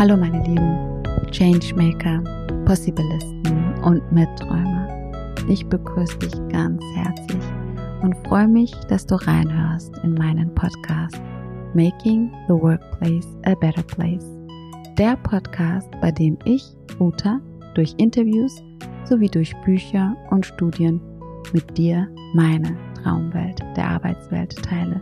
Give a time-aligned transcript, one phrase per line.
[0.00, 2.24] Hallo meine lieben Changemaker,
[2.64, 4.88] Possibilisten und Mitträumer.
[5.46, 7.42] Ich begrüße dich ganz herzlich
[8.00, 11.20] und freue mich, dass du reinhörst in meinen Podcast
[11.74, 14.24] Making the Workplace a Better Place.
[14.96, 16.64] Der Podcast, bei dem ich,
[16.98, 17.38] Uta,
[17.74, 18.62] durch Interviews
[19.04, 20.98] sowie durch Bücher und Studien
[21.52, 24.98] mit dir meine Traumwelt der Arbeitswelt teile.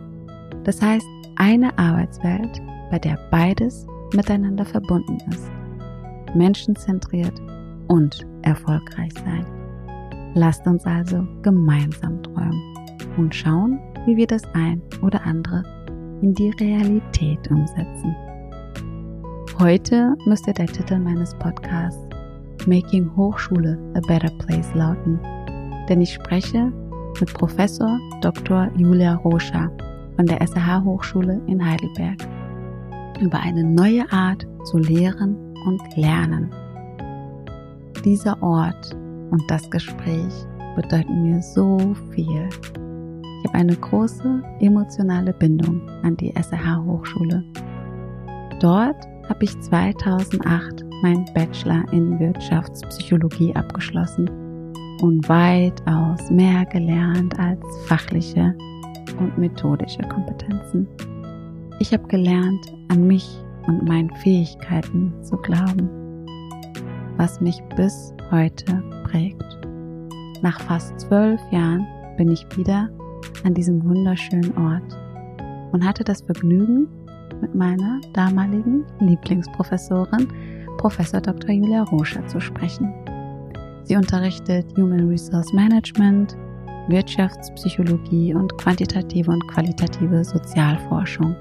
[0.65, 1.07] Das heißt,
[1.37, 5.51] eine Arbeitswelt, bei der beides miteinander verbunden ist.
[6.35, 7.33] Menschenzentriert
[7.87, 9.45] und erfolgreich sein.
[10.35, 12.61] Lasst uns also gemeinsam träumen
[13.17, 15.63] und schauen, wie wir das ein oder andere
[16.21, 18.15] in die Realität umsetzen.
[19.59, 21.99] Heute müsste der Titel meines Podcasts
[22.67, 25.19] Making Hochschule a Better Place lauten,
[25.89, 26.71] denn ich spreche
[27.19, 28.69] mit Professor Dr.
[28.77, 29.71] Julia Roscher
[30.15, 32.17] von der SRH Hochschule in Heidelberg
[33.19, 36.51] über eine neue Art zu lehren und lernen.
[38.03, 38.95] Dieser Ort
[39.31, 40.33] und das Gespräch
[40.75, 41.77] bedeuten mir so
[42.11, 42.47] viel.
[43.41, 47.43] Ich habe eine große emotionale Bindung an die SRH Hochschule.
[48.59, 54.29] Dort habe ich 2008 meinen Bachelor in Wirtschaftspsychologie abgeschlossen
[55.01, 58.55] und weitaus mehr gelernt als fachliche
[59.19, 60.87] und methodische Kompetenzen.
[61.79, 65.89] Ich habe gelernt, an mich und meinen Fähigkeiten zu glauben,
[67.17, 69.59] was mich bis heute prägt.
[70.41, 72.89] Nach fast zwölf Jahren bin ich wieder
[73.43, 74.97] an diesem wunderschönen Ort
[75.71, 76.87] und hatte das Vergnügen,
[77.41, 80.27] mit meiner damaligen Lieblingsprofessorin,
[80.77, 81.51] Professor Dr.
[81.51, 82.93] Julia Roscher, zu sprechen.
[83.83, 86.35] Sie unterrichtet Human Resource Management,
[86.89, 91.35] Wirtschaftspsychologie und quantitative und qualitative Sozialforschung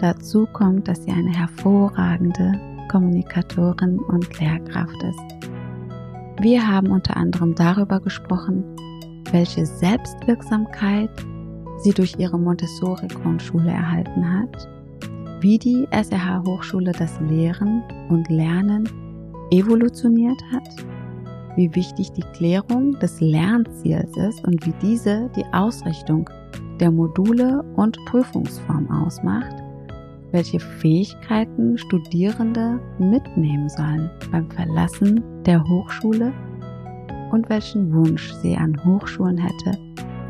[0.00, 5.34] Dazu kommt, dass sie eine hervorragende Kommunikatorin und Lehrkraft ist.
[6.40, 8.64] Wir haben unter anderem darüber gesprochen,
[9.30, 11.10] welche Selbstwirksamkeit
[11.78, 14.68] sie durch ihre Montessori-Grundschule erhalten hat,
[15.40, 18.88] wie die SRH Hochschule das Lehren und Lernen
[19.50, 20.68] evolutioniert hat,
[21.56, 26.28] wie wichtig die Klärung des Lernziels ist und wie diese die Ausrichtung
[26.80, 29.63] der Module und Prüfungsform ausmacht
[30.34, 36.32] welche Fähigkeiten Studierende mitnehmen sollen beim Verlassen der Hochschule
[37.30, 39.78] und welchen Wunsch sie an Hochschulen hätte,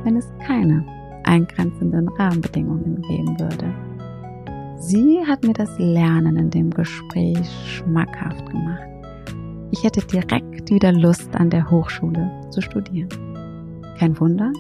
[0.04, 0.84] wenn es keine
[1.25, 3.72] eingrenzenden Rahmenbedingungen geben würde.
[4.78, 8.84] Sie hat mir das Lernen in dem Gespräch schmackhaft gemacht.
[9.70, 13.09] Ich hätte direkt wieder Lust an der Hochschule zu studieren.
[13.98, 14.53] Kein Wunder,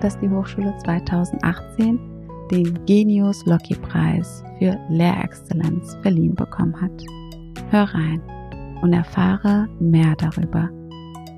[0.00, 2.09] dass die Hochschule 2018
[2.50, 6.92] den Genius Loki Preis für Lehrexzellenz verliehen bekommen hat.
[7.70, 8.20] Hör rein
[8.82, 10.68] und erfahre mehr darüber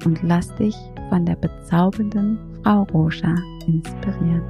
[0.05, 0.77] und lass dich
[1.11, 3.35] von der bezaubernden Frau Roja
[3.67, 4.43] inspirieren.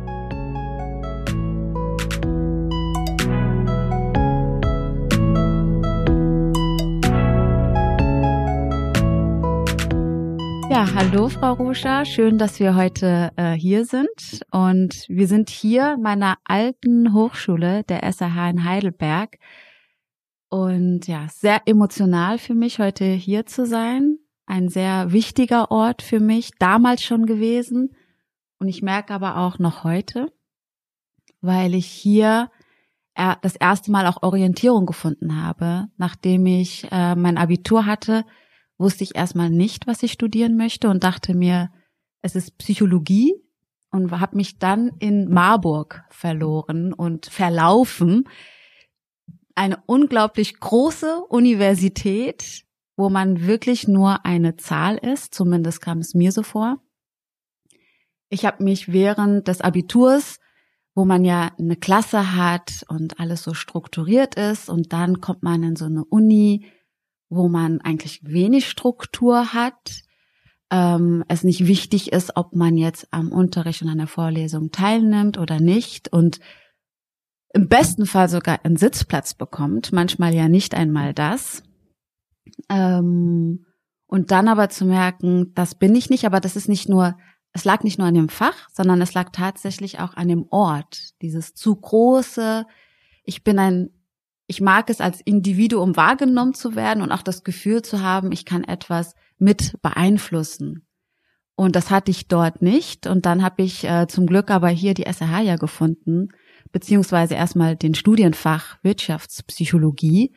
[10.82, 14.41] Ja, hallo Frau Ruscha, schön, dass wir heute äh, hier sind.
[14.50, 19.38] Und wir sind hier meiner alten Hochschule, der SAH in Heidelberg.
[20.48, 24.19] Und ja, sehr emotional für mich, heute hier zu sein.
[24.44, 27.94] Ein sehr wichtiger Ort für mich, damals schon gewesen.
[28.59, 30.32] Und ich merke aber auch noch heute,
[31.41, 32.50] weil ich hier
[33.15, 38.25] das erste Mal auch Orientierung gefunden habe, nachdem ich äh, mein Abitur hatte
[38.82, 41.70] wusste ich erstmal nicht, was ich studieren möchte und dachte mir,
[42.20, 43.34] es ist Psychologie
[43.91, 48.28] und habe mich dann in Marburg verloren und verlaufen.
[49.54, 52.65] Eine unglaublich große Universität,
[52.97, 56.82] wo man wirklich nur eine Zahl ist, zumindest kam es mir so vor.
[58.28, 60.39] Ich habe mich während des Abiturs,
[60.95, 65.62] wo man ja eine Klasse hat und alles so strukturiert ist und dann kommt man
[65.62, 66.66] in so eine Uni,
[67.34, 70.02] wo man eigentlich wenig Struktur hat,
[70.70, 75.38] ähm, es nicht wichtig ist, ob man jetzt am Unterricht und an der Vorlesung teilnimmt
[75.38, 76.40] oder nicht und
[77.54, 81.62] im besten Fall sogar einen Sitzplatz bekommt, manchmal ja nicht einmal das.
[82.68, 83.66] Ähm,
[84.06, 87.16] und dann aber zu merken, das bin ich nicht, aber das ist nicht nur,
[87.52, 91.20] es lag nicht nur an dem Fach, sondern es lag tatsächlich auch an dem Ort.
[91.22, 92.66] Dieses zu große,
[93.24, 93.90] ich bin ein
[94.53, 98.45] ich mag es als Individuum wahrgenommen zu werden und auch das Gefühl zu haben, ich
[98.45, 100.87] kann etwas mit beeinflussen.
[101.54, 103.07] Und das hatte ich dort nicht.
[103.07, 106.28] Und dann habe ich äh, zum Glück aber hier die SRH ja gefunden,
[106.71, 110.34] beziehungsweise erstmal den Studienfach Wirtschaftspsychologie,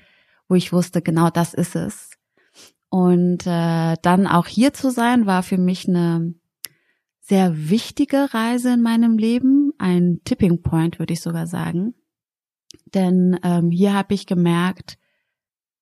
[0.47, 2.11] wo ich wusste, genau das ist es.
[2.87, 6.35] Und äh, dann auch hier zu sein, war für mich eine
[7.19, 11.95] sehr wichtige Reise in meinem Leben, ein Tipping Point, würde ich sogar sagen.
[12.85, 14.97] Denn ähm, hier habe ich gemerkt,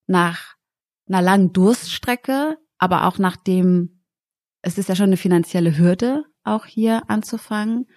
[0.07, 0.55] nach
[1.07, 4.01] einer langen Durststrecke, aber auch nachdem,
[4.61, 7.87] es ist ja schon eine finanzielle Hürde, auch hier anzufangen.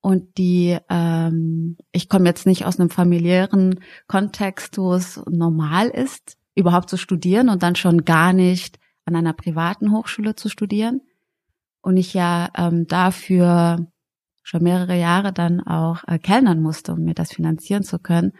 [0.00, 6.36] Und die, ähm, ich komme jetzt nicht aus einem familiären Kontext, wo es normal ist,
[6.54, 11.00] überhaupt zu studieren und dann schon gar nicht an einer privaten Hochschule zu studieren.
[11.80, 13.86] Und ich ja ähm, dafür
[14.44, 18.32] schon mehrere Jahre dann auch äh, kellnern musste, um mir das finanzieren zu können.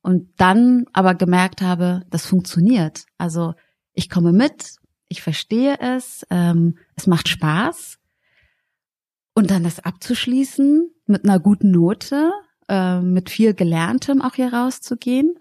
[0.00, 3.04] Und dann aber gemerkt habe, das funktioniert.
[3.18, 3.54] Also
[3.92, 4.76] ich komme mit,
[5.08, 7.98] ich verstehe es, ähm, es macht Spaß.
[9.34, 12.32] Und dann das abzuschließen mit einer guten Note,
[12.68, 15.34] äh, mit viel Gelerntem auch hier rauszugehen,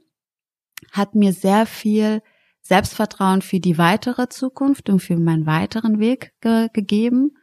[0.91, 2.21] hat mir sehr viel
[2.61, 7.37] Selbstvertrauen für die weitere Zukunft und für meinen weiteren Weg ge gegeben.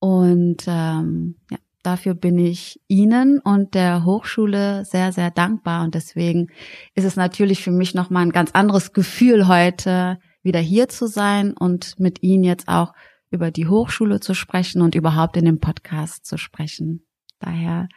[0.00, 5.84] Und ähm, ja, dafür bin ich Ihnen und der Hochschule sehr, sehr dankbar.
[5.84, 6.48] Und deswegen
[6.94, 11.52] ist es natürlich für mich nochmal ein ganz anderes Gefühl, heute wieder hier zu sein
[11.52, 12.92] und mit Ihnen jetzt auch
[13.30, 17.04] über die Hochschule zu sprechen und überhaupt in dem Podcast zu sprechen.
[17.38, 17.88] Daher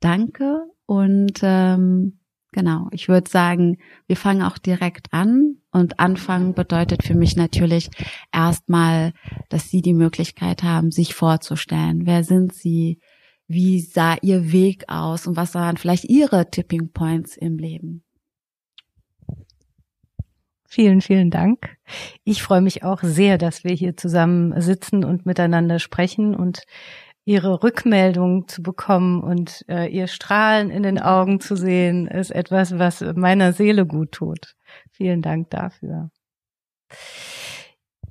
[0.00, 2.18] danke und ähm,
[2.52, 5.56] genau, ich würde sagen, wir fangen auch direkt an.
[5.72, 7.90] Und anfangen bedeutet für mich natürlich
[8.32, 9.12] erstmal,
[9.48, 12.06] dass Sie die Möglichkeit haben, sich vorzustellen.
[12.06, 13.00] Wer sind Sie?
[13.46, 18.02] Wie sah Ihr Weg aus und was waren vielleicht Ihre Tipping Points im Leben?
[20.66, 21.76] Vielen, vielen Dank.
[22.24, 26.62] Ich freue mich auch sehr, dass wir hier zusammen sitzen und miteinander sprechen und
[27.26, 32.78] Ihre Rückmeldung zu bekommen und äh, Ihr Strahlen in den Augen zu sehen, ist etwas,
[32.78, 34.56] was meiner Seele gut tut.
[34.90, 36.10] Vielen Dank dafür.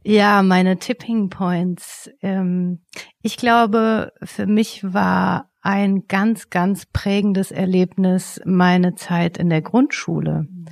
[0.04, 2.10] Ja, meine Tipping Points.
[2.22, 2.82] Ähm,
[3.22, 10.44] ich glaube, für mich war ein ganz, ganz prägendes Erlebnis meine Zeit in der Grundschule.
[10.50, 10.66] Mhm.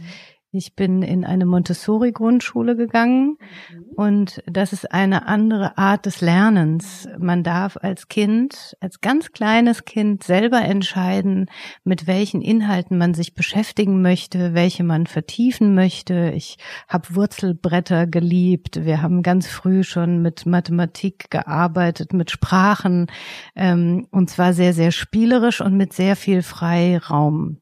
[0.53, 3.37] Ich bin in eine Montessori-Grundschule gegangen
[3.69, 3.83] mhm.
[3.95, 7.07] und das ist eine andere Art des Lernens.
[7.17, 11.45] Man darf als Kind, als ganz kleines Kind selber entscheiden,
[11.85, 16.33] mit welchen Inhalten man sich beschäftigen möchte, welche man vertiefen möchte.
[16.35, 16.57] Ich
[16.89, 18.83] habe Wurzelbretter geliebt.
[18.83, 23.07] Wir haben ganz früh schon mit Mathematik gearbeitet, mit Sprachen
[23.55, 27.61] ähm, und zwar sehr, sehr spielerisch und mit sehr viel Freiraum.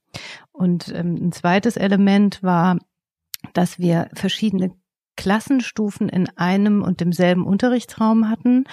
[0.59, 2.77] Und ähm, ein zweites Element war,
[3.53, 4.75] dass wir verschiedene
[5.19, 8.63] Klassenstufen in einem und demselben Unterrichtsraum hatten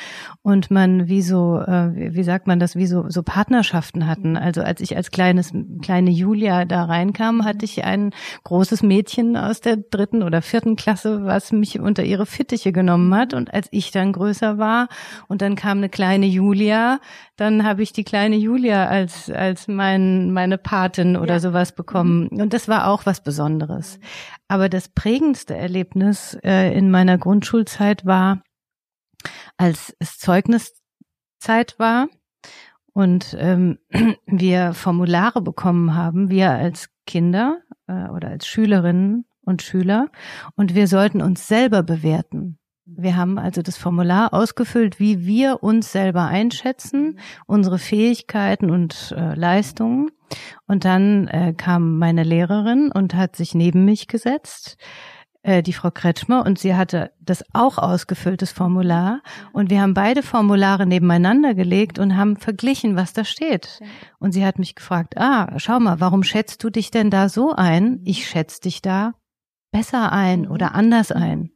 [0.42, 4.36] und man wie so, äh, wie sagt man das, wie so, so Partnerschaften hatten.
[4.36, 5.52] Also als ich als kleines,
[5.82, 8.12] kleine Julia da reinkam, hatte ich ein
[8.44, 13.34] großes Mädchen aus der dritten oder vierten Klasse, was mich unter ihre Fittiche genommen hat.
[13.34, 14.86] Und als ich dann größer war
[15.26, 17.00] und dann kam eine kleine Julia,
[17.34, 21.40] dann habe ich die kleine Julia als, als mein, meine Patin oder ja.
[21.40, 22.28] sowas bekommen.
[22.28, 23.98] Und das war auch was Besonderes.
[24.48, 28.42] Aber das prägendste Erlebnis äh, in meiner Grundschulzeit war,
[29.56, 32.08] als es Zeugniszeit war
[32.92, 33.78] und ähm,
[34.26, 40.10] wir Formulare bekommen haben, wir als Kinder äh, oder als Schülerinnen und Schüler,
[40.56, 42.58] und wir sollten uns selber bewerten.
[42.84, 49.34] Wir haben also das Formular ausgefüllt, wie wir uns selber einschätzen, unsere Fähigkeiten und äh,
[49.34, 50.10] Leistungen.
[50.66, 54.78] Und dann äh, kam meine Lehrerin und hat sich neben mich gesetzt,
[55.46, 59.22] äh, die Frau Kretschmer, und sie hatte das auch ausgefülltes Formular.
[59.52, 63.80] Und wir haben beide Formulare nebeneinander gelegt und haben verglichen, was da steht.
[64.18, 67.52] Und sie hat mich gefragt, ah, schau mal, warum schätzt du dich denn da so
[67.54, 68.00] ein?
[68.04, 69.14] Ich schätze dich da
[69.70, 71.52] besser ein oder anders ein.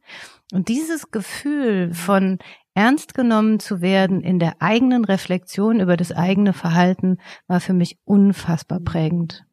[0.53, 2.39] Und dieses Gefühl von
[2.73, 7.17] ernst genommen zu werden in der eigenen Reflexion über das eigene Verhalten
[7.47, 9.45] war für mich unfassbar prägend.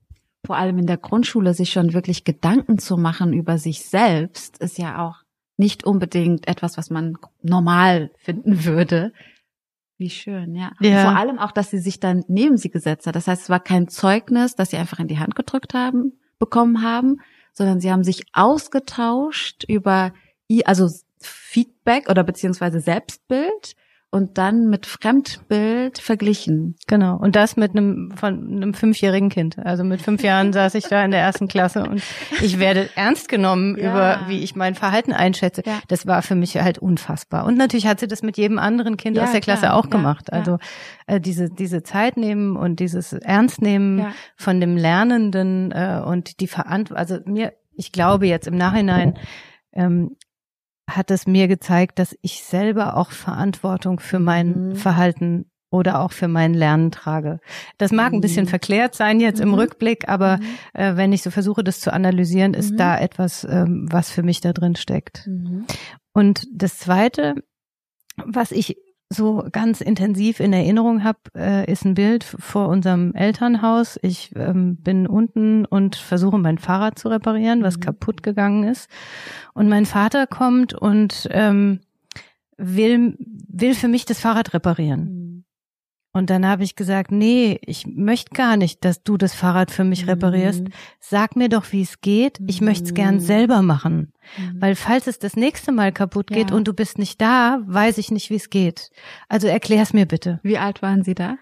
[0.46, 4.78] Vor allem in der Grundschule sich schon wirklich Gedanken zu machen über sich selbst ist
[4.78, 5.22] ja auch
[5.56, 9.12] nicht unbedingt etwas, was man normal finden würde.
[9.98, 10.72] Wie schön, ja.
[10.80, 11.02] ja.
[11.02, 13.16] vor allem auch, dass sie sich dann neben sie gesetzt hat.
[13.16, 16.82] Das heißt, es war kein Zeugnis, das sie einfach in die Hand gedrückt haben, bekommen
[16.82, 17.20] haben,
[17.52, 20.12] sondern sie haben sich ausgetauscht über
[20.64, 23.74] also Feedback oder beziehungsweise Selbstbild
[24.10, 26.76] und dann mit Fremdbild verglichen.
[26.86, 27.16] Genau.
[27.16, 29.58] Und das mit einem von einem fünfjährigen Kind.
[29.58, 32.02] Also mit fünf Jahren saß ich da in der ersten Klasse und
[32.40, 33.90] ich werde ernst genommen ja.
[33.90, 35.62] über, wie ich mein Verhalten einschätze.
[35.66, 35.80] Ja.
[35.88, 37.44] Das war für mich halt unfassbar.
[37.44, 39.74] Und natürlich hat sie das mit jedem anderen Kind ja, aus der Klasse klar.
[39.74, 40.32] auch gemacht.
[40.32, 40.58] Also
[41.06, 46.48] äh, diese diese Zeit nehmen und dieses Ernst nehmen von dem Lernenden äh, und die
[46.48, 46.96] Verantwortung.
[46.96, 49.18] Also mir ich glaube jetzt im Nachhinein,
[49.72, 50.16] ähm,
[50.88, 54.76] hat es mir gezeigt, dass ich selber auch Verantwortung für mein mhm.
[54.76, 57.40] Verhalten oder auch für mein Lernen trage.
[57.76, 58.48] Das mag ein bisschen mhm.
[58.48, 59.54] verklärt sein jetzt im mhm.
[59.54, 60.44] Rückblick, aber mhm.
[60.72, 62.76] äh, wenn ich so versuche, das zu analysieren, ist mhm.
[62.78, 65.26] da etwas, ähm, was für mich da drin steckt.
[65.26, 65.66] Mhm.
[66.12, 67.34] Und das Zweite,
[68.16, 68.76] was ich
[69.10, 73.98] so ganz intensiv in Erinnerung habe, äh, ist ein Bild vor unserem Elternhaus.
[74.02, 77.82] Ich ähm, bin unten und versuche mein Fahrrad zu reparieren, was mhm.
[77.82, 78.90] kaputt gegangen ist.
[79.54, 81.80] Und mein Vater kommt und ähm,
[82.58, 85.00] will, will für mich das Fahrrad reparieren.
[85.00, 85.44] Mhm.
[86.18, 89.84] Und dann habe ich gesagt, nee, ich möchte gar nicht, dass du das Fahrrad für
[89.84, 90.64] mich reparierst.
[90.64, 90.72] Mhm.
[90.98, 92.40] Sag mir doch, wie es geht.
[92.48, 92.66] Ich mhm.
[92.66, 94.12] möchte es gern selber machen.
[94.36, 94.60] Mhm.
[94.60, 96.56] Weil falls es das nächste Mal kaputt geht ja.
[96.56, 98.90] und du bist nicht da, weiß ich nicht, wie es geht.
[99.28, 100.40] Also erklär's mir bitte.
[100.42, 101.36] Wie alt waren Sie da?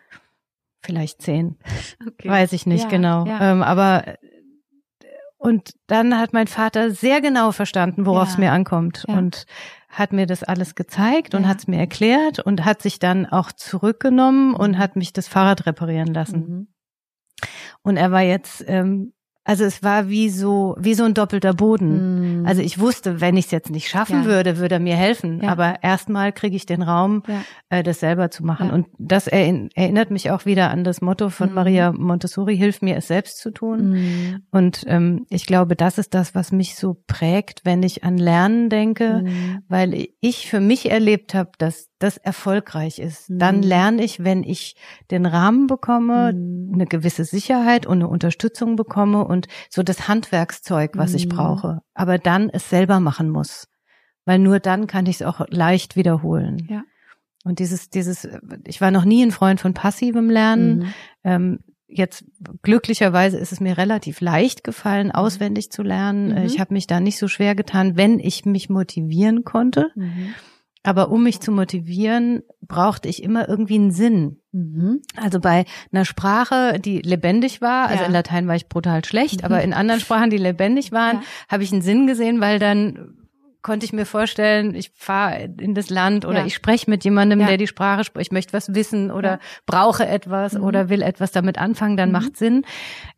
[0.82, 1.56] Vielleicht zehn.
[2.06, 2.28] Okay.
[2.28, 3.26] Weiß ich nicht ja, genau.
[3.26, 3.52] Ja.
[3.52, 4.16] Ähm, aber
[5.38, 9.04] und dann hat mein Vater sehr genau verstanden, worauf es mir ankommt.
[9.06, 9.46] Und
[9.96, 11.48] hat mir das alles gezeigt und ja.
[11.48, 14.78] hat es mir erklärt und hat sich dann auch zurückgenommen und mhm.
[14.78, 16.38] hat mich das Fahrrad reparieren lassen.
[16.38, 16.68] Mhm.
[17.82, 19.14] Und er war jetzt ähm,
[19.46, 22.42] also es war wie so wie so ein doppelter Boden.
[22.42, 22.46] Mm.
[22.46, 24.24] Also ich wusste, wenn ich es jetzt nicht schaffen ja.
[24.24, 25.40] würde, würde er mir helfen.
[25.40, 25.50] Ja.
[25.50, 27.42] Aber erstmal kriege ich den Raum, ja.
[27.68, 28.70] äh, das selber zu machen.
[28.70, 31.54] Und das erinnert mich auch wieder an das Motto von mm.
[31.54, 33.92] Maria Montessori: Hilf mir, es selbst zu tun.
[33.92, 34.42] Mm.
[34.50, 38.68] Und ähm, ich glaube, das ist das, was mich so prägt, wenn ich an Lernen
[38.68, 39.62] denke, mhm.
[39.68, 43.30] weil ich für mich erlebt habe, dass das erfolgreich ist.
[43.30, 43.38] Mhm.
[43.38, 44.76] Dann lerne ich, wenn ich
[45.10, 46.74] den Rahmen bekomme, mhm.
[46.74, 51.16] eine gewisse Sicherheit und eine Unterstützung bekomme und so das Handwerkszeug, was mhm.
[51.16, 51.82] ich brauche.
[51.94, 53.68] Aber dann es selber machen muss.
[54.24, 56.66] Weil nur dann kann ich es auch leicht wiederholen.
[56.68, 56.82] Ja.
[57.44, 58.28] Und dieses, dieses,
[58.66, 60.78] ich war noch nie ein Freund von passivem Lernen.
[60.78, 60.94] Mhm.
[61.22, 62.24] Ähm, jetzt
[62.62, 65.12] glücklicherweise ist es mir relativ leicht gefallen, mhm.
[65.12, 66.30] auswendig zu lernen.
[66.30, 66.44] Mhm.
[66.44, 69.92] Ich habe mich da nicht so schwer getan, wenn ich mich motivieren konnte.
[70.86, 74.40] Aber um mich zu motivieren, brauchte ich immer irgendwie einen Sinn.
[74.52, 75.02] Mhm.
[75.16, 78.06] Also bei einer Sprache, die lebendig war, also ja.
[78.06, 79.46] in Latein war ich brutal schlecht, mhm.
[79.46, 81.22] aber in anderen Sprachen, die lebendig waren, ja.
[81.48, 83.25] habe ich einen Sinn gesehen, weil dann
[83.66, 86.46] konnte ich mir vorstellen, ich fahre in das Land oder ja.
[86.46, 87.48] ich spreche mit jemandem, ja.
[87.48, 89.38] der die Sprache spricht, ich möchte was wissen oder ja.
[89.66, 90.62] brauche etwas mhm.
[90.62, 92.12] oder will etwas damit anfangen, dann mhm.
[92.12, 92.62] macht Sinn.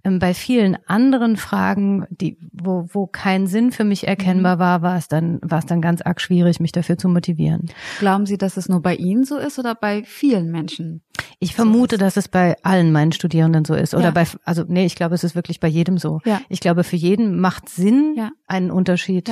[0.05, 4.61] Ähm, bei vielen anderen Fragen, die, wo, wo kein Sinn für mich erkennbar mhm.
[4.61, 7.71] war, war es dann, war es dann ganz arg schwierig, mich dafür zu motivieren.
[7.99, 11.03] Glauben Sie, dass es nur bei Ihnen so ist oder bei vielen Menschen?
[11.41, 13.95] Ich vermute, so dass es bei allen meinen Studierenden so ist.
[13.95, 16.21] Oder bei, also nee, ich glaube, es ist wirklich bei jedem so.
[16.25, 16.41] Ja.
[16.49, 19.31] Ich glaube, für jeden macht Sinn einen Unterschied.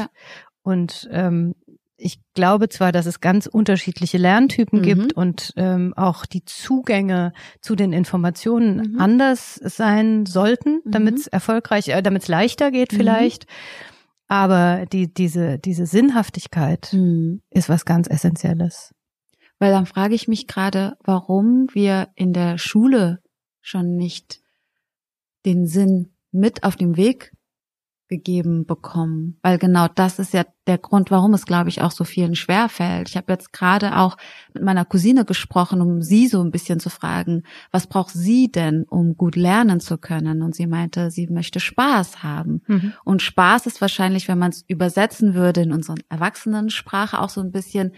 [0.66, 1.54] Und ähm,
[1.96, 4.82] ich glaube zwar, dass es ganz unterschiedliche Lerntypen mhm.
[4.82, 9.00] gibt und ähm, auch die Zugänge zu den Informationen mhm.
[9.00, 11.30] anders sein sollten, damit es mhm.
[11.32, 12.96] erfolgreich, äh, damit es leichter geht mhm.
[12.96, 13.46] vielleicht.
[14.26, 17.42] Aber die, diese, diese Sinnhaftigkeit mhm.
[17.50, 18.92] ist was ganz Essentielles.
[19.61, 23.20] Weil dann frage ich mich gerade, warum wir in der Schule
[23.61, 24.40] schon nicht
[25.46, 27.35] den Sinn mit auf dem Weg
[28.08, 32.04] gegeben bekommen, weil genau das ist ja der Grund, warum es, glaube ich, auch so
[32.04, 33.08] vielen schwerfällt.
[33.08, 34.16] Ich habe jetzt gerade auch
[34.54, 38.84] mit meiner Cousine gesprochen, um sie so ein bisschen zu fragen, was braucht sie denn,
[38.84, 40.42] um gut lernen zu können?
[40.42, 42.62] Und sie meinte, sie möchte Spaß haben.
[42.66, 42.92] Mhm.
[43.04, 47.50] Und Spaß ist wahrscheinlich, wenn man es übersetzen würde in unseren Erwachsenensprache, auch so ein
[47.50, 47.92] bisschen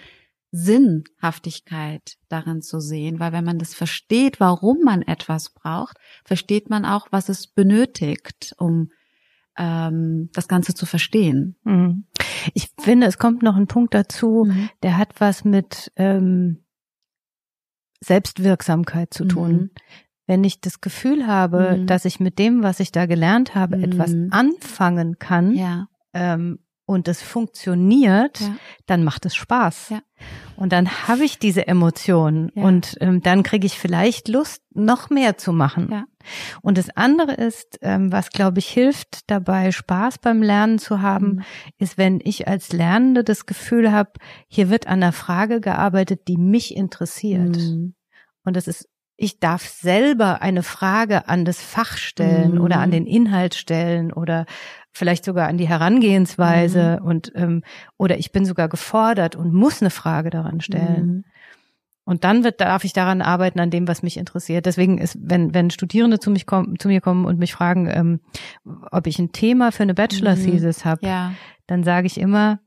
[0.51, 6.87] Sinnhaftigkeit darin zu sehen, weil wenn man das versteht, warum man etwas braucht, versteht man
[6.87, 8.89] auch, was es benötigt, um
[9.59, 11.57] ähm, das Ganze zu verstehen.
[11.65, 12.05] Mhm.
[12.55, 14.71] Ich finde, es kommt noch ein Punkt dazu, mhm.
[14.83, 16.65] der hat was mit ähm,
[18.01, 19.53] Selbstwirksamkeit zu tun.
[19.53, 19.71] Mhm.
[20.27, 21.87] Wenn ich das Gefühl habe, mhm.
[21.87, 24.29] dass ich mit dem, was ich da gelernt habe, etwas mhm.
[24.31, 25.89] anfangen kann, ja.
[26.13, 28.57] ähm, und es funktioniert, ja.
[28.87, 29.91] dann macht es Spaß.
[29.91, 30.01] Ja.
[30.57, 32.63] Und dann habe ich diese Emotionen ja.
[32.63, 36.07] und ähm, dann kriege ich vielleicht Lust, noch mehr zu machen.
[36.63, 41.27] Und das andere ist, ähm, was glaube ich hilft dabei, Spaß beim Lernen zu haben,
[41.27, 41.43] mhm.
[41.77, 44.13] ist, wenn ich als Lernende das Gefühl habe,
[44.49, 47.59] hier wird an einer Frage gearbeitet, die mich interessiert.
[47.59, 47.95] Mhm.
[48.45, 48.89] Und das ist
[49.21, 52.61] ich darf selber eine Frage an das Fach stellen mhm.
[52.61, 54.47] oder an den Inhalt stellen oder
[54.99, 57.07] vielleicht sogar an die Herangehensweise mhm.
[57.07, 57.63] und ähm,
[57.97, 61.07] oder ich bin sogar gefordert und muss eine Frage daran stellen.
[61.07, 61.25] Mhm.
[62.05, 64.65] Und dann wird, darf ich daran arbeiten, an dem, was mich interessiert.
[64.65, 68.21] Deswegen ist, wenn, wenn Studierende zu, mich kommen, zu mir kommen und mich fragen, ähm,
[68.91, 70.89] ob ich ein Thema für eine Bachelor-Thesis mhm.
[70.89, 71.33] habe, ja.
[71.67, 72.61] dann sage ich immer,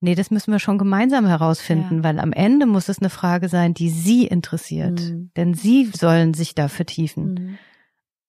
[0.00, 2.02] nee, das müssen wir schon gemeinsam herausfinden, ja.
[2.04, 5.00] weil am Ende muss es eine Frage sein, die Sie interessiert.
[5.00, 5.30] Mhm.
[5.36, 7.56] Denn Sie sollen sich da vertiefen.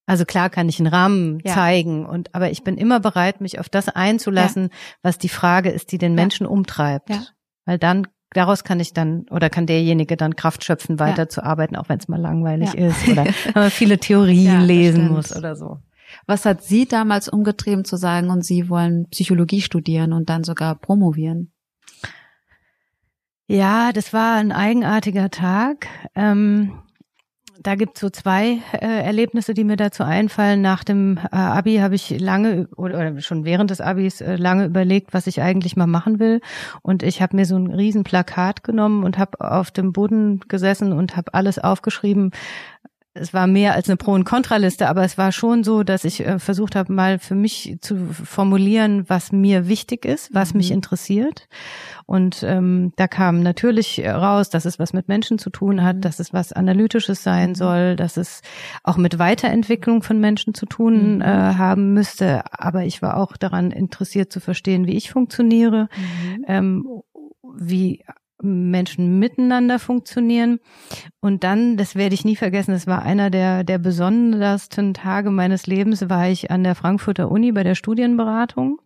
[0.07, 1.53] Also klar kann ich einen Rahmen Ja.
[1.53, 4.69] zeigen und aber ich bin immer bereit, mich auf das einzulassen,
[5.01, 6.15] was die Frage ist, die den Ja.
[6.23, 7.09] Menschen umtreibt.
[7.09, 7.23] Ja.
[7.65, 11.97] Weil dann daraus kann ich dann oder kann derjenige dann Kraft schöpfen, weiterzuarbeiten, auch wenn
[11.99, 12.87] es mal langweilig Ja.
[12.89, 15.79] ist oder wenn man viele Theorien Ja, lesen muss oder so.
[16.27, 20.75] Was hat Sie damals umgetrieben zu sagen, und Sie wollen Psychologie studieren und dann sogar
[20.75, 21.51] promovieren?
[23.47, 25.87] Ja, das war ein eigenartiger Tag.
[26.15, 26.79] Ähm,
[27.65, 30.61] da gibt's so zwei äh, Erlebnisse, die mir dazu einfallen.
[30.61, 34.65] Nach dem äh, Abi habe ich lange oder, oder schon während des Abis äh, lange
[34.65, 36.41] überlegt, was ich eigentlich mal machen will.
[36.83, 40.93] Und ich habe mir so ein riesen Plakat genommen und habe auf dem Boden gesessen
[40.93, 42.31] und habe alles aufgeschrieben.
[43.17, 46.25] Es war mehr als eine Pro- und Kontraliste, aber es war schon so, dass ich
[46.25, 50.75] äh, versucht habe, mal für mich zu formulieren, was mir wichtig ist, was mich Mhm.
[50.75, 51.47] interessiert.
[52.05, 56.01] Und ähm, da kam natürlich raus, dass es was mit Menschen zu tun hat, Mhm.
[56.01, 57.55] dass es was Analytisches sein Mhm.
[57.55, 58.41] soll, dass es
[58.83, 61.21] auch mit Weiterentwicklung von Menschen zu tun Mhm.
[61.21, 62.43] äh, haben müsste.
[62.51, 65.87] Aber ich war auch daran interessiert zu verstehen, wie ich funktioniere,
[66.47, 66.85] ähm,
[67.57, 68.03] wie
[68.41, 70.59] Menschen miteinander funktionieren.
[71.21, 75.67] Und dann, das werde ich nie vergessen, das war einer der, der besondersten Tage meines
[75.67, 78.79] Lebens, war ich an der Frankfurter Uni bei der Studienberatung.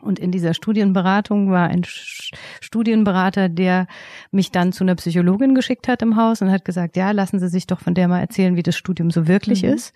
[0.00, 3.86] Und in dieser Studienberatung war ein Studienberater, der
[4.30, 7.48] mich dann zu einer Psychologin geschickt hat im Haus und hat gesagt, ja, lassen Sie
[7.48, 9.70] sich doch von der mal erzählen, wie das Studium so wirklich Mhm.
[9.70, 9.92] ist.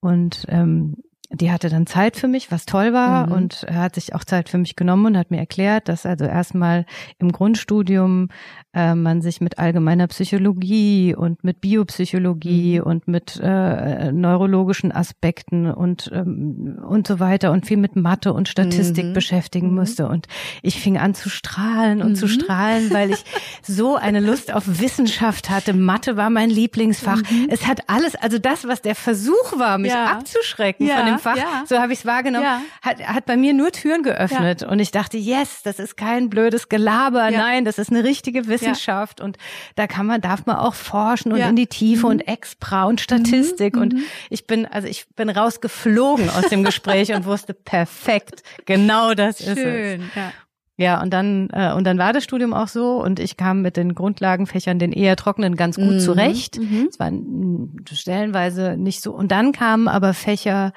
[0.00, 0.96] Und ähm,
[1.34, 3.32] die hatte dann Zeit für mich, was toll war Mhm.
[3.32, 6.24] und er hat sich auch Zeit für mich genommen und hat mir erklärt, dass also
[6.26, 6.84] erstmal
[7.18, 8.28] im Grundstudium
[8.74, 12.86] äh, man sich mit allgemeiner Psychologie und mit Biopsychologie Mhm.
[12.86, 18.48] und mit äh, neurologischen Aspekten und ähm, und so weiter und viel mit Mathe und
[18.48, 19.12] Statistik Mhm.
[19.12, 19.74] beschäftigen Mhm.
[19.76, 20.26] musste und
[20.62, 22.30] ich fing an zu strahlen und zu Mhm.
[22.30, 23.24] strahlen, weil ich
[23.62, 25.72] so eine Lust auf Wissenschaft hatte.
[25.74, 27.18] Mathe war mein Lieblingsfach.
[27.30, 27.48] Mhm.
[27.50, 30.06] Es hat alles, also das, was der Versuch war, mich Ja.
[30.12, 31.64] abzuschrecken Ja, von dem Fach, ja.
[31.66, 32.60] so habe ich es wahrgenommen, Ja.
[32.82, 34.62] hat, hat bei mir nur Türen geöffnet.
[34.62, 37.38] Und ich dachte, yes, das ist kein blödes Gelaber, Ja.
[37.38, 39.20] nein, das ist eine richtige Wissenschaft.
[39.20, 39.38] Und
[39.76, 41.48] da kann man, darf man auch forschen und Ja.
[41.48, 42.12] in die Tiefe Mhm.
[42.12, 43.76] und Expra und Statistik.
[43.76, 44.02] Und mhm.
[44.30, 49.48] ich bin, also ich bin rausgeflogen aus dem Gespräch und wusste perfekt, genau das ist
[49.48, 49.58] es.
[49.58, 50.32] Schön, ja.
[50.78, 53.76] Ja, und dann äh, und dann war das Studium auch so und ich kam mit
[53.76, 56.00] den Grundlagenfächern, den eher trockenen, ganz gut Mhm.
[56.00, 56.58] zurecht.
[56.58, 56.88] Mhm.
[56.90, 59.12] Es waren mm, stellenweise nicht so.
[59.12, 60.72] Und dann kamen aber Fächer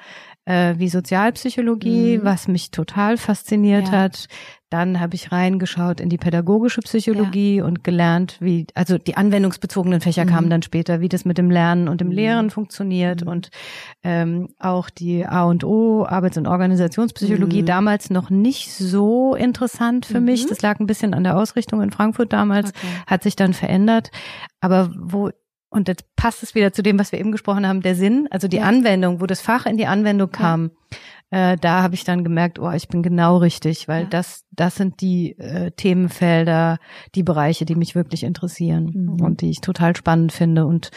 [0.46, 2.24] äh, wie Sozialpsychologie, Mhm.
[2.24, 3.92] was mich total fasziniert Ja.
[3.92, 4.26] hat.
[4.70, 10.24] Dann habe ich reingeschaut in die pädagogische Psychologie und gelernt, wie, also die anwendungsbezogenen Fächer
[10.24, 10.28] Mhm.
[10.28, 12.14] kamen dann später, wie das mit dem Lernen und dem Mhm.
[12.14, 13.28] Lehren funktioniert Mhm.
[13.30, 13.48] und
[14.02, 17.66] ähm, auch die A und O, Arbeits- und Organisationspsychologie, Mhm.
[17.66, 20.44] damals noch nicht so interessant für mich.
[20.44, 20.48] Mhm.
[20.48, 22.86] Das lag ein bisschen an der Ausrichtung in Frankfurt damals Okay.
[23.06, 24.10] hat sich dann verändert.
[24.60, 25.30] Aber wo,
[25.68, 28.48] und jetzt passt es wieder zu dem, was wir eben gesprochen haben, der Sinn, also
[28.48, 28.64] die Ja.
[28.64, 30.38] Anwendung, wo das Fach in die Anwendung Ja.
[30.38, 30.70] kam,
[31.30, 34.08] äh, da habe ich dann gemerkt, oh, ich bin genau richtig, weil Ja.
[34.08, 36.78] das, das sind die äh, Themenfelder,
[37.16, 39.20] die Bereiche, die mich wirklich interessieren Mhm.
[39.24, 40.66] und die ich total spannend finde.
[40.66, 40.90] Und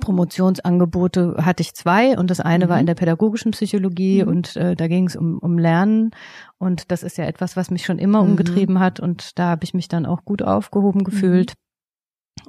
[0.00, 2.80] Promotionsangebote hatte ich zwei und das eine war Mhm.
[2.80, 4.28] in der pädagogischen Psychologie Mhm.
[4.28, 6.10] und äh, da ging es um, um Lernen
[6.58, 8.30] und das ist ja etwas, was mich schon immer Mhm.
[8.30, 11.54] umgetrieben hat und da habe ich mich dann auch gut aufgehoben gefühlt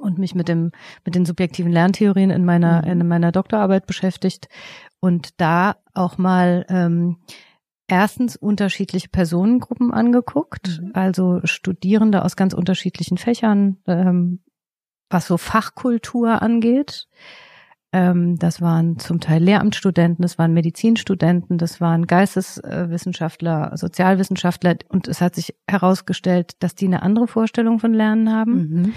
[0.00, 0.72] und mich mit dem
[1.04, 2.90] mit den subjektiven Lerntheorien in meiner Mhm.
[3.00, 4.48] in meiner Doktorarbeit beschäftigt
[5.00, 7.16] und da auch mal ähm,
[7.88, 10.90] erstens unterschiedliche Personengruppen angeguckt, Mhm.
[10.94, 14.40] also Studierende aus ganz unterschiedlichen Fächern, ähm,
[15.10, 17.08] was so Fachkultur angeht.
[17.90, 25.22] Ähm, das waren zum Teil Lehramtsstudenten, das waren Medizinstudenten, das waren Geisteswissenschaftler, Sozialwissenschaftler und es
[25.22, 28.52] hat sich herausgestellt, dass die eine andere Vorstellung von Lernen haben.
[28.52, 28.92] Mhm.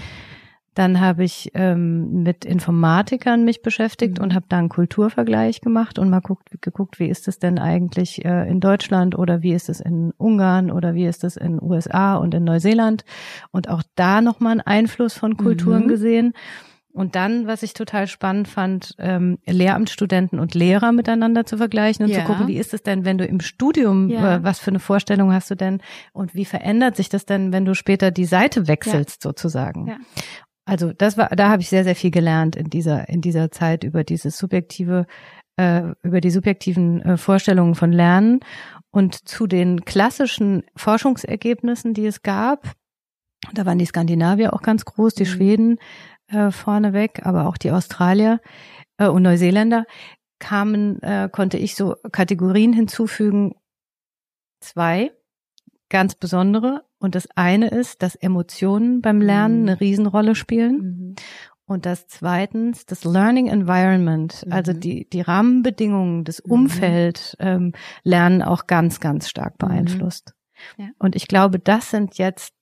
[0.74, 4.24] Dann habe ich ähm, mit Informatikern mich beschäftigt Mhm.
[4.24, 8.24] und habe da einen Kulturvergleich gemacht und mal guckt, geguckt, wie ist es denn eigentlich
[8.24, 12.16] äh, in Deutschland oder wie ist es in Ungarn oder wie ist es in USA
[12.16, 13.04] und in Neuseeland
[13.50, 15.88] und auch da nochmal einen Einfluss von Kulturen Mhm.
[15.88, 16.32] gesehen.
[16.94, 22.10] Und dann, was ich total spannend fand, ähm, Lehramtsstudenten und Lehrer miteinander zu vergleichen und
[22.12, 22.18] Ja.
[22.20, 24.36] zu gucken, wie ist es denn, wenn du im Studium, Ja.
[24.36, 25.80] äh, was für eine Vorstellung hast du denn
[26.12, 29.86] und wie verändert sich das denn, wenn du später die Seite wechselst sozusagen?
[30.72, 33.84] Also das war, da habe ich sehr, sehr viel gelernt in dieser, in dieser Zeit
[33.84, 35.04] über dieses subjektive,
[35.58, 38.40] äh, über die subjektiven äh, Vorstellungen von Lernen
[38.90, 42.72] und zu den klassischen Forschungsergebnissen, die es gab.
[43.52, 45.28] Da waren die Skandinavier auch ganz groß, die Mhm.
[45.28, 45.78] Schweden
[46.28, 48.40] äh, vorneweg, aber auch die Australier
[48.96, 49.84] äh, und Neuseeländer
[50.38, 53.56] kamen, äh, konnte ich so Kategorien hinzufügen.
[54.60, 55.12] Zwei
[55.90, 56.82] ganz besondere.
[57.02, 59.68] Und das eine ist, dass Emotionen beim Lernen Mhm.
[59.68, 60.76] eine Riesenrolle spielen.
[60.76, 61.14] Mhm.
[61.64, 64.52] Und das zweitens, das Learning Environment, mhm.
[64.52, 66.52] also die, die Rahmenbedingungen, das mhm.
[66.52, 67.72] Umfeld, ähm,
[68.04, 69.66] Lernen auch ganz, ganz stark mhm.
[69.66, 70.34] beeinflusst.
[70.76, 70.90] Ja.
[71.00, 72.54] Und ich glaube, das sind jetzt,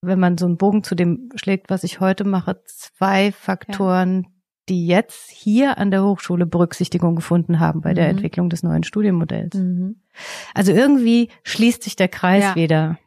[0.00, 4.28] wenn man so einen Bogen zu dem schlägt, was ich heute mache, zwei Faktoren, ja.
[4.68, 8.10] die jetzt hier an der Hochschule Berücksichtigung gefunden haben bei der mhm.
[8.16, 9.54] Entwicklung des neuen Studienmodells.
[9.54, 10.02] Mhm.
[10.54, 12.54] Also irgendwie schließt sich der Kreis ja.
[12.56, 12.98] wieder.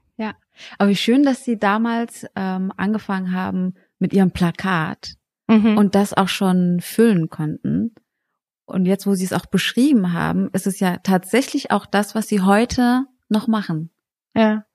[0.78, 5.14] Aber wie schön, dass Sie damals ähm, angefangen haben, mit ihrem Plakat
[5.48, 5.78] mhm.
[5.78, 7.94] und das auch schon füllen konnten.
[8.66, 12.28] Und jetzt, wo sie es auch beschrieben haben, ist es ja tatsächlich auch das, was
[12.28, 13.92] sie heute noch machen.
[14.36, 14.66] Ja.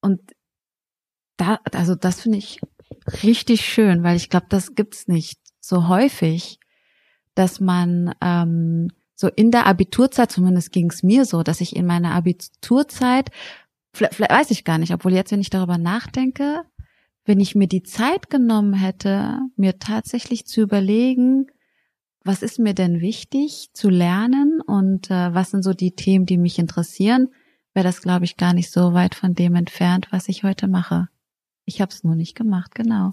[0.00, 0.20] Und
[1.36, 2.60] da, also das finde ich
[3.22, 6.58] richtig schön, weil ich glaube, das gibt's nicht so häufig,
[7.34, 12.12] dass man ähm, so in der Abiturzeit, zumindest ging's mir so, dass ich in meiner
[12.12, 13.30] Abiturzeit,
[13.94, 16.62] vielleicht, vielleicht weiß ich gar nicht, obwohl jetzt, wenn ich darüber nachdenke,
[17.24, 21.46] wenn ich mir die Zeit genommen hätte, mir tatsächlich zu überlegen,
[22.24, 26.38] was ist mir denn wichtig zu lernen und äh, was sind so die Themen, die
[26.38, 27.28] mich interessieren,
[27.74, 31.08] wäre das, glaube ich, gar nicht so weit von dem entfernt, was ich heute mache.
[31.66, 33.10] Ich habe es nur nicht gemacht, genau.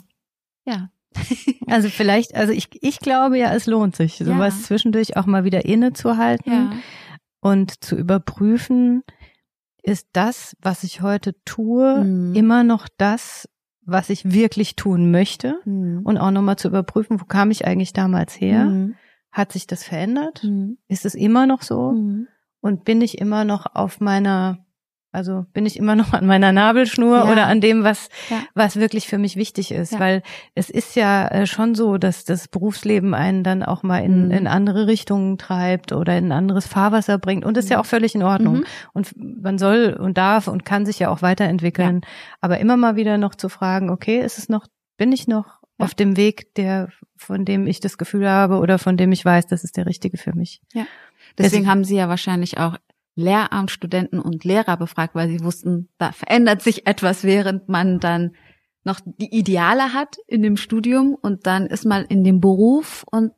[0.65, 0.91] Ja.
[1.67, 4.65] also vielleicht, also ich, ich glaube ja, es lohnt sich, sowas ja.
[4.67, 6.71] zwischendurch auch mal wieder innezuhalten ja.
[7.41, 9.03] und zu überprüfen,
[9.83, 12.35] ist das, was ich heute tue, mhm.
[12.35, 13.49] immer noch das,
[13.83, 16.01] was ich wirklich tun möchte mhm.
[16.03, 18.65] und auch nochmal zu überprüfen, wo kam ich eigentlich damals her?
[18.65, 18.95] Mhm.
[19.31, 20.43] Hat sich das verändert?
[20.43, 20.77] Mhm.
[20.87, 21.91] Ist es immer noch so?
[21.91, 22.27] Mhm.
[22.59, 24.65] Und bin ich immer noch auf meiner
[25.11, 27.31] also bin ich immer noch an meiner Nabelschnur ja.
[27.31, 28.41] oder an dem, was, ja.
[28.53, 29.93] was wirklich für mich wichtig ist.
[29.93, 29.99] Ja.
[29.99, 30.23] Weil
[30.55, 34.31] es ist ja äh, schon so, dass das Berufsleben einen dann auch mal in, mhm.
[34.31, 37.45] in andere Richtungen treibt oder in ein anderes Fahrwasser bringt.
[37.45, 38.57] Und das ist ja auch völlig in Ordnung.
[38.57, 38.65] Mhm.
[38.93, 42.01] Und man soll und darf und kann sich ja auch weiterentwickeln.
[42.39, 45.95] Aber immer mal wieder noch zu fragen, okay, ist es noch, bin ich noch auf
[45.95, 49.63] dem Weg, der, von dem ich das Gefühl habe oder von dem ich weiß, das
[49.63, 50.61] ist der richtige für mich.
[50.73, 50.85] Ja.
[51.37, 52.77] Deswegen haben Sie ja wahrscheinlich auch
[53.15, 58.31] Lehramtsstudenten und Lehrer befragt, weil sie wussten, da verändert sich etwas, während man dann
[58.83, 63.31] noch die Ideale hat in dem Studium und dann ist man in dem Beruf und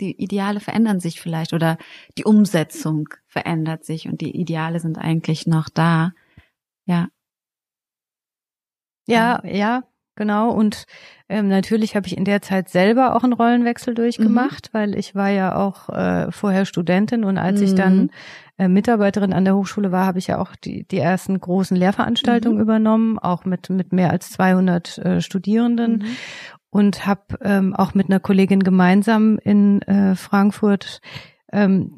[0.00, 1.78] die Ideale verändern sich vielleicht oder
[2.18, 6.12] die Umsetzung verändert sich und die Ideale sind eigentlich noch da.
[6.86, 7.08] Ja.
[9.06, 9.84] Ja, ja,
[10.16, 10.50] genau.
[10.50, 10.86] Und
[11.28, 14.78] ähm, natürlich habe ich in der Zeit selber auch einen Rollenwechsel durchgemacht, mhm.
[14.78, 17.66] weil ich war ja auch äh, vorher Studentin und als mhm.
[17.66, 18.10] ich dann
[18.58, 22.58] äh, Mitarbeiterin an der Hochschule war, habe ich ja auch die, die ersten großen Lehrveranstaltungen
[22.58, 22.62] mhm.
[22.62, 26.16] übernommen, auch mit, mit mehr als 200 äh, Studierenden mhm.
[26.70, 31.00] und habe ähm, auch mit einer Kollegin gemeinsam in äh, Frankfurt
[31.52, 31.96] ähm,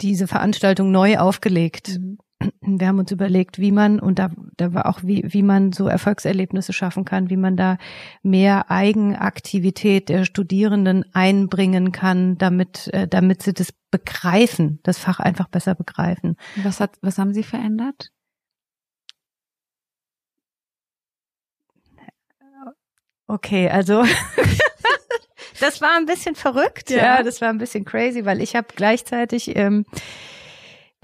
[0.00, 1.98] diese Veranstaltung neu aufgelegt.
[1.98, 2.18] Mhm
[2.60, 5.88] wir haben uns überlegt, wie man, und da, da war auch, wie, wie man so
[5.88, 7.78] Erfolgserlebnisse schaffen kann, wie man da
[8.22, 15.48] mehr Eigenaktivität der Studierenden einbringen kann, damit, äh, damit sie das begreifen, das Fach einfach
[15.48, 16.36] besser begreifen.
[16.62, 18.10] Was hat, was haben Sie verändert?
[23.26, 24.04] Okay, also
[25.60, 26.96] das war ein bisschen verrückt, ja.
[26.96, 29.86] ja, das war ein bisschen crazy, weil ich habe gleichzeitig ähm,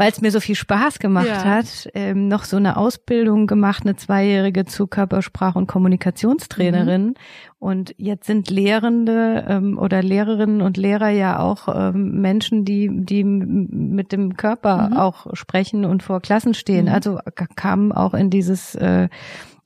[0.01, 1.45] weil es mir so viel Spaß gemacht ja.
[1.45, 7.09] hat, ähm, noch so eine Ausbildung gemacht, eine zweijährige zu Körpersprach- und Kommunikationstrainerin.
[7.09, 7.15] Mhm.
[7.59, 13.25] Und jetzt sind Lehrende ähm, oder Lehrerinnen und Lehrer ja auch ähm, Menschen, die, die
[13.25, 14.97] mit dem Körper mhm.
[14.97, 16.87] auch sprechen und vor Klassen stehen.
[16.87, 16.93] Mhm.
[16.93, 17.19] Also
[17.55, 19.11] kamen auch in dieses äh,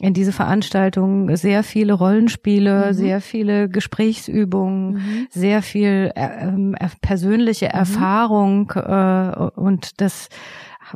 [0.05, 2.93] in diese Veranstaltung sehr viele Rollenspiele, mhm.
[2.93, 5.27] sehr viele Gesprächsübungen, mhm.
[5.31, 7.71] sehr viel äh, äh, persönliche mhm.
[7.71, 10.29] Erfahrung äh, und das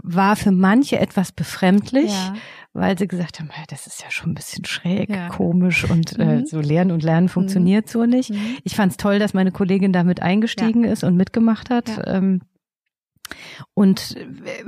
[0.02, 2.12] war für manche etwas befremdlich.
[2.12, 2.34] Ja
[2.74, 5.30] weil sie gesagt haben, das ist ja schon ein bisschen schräg, ja.
[5.30, 6.46] komisch und äh, mhm.
[6.46, 7.90] so Lernen und Lernen funktioniert mhm.
[7.90, 8.30] so nicht.
[8.30, 8.58] Mhm.
[8.62, 10.92] Ich fand es toll, dass meine Kollegin damit eingestiegen ja.
[10.92, 11.90] ist und mitgemacht hat.
[12.06, 12.42] Ähm,
[13.74, 14.64] und äh,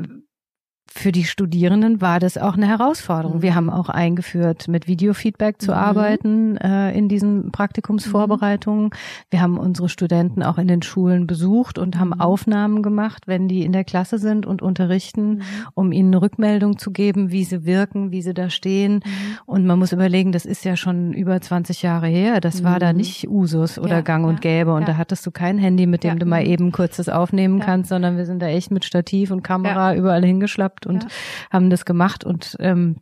[0.93, 3.39] für die Studierenden war das auch eine Herausforderung.
[3.39, 3.43] Mhm.
[3.43, 5.79] Wir haben auch eingeführt, mit Videofeedback zu mhm.
[5.79, 8.87] arbeiten äh, in diesen Praktikumsvorbereitungen.
[8.87, 8.91] Mhm.
[9.31, 12.21] Wir haben unsere Studenten auch in den Schulen besucht und haben mhm.
[12.21, 15.43] Aufnahmen gemacht, wenn die in der Klasse sind und unterrichten, mhm.
[15.75, 18.95] um ihnen eine Rückmeldung zu geben, wie sie wirken, wie sie da stehen.
[18.95, 19.39] Mhm.
[19.47, 22.41] Und man muss überlegen, das ist ja schon über 20 Jahre her.
[22.41, 24.75] Das war da nicht Usus oder ja, Gang und Gäbe.
[24.75, 24.89] Und ja.
[24.89, 26.17] da hattest du kein Handy, mit dem ja.
[26.17, 29.95] du mal eben kurzes aufnehmen kannst, sondern wir sind da echt mit Stativ und Kamera
[29.95, 31.09] überall hingeschlappt gehabt und ja.
[31.51, 32.97] haben das gemacht und ähm,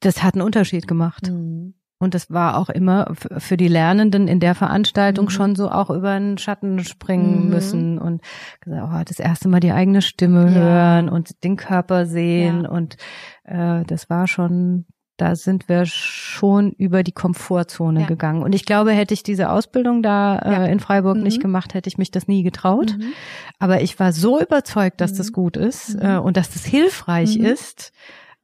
[0.00, 1.30] das hat einen Unterschied gemacht.
[1.30, 1.74] Mhm.
[1.98, 5.30] Und das war auch immer für die Lernenden in der Veranstaltung mhm.
[5.30, 7.48] schon so auch über einen Schatten springen mhm.
[7.48, 8.20] müssen und
[8.60, 10.50] gesagt, oh, das erste Mal die eigene Stimme ja.
[10.50, 12.64] hören und den Körper sehen.
[12.64, 12.68] Ja.
[12.68, 12.98] Und
[13.44, 14.84] äh, das war schon
[15.16, 18.06] da sind wir schon über die Komfortzone ja.
[18.06, 18.42] gegangen.
[18.42, 20.64] Und ich glaube, hätte ich diese Ausbildung da äh, ja.
[20.66, 21.22] in Freiburg mhm.
[21.22, 22.96] nicht gemacht, hätte ich mich das nie getraut.
[22.98, 23.12] Mhm.
[23.58, 25.16] Aber ich war so überzeugt, dass mhm.
[25.16, 26.02] das gut ist mhm.
[26.02, 27.46] äh, und dass das hilfreich mhm.
[27.46, 27.92] ist,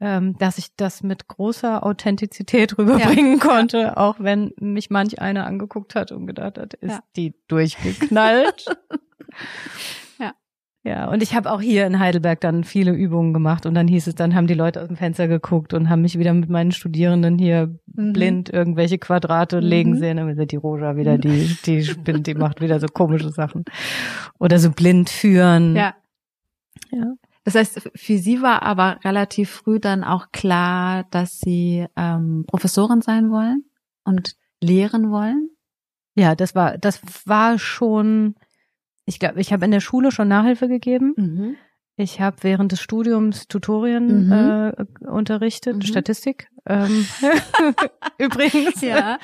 [0.01, 3.45] ähm, dass ich das mit großer Authentizität rüberbringen ja.
[3.45, 8.67] konnte, auch wenn mich manch einer angeguckt hat und gedacht hat, ist die durchgeknallt.
[10.85, 14.09] Ja, und ich habe auch hier in Heidelberg dann viele Übungen gemacht und dann hieß
[14.09, 16.73] es, dann haben die Leute aus dem Fenster geguckt und haben mich wieder mit meinen
[16.73, 18.13] Studierenden hier mhm.
[18.13, 19.67] blind irgendwelche Quadrate mhm.
[19.67, 20.17] legen sehen.
[20.17, 23.65] Dann sind die Roja wieder, die, die spinnt, die macht wieder so komische Sachen.
[24.41, 25.77] Oder so blind führen.
[25.77, 25.95] Ja.
[26.91, 27.15] Ja.
[27.45, 33.03] Das heißt, für Sie war aber relativ früh dann auch klar, dass Sie ähm, Professorin
[33.03, 33.65] sein wollen
[34.05, 35.51] und lehren wollen?
[36.15, 38.35] Ja, das war, das war schon
[39.05, 41.15] ich glaube, ich habe in der Schule schon Nachhilfe gegeben.
[41.17, 41.57] Mhm.
[41.97, 44.33] Ich habe während des Studiums Tutorien mhm.
[44.33, 45.83] äh, unterrichtet, mhm.
[45.83, 47.07] Statistik ähm,
[48.19, 48.81] übrigens.
[48.81, 49.19] Ja.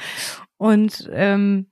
[0.56, 1.66] Und ähm,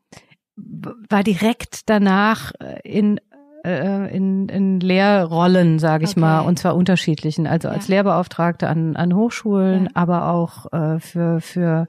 [0.56, 3.20] war direkt danach in
[3.66, 6.20] äh, in, in Lehrrollen, sage ich okay.
[6.20, 7.46] mal, und zwar unterschiedlichen.
[7.46, 7.96] Also als ja.
[7.96, 9.90] Lehrbeauftragte an, an Hochschulen, ja.
[9.94, 11.88] aber auch äh, für für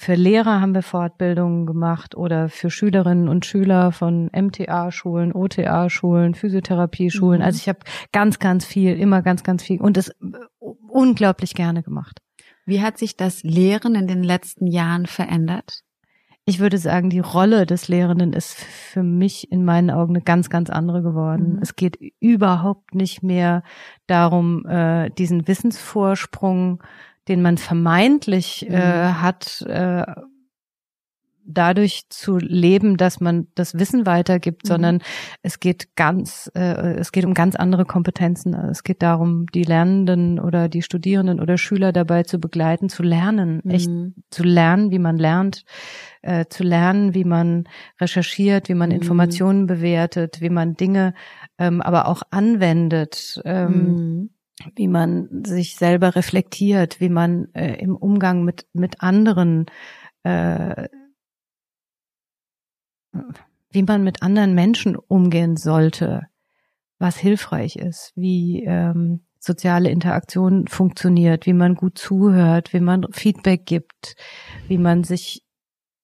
[0.00, 7.40] für Lehrer haben wir Fortbildungen gemacht oder für Schülerinnen und Schüler von MTA-Schulen, OTA-Schulen, Physiotherapieschulen.
[7.40, 7.44] Mhm.
[7.44, 7.80] Also ich habe
[8.12, 10.14] ganz, ganz viel, immer ganz, ganz viel und es
[10.60, 12.20] unglaublich gerne gemacht.
[12.64, 15.82] Wie hat sich das Lehren in den letzten Jahren verändert?
[16.44, 20.48] Ich würde sagen, die Rolle des Lehrenden ist für mich in meinen Augen eine ganz,
[20.48, 21.54] ganz andere geworden.
[21.54, 21.58] Mhm.
[21.60, 23.64] Es geht überhaupt nicht mehr
[24.06, 26.84] darum, äh, diesen Wissensvorsprung
[27.28, 29.22] den man vermeintlich äh, mhm.
[29.22, 30.04] hat, äh,
[31.48, 34.68] dadurch zu leben, dass man das Wissen weitergibt, mhm.
[34.68, 35.02] sondern
[35.42, 38.54] es geht ganz, äh, es geht um ganz andere Kompetenzen.
[38.54, 43.62] Es geht darum, die Lernenden oder die Studierenden oder Schüler dabei zu begleiten, zu lernen,
[43.64, 43.70] mhm.
[43.70, 43.90] echt
[44.30, 45.64] zu lernen, wie man lernt,
[46.20, 47.64] äh, zu lernen, wie man
[47.98, 48.96] recherchiert, wie man mhm.
[48.96, 51.14] Informationen bewertet, wie man Dinge
[51.58, 53.40] ähm, aber auch anwendet.
[53.44, 54.30] Ähm, mhm
[54.74, 59.66] wie man sich selber reflektiert, wie man äh, im Umgang mit mit anderen,
[60.22, 60.88] äh,
[63.70, 66.26] wie man mit anderen Menschen umgehen sollte,
[66.98, 73.66] was hilfreich ist, wie ähm, soziale Interaktion funktioniert, wie man gut zuhört, wie man Feedback
[73.66, 74.14] gibt,
[74.66, 75.44] wie man sich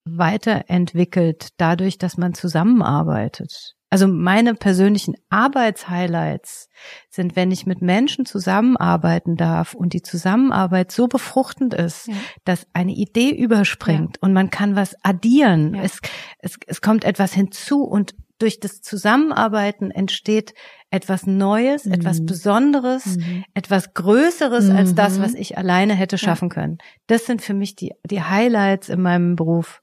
[0.04, 3.74] weiterentwickelt dadurch, dass man zusammenarbeitet.
[3.94, 6.68] Also meine persönlichen Arbeitshighlights
[7.10, 12.14] sind, wenn ich mit Menschen zusammenarbeiten darf und die Zusammenarbeit so befruchtend ist, ja.
[12.44, 14.22] dass eine Idee überspringt ja.
[14.22, 15.74] und man kann was addieren.
[15.74, 15.82] Ja.
[15.82, 16.00] Es,
[16.40, 20.54] es, es kommt etwas hinzu und durch das Zusammenarbeiten entsteht
[20.90, 21.92] etwas Neues, mhm.
[21.92, 23.44] etwas Besonderes, mhm.
[23.54, 24.76] etwas Größeres mhm.
[24.76, 26.78] als das, was ich alleine hätte schaffen können.
[27.06, 29.80] Das sind für mich die, die Highlights in meinem Beruf.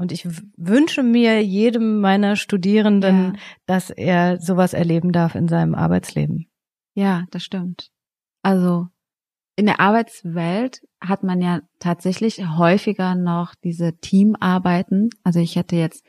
[0.00, 3.40] Und ich wünsche mir jedem meiner Studierenden, ja.
[3.66, 6.50] dass er sowas erleben darf in seinem Arbeitsleben.
[6.94, 7.90] Ja, das stimmt.
[8.42, 8.88] Also
[9.56, 15.10] in der Arbeitswelt hat man ja tatsächlich häufiger noch diese Teamarbeiten.
[15.22, 16.02] Also ich hätte jetzt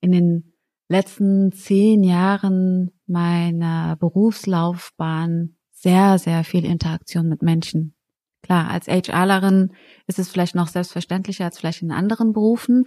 [0.00, 0.54] in den
[0.88, 7.95] letzten zehn Jahren meiner Berufslaufbahn sehr, sehr viel Interaktion mit Menschen.
[8.42, 9.72] Klar, als HRlerin
[10.06, 12.84] ist es vielleicht noch selbstverständlicher als vielleicht in anderen Berufen,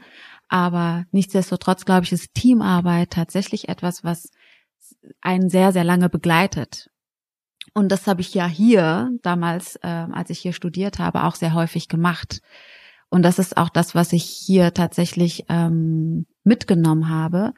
[0.47, 4.29] aber nichtsdestotrotz glaube ich, ist Teamarbeit tatsächlich etwas, was
[5.21, 6.89] einen sehr, sehr lange begleitet.
[7.73, 11.53] Und das habe ich ja hier damals, äh, als ich hier studiert habe, auch sehr
[11.53, 12.41] häufig gemacht.
[13.09, 17.53] Und das ist auch das, was ich hier tatsächlich ähm, mitgenommen habe.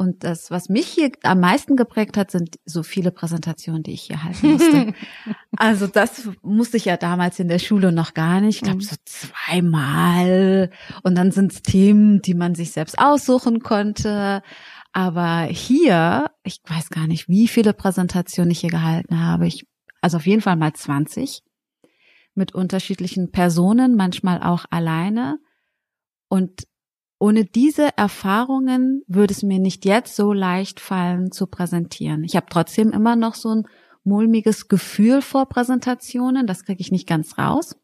[0.00, 4.02] Und das, was mich hier am meisten geprägt hat, sind so viele Präsentationen, die ich
[4.02, 4.94] hier halten musste.
[5.56, 8.58] also das musste ich ja damals in der Schule noch gar nicht.
[8.58, 8.82] Ich glaube mhm.
[8.82, 10.70] so zweimal.
[11.02, 14.42] Und dann sind es Themen, die man sich selbst aussuchen konnte.
[14.92, 19.48] Aber hier, ich weiß gar nicht, wie viele Präsentationen ich hier gehalten habe.
[19.48, 19.66] Ich,
[20.00, 21.42] also auf jeden Fall mal 20
[22.36, 25.40] mit unterschiedlichen Personen, manchmal auch alleine.
[26.28, 26.68] Und
[27.18, 32.22] ohne diese Erfahrungen würde es mir nicht jetzt so leicht fallen zu präsentieren.
[32.24, 33.68] Ich habe trotzdem immer noch so ein
[34.04, 37.76] mulmiges Gefühl vor Präsentationen, das kriege ich nicht ganz raus.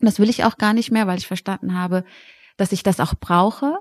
[0.00, 2.04] Das will ich auch gar nicht mehr, weil ich verstanden habe,
[2.56, 3.78] dass ich das auch brauche.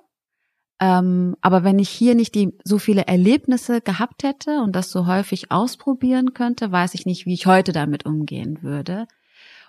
[0.79, 5.07] Ähm, aber wenn ich hier nicht die, so viele Erlebnisse gehabt hätte und das so
[5.07, 9.07] häufig ausprobieren könnte, weiß ich nicht, wie ich heute damit umgehen würde.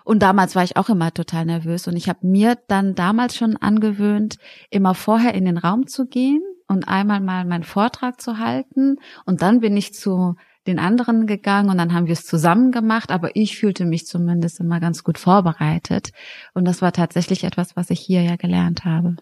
[0.03, 3.57] Und damals war ich auch immer total nervös und ich habe mir dann damals schon
[3.57, 4.37] angewöhnt,
[4.69, 9.41] immer vorher in den Raum zu gehen und einmal mal meinen Vortrag zu halten und
[9.41, 10.35] dann bin ich zu
[10.67, 14.59] den anderen gegangen und dann haben wir es zusammen gemacht, aber ich fühlte mich zumindest
[14.59, 16.11] immer ganz gut vorbereitet.
[16.53, 19.17] Und das war tatsächlich etwas, was ich hier ja gelernt habe.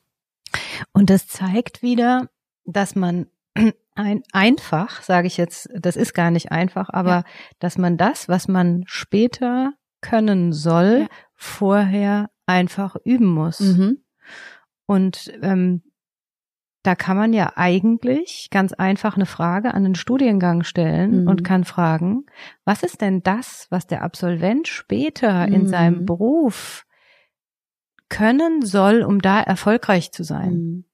[0.93, 2.29] Und das zeigt wieder,
[2.65, 3.27] dass man
[3.95, 7.23] ein, einfach, sage ich jetzt, das ist gar nicht einfach, aber ja.
[7.59, 11.07] dass man das, was man später können soll, ja.
[11.35, 13.59] vorher einfach üben muss.
[13.59, 14.03] Mhm.
[14.85, 15.83] Und ähm,
[16.83, 21.27] da kann man ja eigentlich ganz einfach eine Frage an den Studiengang stellen mhm.
[21.27, 22.25] und kann fragen,
[22.65, 25.53] was ist denn das, was der Absolvent später mhm.
[25.53, 26.85] in seinem Beruf
[28.09, 30.53] können soll, um da erfolgreich zu sein?
[30.53, 30.85] Mhm.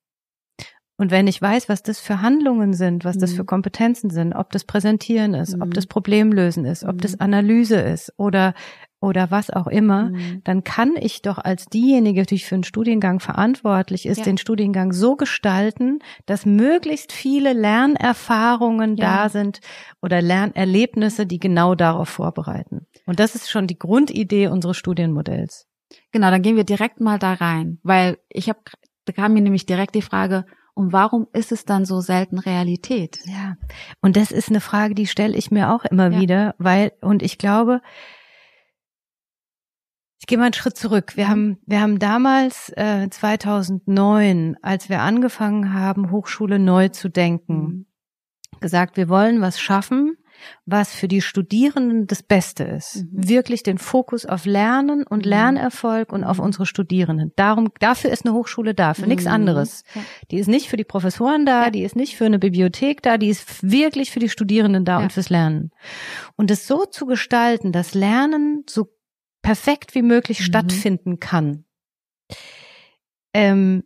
[1.00, 3.48] Und wenn ich weiß, was das für Handlungen sind, was das für mhm.
[3.48, 5.90] Kompetenzen sind, ob das Präsentieren ist, ob das mhm.
[5.90, 7.22] Problemlösen ist, ob das mhm.
[7.22, 8.56] Analyse ist oder
[9.00, 10.42] oder was auch immer, mhm.
[10.44, 14.24] dann kann ich doch als diejenige, die für einen Studiengang verantwortlich ist, ja.
[14.24, 19.24] den Studiengang so gestalten, dass möglichst viele Lernerfahrungen ja.
[19.24, 19.60] da sind
[20.02, 22.88] oder Lernerlebnisse, die genau darauf vorbereiten.
[23.06, 25.68] Und das ist schon die Grundidee unseres Studienmodells.
[26.12, 28.60] Genau, dann gehen wir direkt mal da rein, weil ich habe,
[29.06, 33.18] da kam mir nämlich direkt die Frage, und warum ist es dann so selten Realität?
[33.26, 33.56] Ja,
[34.02, 36.20] und das ist eine Frage, die stelle ich mir auch immer ja.
[36.20, 37.82] wieder, weil, und ich glaube,
[40.20, 41.16] ich gehe mal einen Schritt zurück.
[41.16, 47.54] Wir haben, wir haben damals äh, 2009, als wir angefangen haben, Hochschule neu zu denken,
[47.54, 47.86] mhm.
[48.60, 50.18] gesagt, wir wollen was schaffen,
[50.66, 53.06] was für die Studierenden das Beste ist.
[53.12, 53.30] Mhm.
[53.30, 55.30] Wirklich den Fokus auf Lernen und mhm.
[55.30, 57.32] Lernerfolg und auf unsere Studierenden.
[57.36, 59.10] Darum, dafür ist eine Hochschule da, für mhm.
[59.10, 59.84] nichts anderes.
[59.94, 60.02] Ja.
[60.32, 61.70] Die ist nicht für die Professoren da, ja.
[61.70, 65.04] die ist nicht für eine Bibliothek da, die ist wirklich für die Studierenden da ja.
[65.04, 65.72] und fürs Lernen.
[66.36, 68.97] Und es so zu gestalten, dass Lernen so
[69.42, 70.44] perfekt wie möglich mhm.
[70.44, 71.66] stattfinden kann,
[73.34, 73.84] ähm,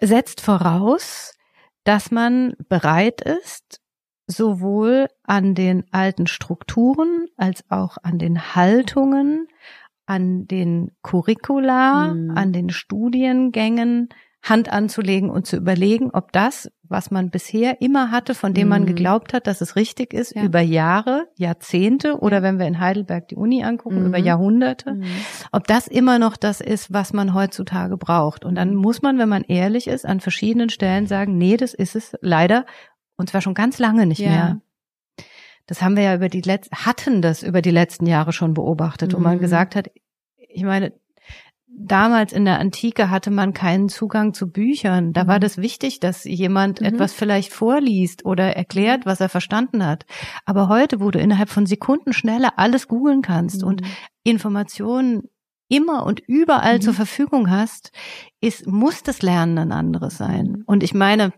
[0.00, 1.36] setzt voraus,
[1.84, 3.80] dass man bereit ist,
[4.26, 9.48] sowohl an den alten Strukturen als auch an den Haltungen,
[10.06, 12.30] an den Curricula, mhm.
[12.36, 14.08] an den Studiengängen
[14.44, 18.68] Hand anzulegen und zu überlegen, ob das, was man bisher immer hatte, von dem mhm.
[18.68, 20.42] man geglaubt hat, dass es richtig ist, ja.
[20.42, 24.06] über Jahre, Jahrzehnte oder wenn wir in Heidelberg die Uni angucken, mhm.
[24.06, 25.04] über Jahrhunderte, mhm.
[25.50, 28.44] ob das immer noch das ist, was man heutzutage braucht.
[28.44, 28.76] Und dann mhm.
[28.76, 32.66] muss man, wenn man ehrlich ist, an verschiedenen Stellen sagen, nee, das ist es leider
[33.16, 34.28] und zwar schon ganz lange nicht ja.
[34.28, 34.60] mehr.
[35.66, 39.12] Das haben wir ja über die letzten, hatten das über die letzten Jahre schon beobachtet,
[39.12, 39.16] mhm.
[39.16, 39.40] wo man mhm.
[39.40, 39.90] gesagt hat,
[40.36, 40.92] ich meine,
[41.76, 45.12] damals in der Antike hatte man keinen Zugang zu Büchern.
[45.12, 45.28] Da mhm.
[45.28, 46.86] war das wichtig, dass jemand mhm.
[46.86, 50.06] etwas vielleicht vorliest oder erklärt, was er verstanden hat.
[50.44, 53.68] Aber heute, wo du innerhalb von Sekunden schneller alles googeln kannst mhm.
[53.68, 53.82] und
[54.22, 55.28] Informationen
[55.68, 56.96] immer und überall zur mhm.
[56.96, 57.90] Verfügung hast,
[58.40, 60.46] ist, muss das Lernen ein anderes sein.
[60.46, 60.62] Mhm.
[60.66, 61.32] Und ich meine,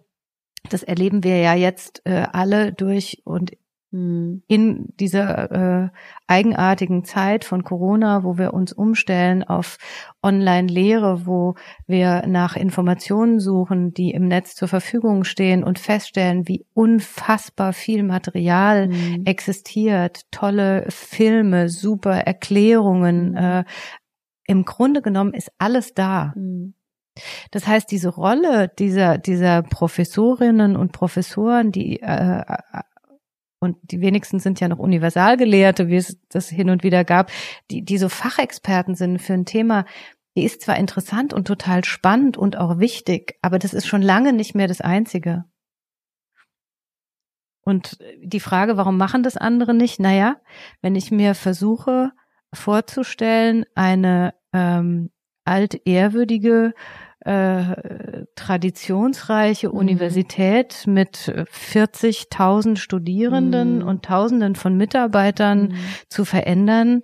[0.69, 3.53] das erleben wir ja jetzt äh, alle durch und
[3.97, 4.43] hm.
[4.47, 5.89] in dieser äh,
[6.27, 9.79] eigenartigen Zeit von Corona, wo wir uns umstellen auf
[10.23, 11.55] Online-Lehre, wo
[11.87, 18.03] wir nach Informationen suchen, die im Netz zur Verfügung stehen und feststellen, wie unfassbar viel
[18.03, 19.23] Material mhm.
[19.25, 23.31] existiert, tolle Filme, super Erklärungen.
[23.31, 23.37] Mhm.
[23.37, 23.65] Äh,
[24.47, 26.35] Im Grunde genommen ist alles da.
[26.37, 26.75] Mhm.
[27.51, 32.43] Das heißt, diese Rolle dieser, dieser Professorinnen und Professoren, die äh,
[33.59, 37.31] und die wenigsten sind ja noch Universalgelehrte, wie es das hin und wieder gab,
[37.71, 39.87] die, die so Fachexperten sind für ein Thema,
[40.37, 44.33] die ist zwar interessant und total spannend und auch wichtig, aber das ist schon lange
[44.33, 45.45] nicht mehr das Einzige.
[47.63, 49.99] Und die Frage, warum machen das andere nicht?
[49.99, 50.37] Naja,
[50.83, 52.13] wenn ich mir versuche
[52.53, 55.11] vorzustellen, eine ähm,
[55.45, 56.75] altehrwürdige
[57.27, 59.75] äh, traditionsreiche mhm.
[59.75, 63.89] Universität mit 40.000 Studierenden mhm.
[63.89, 65.77] und Tausenden von Mitarbeitern mhm.
[66.09, 67.03] zu verändern,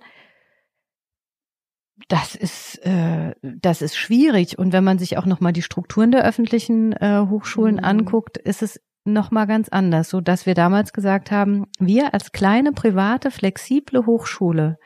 [2.07, 6.11] das ist äh, das ist schwierig und wenn man sich auch noch mal die Strukturen
[6.11, 7.83] der öffentlichen äh, Hochschulen mhm.
[7.83, 12.31] anguckt, ist es noch mal ganz anders, so dass wir damals gesagt haben, wir als
[12.31, 14.77] kleine private flexible Hochschule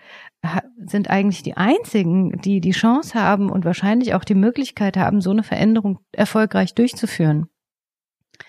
[0.86, 5.32] sind eigentlich die einzigen, die die Chance haben und wahrscheinlich auch die Möglichkeit haben, so
[5.32, 7.48] eine Veränderung erfolgreich durchzuführen.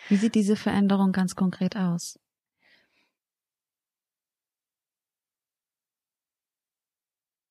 [0.09, 2.19] Wie sieht diese Veränderung ganz konkret aus?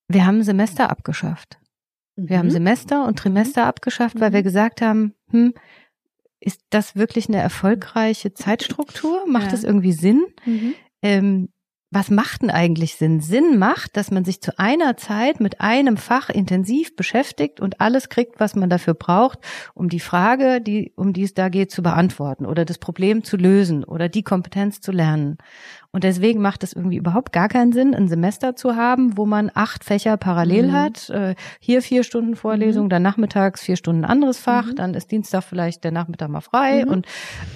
[0.07, 1.59] Wir haben Semester abgeschafft.
[2.15, 2.51] Wir haben mhm.
[2.51, 4.45] Semester und Trimester abgeschafft, weil wir mhm.
[4.45, 5.53] gesagt haben, hm,
[6.39, 9.25] ist das wirklich eine erfolgreiche Zeitstruktur?
[9.27, 9.51] Macht ja.
[9.51, 10.25] das irgendwie Sinn?
[10.45, 10.73] Mhm.
[11.01, 11.49] Ähm,
[11.89, 13.21] was macht denn eigentlich Sinn?
[13.21, 18.09] Sinn macht, dass man sich zu einer Zeit mit einem Fach intensiv beschäftigt und alles
[18.09, 19.39] kriegt, was man dafür braucht,
[19.73, 23.37] um die Frage, die, um die es da geht, zu beantworten oder das Problem zu
[23.37, 25.37] lösen oder die Kompetenz zu lernen.
[25.97, 29.49] Und deswegen macht es irgendwie überhaupt gar keinen Sinn, ein Semester zu haben, wo man
[29.55, 30.71] acht Fächer parallel mhm.
[30.73, 31.09] hat.
[31.09, 32.89] Äh, hier vier Stunden Vorlesung, mhm.
[32.89, 34.75] dann nachmittags vier Stunden anderes Fach, mhm.
[34.75, 36.91] dann ist Dienstag vielleicht der Nachmittag mal frei mhm.
[36.91, 37.07] und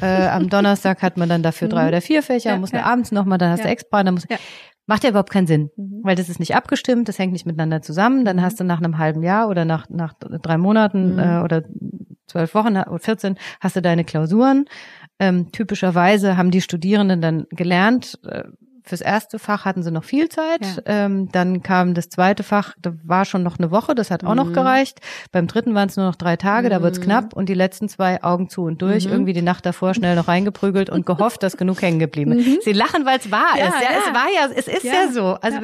[0.02, 1.88] äh, am Donnerstag hat man dann dafür drei mhm.
[1.90, 2.82] oder vier Fächer, ja, muss ja.
[2.82, 3.66] abends nochmal, dann hast ja.
[3.66, 4.38] du extra, dann muss ja.
[4.88, 6.00] Macht ja überhaupt keinen Sinn, mhm.
[6.02, 8.26] weil das ist nicht abgestimmt, das hängt nicht miteinander zusammen.
[8.26, 11.64] Dann hast du nach einem halben Jahr oder nach, nach drei Monaten äh, oder
[12.32, 14.66] zwölf Wochen oder 14 hast du deine Klausuren.
[15.22, 18.46] Ähm, typischerweise haben die Studierenden dann gelernt, äh,
[18.84, 20.62] fürs erste Fach hatten sie noch viel Zeit.
[20.62, 20.82] Ja.
[20.86, 24.32] Ähm, dann kam das zweite Fach, da war schon noch eine Woche, das hat auch
[24.32, 24.36] mhm.
[24.36, 25.00] noch gereicht.
[25.32, 26.72] Beim dritten waren es nur noch drei Tage, mhm.
[26.72, 27.34] da wird's knapp.
[27.34, 29.12] Und die letzten zwei Augen zu und durch, mhm.
[29.12, 32.48] irgendwie die Nacht davor schnell noch reingeprügelt und gehofft, dass genug hängen geblieben ist.
[32.48, 32.58] Mhm.
[32.64, 33.74] Sie lachen, weil es wahr ja, ist.
[33.82, 35.38] Ja, ja, es war ja, es ist ja, ja so.
[35.42, 35.60] Also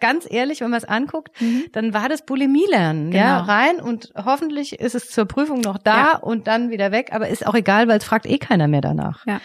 [0.00, 1.64] ganz ehrlich, wenn man es anguckt, mhm.
[1.72, 3.10] dann war das Bulimie-Lernen.
[3.10, 3.22] Genau.
[3.22, 7.10] Ja, rein und hoffentlich ist es zur Prüfung noch da und dann wieder weg.
[7.12, 9.26] Aber ist auch egal, weil es fragt eh keiner mehr danach.
[9.26, 9.40] Ja.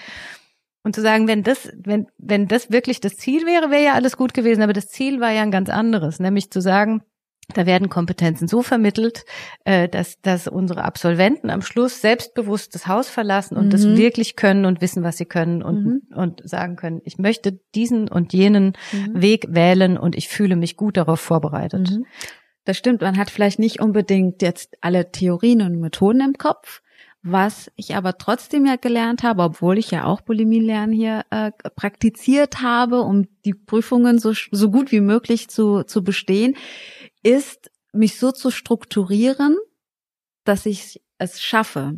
[0.84, 4.16] Und zu sagen, wenn das, wenn, wenn das wirklich das Ziel wäre, wäre ja alles
[4.16, 4.62] gut gewesen.
[4.62, 7.04] Aber das Ziel war ja ein ganz anderes, nämlich zu sagen,
[7.54, 9.26] da werden Kompetenzen so vermittelt,
[9.66, 13.70] äh, dass, dass unsere Absolventen am Schluss selbstbewusst das Haus verlassen und mhm.
[13.72, 16.02] das wirklich können und wissen, was sie können und, mhm.
[16.16, 19.22] und sagen können, ich möchte diesen und jenen mhm.
[19.22, 21.90] Weg wählen und ich fühle mich gut darauf vorbereitet.
[21.90, 22.06] Mhm.
[22.66, 26.82] Das stimmt, man hat vielleicht nicht unbedingt jetzt alle Theorien und Methoden im Kopf,
[27.22, 32.62] was ich aber trotzdem ja gelernt habe, obwohl ich ja auch Bulimie-Lernen hier äh, praktiziert
[32.62, 36.56] habe, um die Prüfungen so, so gut wie möglich zu, zu bestehen,
[37.22, 39.58] ist, mich so zu strukturieren,
[40.46, 41.96] dass ich es schaffe.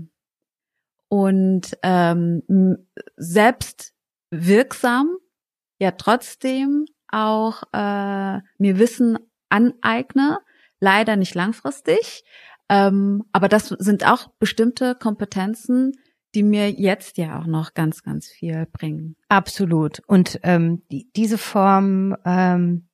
[1.08, 3.94] Und ähm, selbst
[4.32, 5.18] wirksam
[5.80, 9.20] ja trotzdem auch äh, mir Wissen
[9.50, 10.40] aneigne,
[10.80, 12.24] leider nicht langfristig,
[12.72, 15.92] ähm, aber das sind auch bestimmte Kompetenzen,
[16.34, 19.18] die mir jetzt ja auch noch ganz, ganz viel bringen.
[19.28, 20.02] Absolut.
[20.08, 22.88] Und ähm, die, diese Form ähm,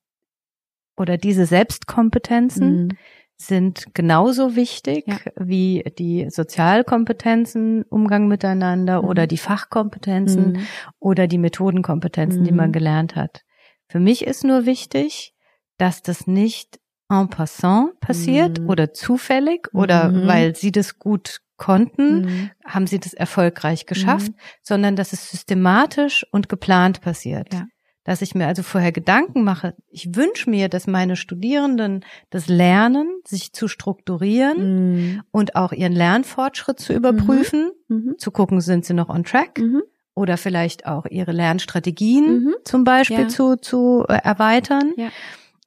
[0.98, 2.90] oder diese Selbstkompetenzen mhm.
[3.38, 5.20] sind genauso wichtig ja.
[5.36, 9.08] wie die Sozialkompetenzen, Umgang miteinander mhm.
[9.08, 10.68] oder die Fachkompetenzen mhm.
[10.98, 12.74] oder die Methodenkompetenzen, die man mhm.
[12.74, 13.44] gelernt hat.
[13.90, 15.36] Für mich ist nur wichtig,
[15.78, 16.80] dass das nicht
[17.10, 18.70] en passant passiert mhm.
[18.70, 20.28] oder zufällig oder mhm.
[20.28, 22.50] weil sie das gut konnten, mhm.
[22.66, 24.36] haben sie das erfolgreich geschafft, mhm.
[24.62, 27.54] sondern dass es systematisch und geplant passiert.
[27.54, 27.66] Ja.
[28.04, 33.08] Dass ich mir also vorher Gedanken mache, ich wünsche mir, dass meine Studierenden das lernen,
[33.26, 35.24] sich zu strukturieren mhm.
[35.32, 38.16] und auch ihren Lernfortschritt zu überprüfen, mhm.
[38.18, 39.60] zu gucken, sind sie noch on track
[40.14, 43.28] oder vielleicht auch ihre Lernstrategien zum Beispiel ja.
[43.28, 44.94] zu, zu äh, erweitern.
[44.96, 45.10] Ja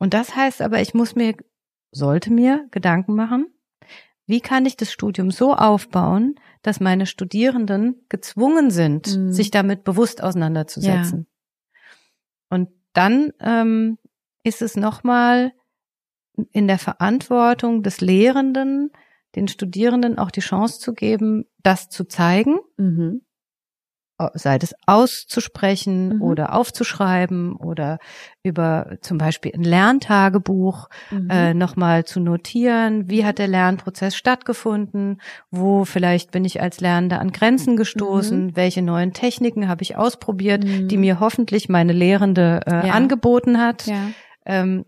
[0.00, 1.36] und das heißt aber, ich muss mir,
[1.92, 3.54] sollte mir Gedanken machen,
[4.26, 9.32] wie kann ich das Studium so aufbauen, dass meine Studierenden gezwungen sind, mhm.
[9.32, 11.26] sich damit bewusst auseinanderzusetzen.
[11.28, 12.56] Ja.
[12.56, 13.98] Und dann ähm,
[14.42, 15.52] ist es nochmal
[16.52, 18.90] in der Verantwortung des Lehrenden,
[19.36, 22.58] den Studierenden auch die Chance zu geben, das zu zeigen.
[22.78, 23.22] Mhm
[24.34, 26.22] sei das auszusprechen mhm.
[26.22, 27.98] oder aufzuschreiben oder
[28.42, 31.30] über zum Beispiel ein Lerntagebuch mhm.
[31.30, 37.20] äh, nochmal zu notieren, wie hat der Lernprozess stattgefunden, wo vielleicht bin ich als Lernender
[37.20, 38.56] an Grenzen gestoßen, mhm.
[38.56, 41.00] welche neuen Techniken habe ich ausprobiert, die mhm.
[41.00, 42.94] mir hoffentlich meine Lehrende äh, ja.
[42.94, 43.86] angeboten hat.
[43.86, 44.10] Ja.
[44.44, 44.84] Ähm,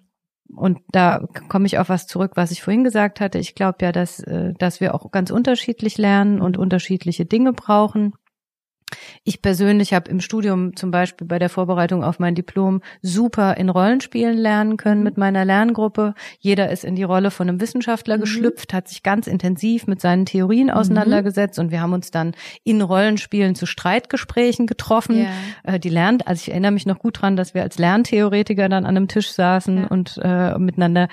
[0.54, 3.38] und da komme ich auf was zurück, was ich vorhin gesagt hatte.
[3.38, 8.12] Ich glaube ja, dass, äh, dass wir auch ganz unterschiedlich lernen und unterschiedliche Dinge brauchen.
[9.24, 13.68] Ich persönlich habe im Studium zum Beispiel bei der Vorbereitung auf mein Diplom super in
[13.68, 15.04] Rollenspielen lernen können mhm.
[15.04, 16.14] mit meiner Lerngruppe.
[16.38, 18.22] Jeder ist in die Rolle von einem Wissenschaftler mhm.
[18.22, 20.74] geschlüpft, hat sich ganz intensiv mit seinen Theorien mhm.
[20.74, 22.32] auseinandergesetzt und wir haben uns dann
[22.64, 25.16] in Rollenspielen zu Streitgesprächen getroffen.
[25.16, 25.74] Yeah.
[25.74, 28.84] Äh, die lernt, also ich erinnere mich noch gut dran, dass wir als Lerntheoretiker dann
[28.84, 29.86] an einem Tisch saßen ja.
[29.86, 31.08] und äh, miteinander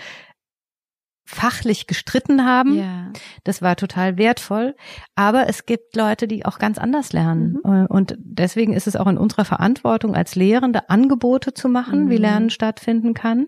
[1.29, 2.75] fachlich gestritten haben.
[2.75, 3.13] Ja.
[3.43, 4.75] Das war total wertvoll.
[5.15, 7.59] Aber es gibt Leute, die auch ganz anders lernen.
[7.63, 7.85] Mhm.
[7.85, 12.09] Und deswegen ist es auch in unserer Verantwortung als Lehrende Angebote zu machen, mhm.
[12.09, 13.47] wie Lernen stattfinden kann,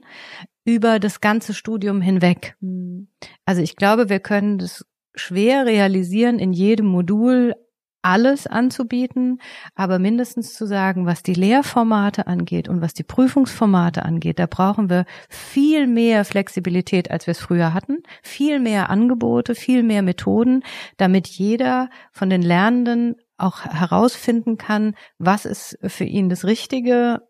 [0.63, 2.55] über das ganze Studium hinweg.
[2.59, 3.07] Mhm.
[3.45, 7.55] Also ich glaube, wir können das schwer realisieren, in jedem Modul
[8.01, 9.41] alles anzubieten,
[9.75, 14.89] aber mindestens zu sagen, was die Lehrformate angeht und was die Prüfungsformate angeht, da brauchen
[14.89, 20.63] wir viel mehr Flexibilität, als wir es früher hatten, viel mehr Angebote, viel mehr Methoden,
[20.97, 27.21] damit jeder von den Lernenden auch herausfinden kann, was ist für ihn das Richtige,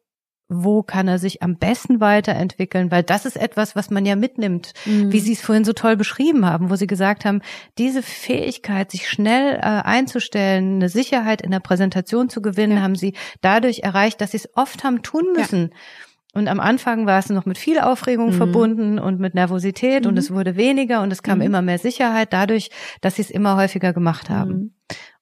[0.54, 4.74] wo kann er sich am besten weiterentwickeln, weil das ist etwas, was man ja mitnimmt,
[4.86, 5.12] mhm.
[5.12, 7.42] wie Sie es vorhin so toll beschrieben haben, wo Sie gesagt haben,
[7.78, 12.84] diese Fähigkeit, sich schnell äh, einzustellen, eine Sicherheit in der Präsentation zu gewinnen, ja.
[12.84, 15.70] haben Sie dadurch erreicht, dass Sie es oft haben tun müssen.
[15.72, 15.78] Ja.
[16.34, 18.34] Und am Anfang war es noch mit viel Aufregung mhm.
[18.34, 20.10] verbunden und mit Nervosität mhm.
[20.12, 21.46] und es wurde weniger und es kam mhm.
[21.46, 22.72] immer mehr Sicherheit dadurch,
[23.02, 24.76] dass sie es immer häufiger gemacht haben.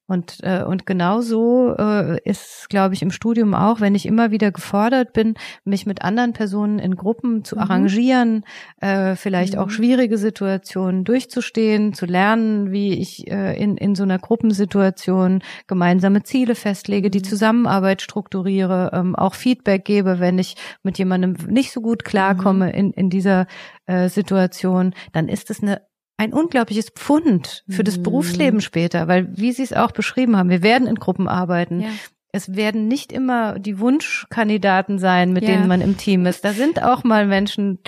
[0.09, 4.31] Und, äh, und genau so äh, ist, glaube ich, im Studium auch, wenn ich immer
[4.31, 5.35] wieder gefordert bin,
[5.65, 7.61] mich mit anderen Personen in Gruppen zu mhm.
[7.61, 8.43] arrangieren,
[8.81, 9.59] äh, vielleicht mhm.
[9.59, 16.23] auch schwierige Situationen durchzustehen, zu lernen, wie ich äh, in, in so einer Gruppensituation gemeinsame
[16.23, 17.25] Ziele festlege, die mhm.
[17.25, 22.73] Zusammenarbeit strukturiere, ähm, auch Feedback gebe, wenn ich mit jemandem nicht so gut klarkomme mhm.
[22.73, 23.45] in, in dieser
[23.85, 25.81] äh, Situation, dann ist es eine
[26.19, 28.03] ein unglaubliches Pfund für das mhm.
[28.03, 31.79] Berufsleben später, weil wie Sie es auch beschrieben haben, wir werden in Gruppen arbeiten.
[31.79, 31.89] Ja.
[32.33, 35.51] Es werden nicht immer die Wunschkandidaten sein, mit ja.
[35.51, 36.43] denen man im Team ist.
[36.43, 37.79] Da sind auch mal Menschen,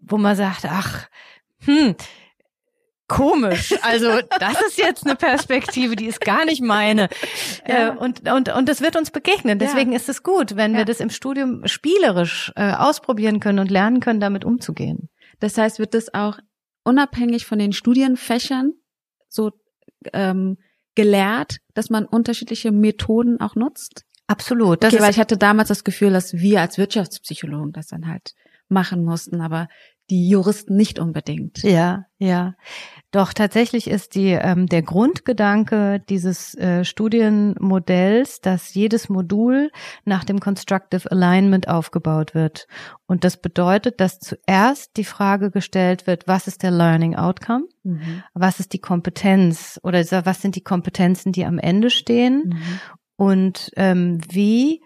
[0.00, 1.08] wo man sagt, ach,
[1.60, 1.94] hm,
[3.06, 3.74] komisch.
[3.82, 7.08] Also das ist jetzt eine Perspektive, die ist gar nicht meine.
[7.66, 7.88] Ja.
[7.88, 9.58] Äh, und, und, und das wird uns begegnen.
[9.58, 9.96] Deswegen ja.
[9.96, 14.20] ist es gut, wenn wir das im Studium spielerisch äh, ausprobieren können und lernen können,
[14.20, 15.08] damit umzugehen.
[15.40, 16.38] Das heißt, wird das auch
[16.84, 18.72] unabhängig von den Studienfächern
[19.28, 19.52] so
[20.12, 20.58] ähm,
[20.94, 24.04] gelehrt, dass man unterschiedliche Methoden auch nutzt?
[24.26, 24.82] Absolut.
[24.82, 28.34] Das okay, weil ich hatte damals das Gefühl, dass wir als Wirtschaftspsychologen das dann halt
[28.68, 29.68] machen mussten, aber
[30.10, 31.62] die Juristen nicht unbedingt.
[31.62, 32.54] Ja, ja.
[33.10, 39.70] Doch tatsächlich ist die ähm, der Grundgedanke dieses äh, Studienmodells, dass jedes Modul
[40.04, 42.66] nach dem Constructive Alignment aufgebaut wird.
[43.06, 47.64] Und das bedeutet, dass zuerst die Frage gestellt wird, was ist der Learning Outcome?
[47.82, 48.24] Mhm.
[48.34, 52.52] Was ist die Kompetenz oder was sind die Kompetenzen, die am Ende stehen?
[52.52, 52.80] Mhm.
[53.16, 54.82] Und ähm, wie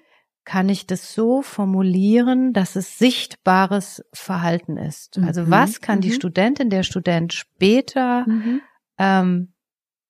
[0.49, 5.19] kann ich das so formulieren, dass es sichtbares Verhalten ist.
[5.19, 5.51] Also mhm.
[5.51, 6.01] was kann mhm.
[6.01, 8.63] die Studentin, der Student später mhm.
[8.97, 9.53] ähm,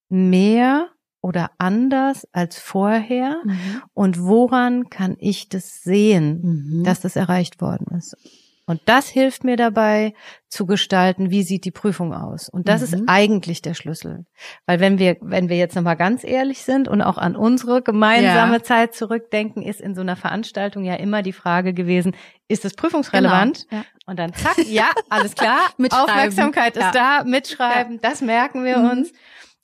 [0.09, 0.91] mehr
[1.23, 3.83] oder anders als vorher mhm.
[3.95, 6.85] und woran kann ich das sehen, mhm.
[6.85, 8.17] dass das erreicht worden ist?
[8.69, 10.13] Und das hilft mir dabei
[10.49, 12.51] zu gestalten, wie sieht die Prüfung aus.
[12.51, 12.85] Und das mhm.
[12.87, 14.27] ist eigentlich der Schlüssel.
[14.67, 18.57] Weil wenn wir, wenn wir jetzt nochmal ganz ehrlich sind und auch an unsere gemeinsame
[18.57, 18.63] ja.
[18.63, 22.15] Zeit zurückdenken, ist in so einer Veranstaltung ja immer die Frage gewesen,
[22.47, 23.67] ist es prüfungsrelevant?
[23.71, 23.83] Genau.
[23.83, 23.89] Ja.
[24.05, 26.91] Und dann zack, ja, alles klar, Aufmerksamkeit ist ja.
[26.93, 28.91] da, mitschreiben, das merken wir mhm.
[28.91, 29.13] uns.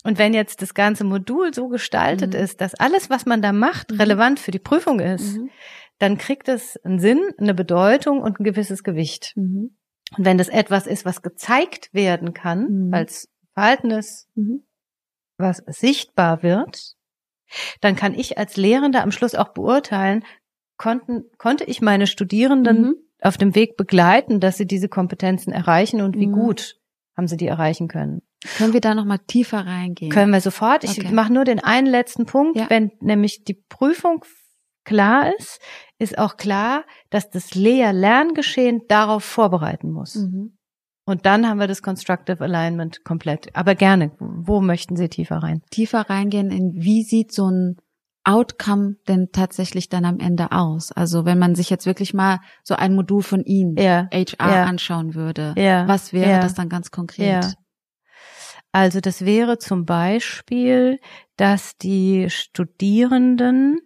[0.03, 2.41] Und wenn jetzt das ganze Modul so gestaltet mhm.
[2.41, 4.01] ist, dass alles, was man da macht, mhm.
[4.01, 5.51] relevant für die Prüfung ist, mhm
[5.99, 9.33] dann kriegt es einen Sinn, eine Bedeutung und ein gewisses Gewicht.
[9.37, 9.77] Mhm.
[10.17, 12.95] Und wenn das etwas ist, was gezeigt werden kann, mhm.
[12.95, 14.65] als Verhalten ist, mhm.
[15.39, 16.95] was sichtbar wird,
[17.81, 20.25] dann kann ich als Lehrender am Schluss auch beurteilen,
[20.77, 22.95] konnten, konnte ich meine Studierenden mhm.
[23.21, 26.33] auf dem Weg begleiten, dass sie diese Kompetenzen erreichen und wie mhm.
[26.33, 26.77] gut
[27.17, 28.23] haben sie die erreichen können.
[28.59, 30.11] Können wir da nochmal tiefer reingehen?
[30.11, 30.85] Können wir sofort.
[30.85, 31.13] Ich okay.
[31.13, 32.69] mache nur den einen letzten Punkt, ja.
[32.69, 34.25] wenn nämlich die Prüfung
[34.85, 35.61] klar ist,
[35.99, 40.17] ist auch klar, dass das Lehr-Lerngeschehen darauf vorbereiten muss.
[40.17, 40.57] Mhm.
[41.07, 43.55] Und dann haben wir das Constructive Alignment komplett.
[43.55, 45.63] Aber gerne, wo möchten Sie tiefer rein?
[45.71, 47.77] Tiefer reingehen in, wie sieht so ein
[48.25, 50.93] Outcome denn tatsächlich dann am Ende aus?
[50.93, 54.09] Also wenn man sich jetzt wirklich mal so ein Modul von Ihnen, ja.
[54.13, 54.65] HR, ja.
[54.65, 55.87] anschauen würde, ja.
[55.87, 57.55] was wäre das dann ganz konkret?
[58.73, 60.99] Also das wäre zum Beispiel,
[61.37, 63.79] dass die Studierenden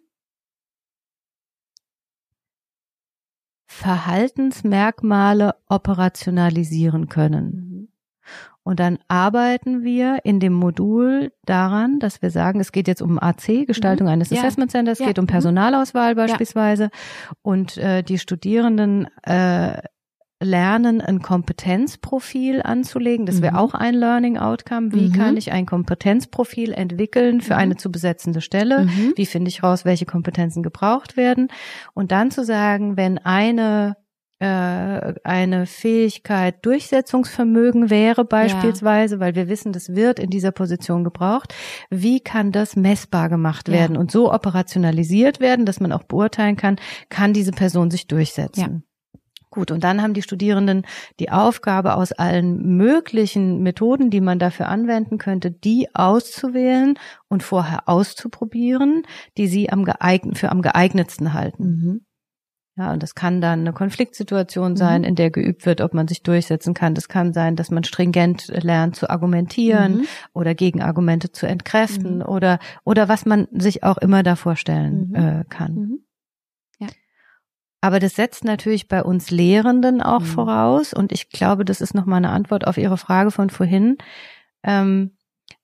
[3.78, 7.92] Verhaltensmerkmale operationalisieren können.
[8.64, 13.18] Und dann arbeiten wir in dem Modul daran, dass wir sagen, es geht jetzt um
[13.18, 14.14] AC, Gestaltung mhm.
[14.14, 14.40] eines ja.
[14.40, 15.06] Assessment Centers, es ja.
[15.06, 15.28] geht um mhm.
[15.28, 16.84] Personalauswahl beispielsweise.
[16.84, 16.90] Ja.
[17.40, 19.80] Und äh, die Studierenden äh,
[20.40, 23.26] lernen, ein Kompetenzprofil anzulegen.
[23.26, 23.58] Das wäre mhm.
[23.58, 24.92] auch ein Learning Outcome.
[24.92, 25.12] Wie mhm.
[25.12, 27.60] kann ich ein Kompetenzprofil entwickeln für mhm.
[27.60, 28.84] eine zu besetzende Stelle?
[28.84, 29.14] Mhm.
[29.16, 31.48] Wie finde ich raus, welche Kompetenzen gebraucht werden?
[31.94, 33.96] Und dann zu sagen, wenn eine
[34.40, 39.20] äh, eine Fähigkeit Durchsetzungsvermögen wäre beispielsweise, ja.
[39.20, 41.54] weil wir wissen, das wird in dieser Position gebraucht.
[41.90, 44.00] Wie kann das messbar gemacht werden ja.
[44.00, 46.76] und so operationalisiert werden, dass man auch beurteilen kann,
[47.08, 48.60] kann diese Person sich durchsetzen?
[48.60, 48.87] Ja.
[49.50, 50.82] Gut, und dann haben die Studierenden
[51.20, 57.88] die Aufgabe, aus allen möglichen Methoden, die man dafür anwenden könnte, die auszuwählen und vorher
[57.88, 59.04] auszuprobieren,
[59.38, 61.64] die sie am geeign für am geeignetsten halten.
[61.64, 62.00] Mhm.
[62.78, 65.08] Ja, und das kann dann eine Konfliktsituation sein, mhm.
[65.08, 66.94] in der geübt wird, ob man sich durchsetzen kann.
[66.94, 70.06] Das kann sein, dass man stringent lernt zu argumentieren mhm.
[70.32, 72.22] oder Gegenargumente zu entkräften mhm.
[72.22, 75.14] oder oder was man sich auch immer da vorstellen mhm.
[75.14, 75.98] äh, kann.
[77.80, 80.26] Aber das setzt natürlich bei uns Lehrenden auch mhm.
[80.26, 80.92] voraus.
[80.92, 83.98] Und ich glaube, das ist nochmal eine Antwort auf Ihre Frage von vorhin,
[84.64, 85.16] ähm,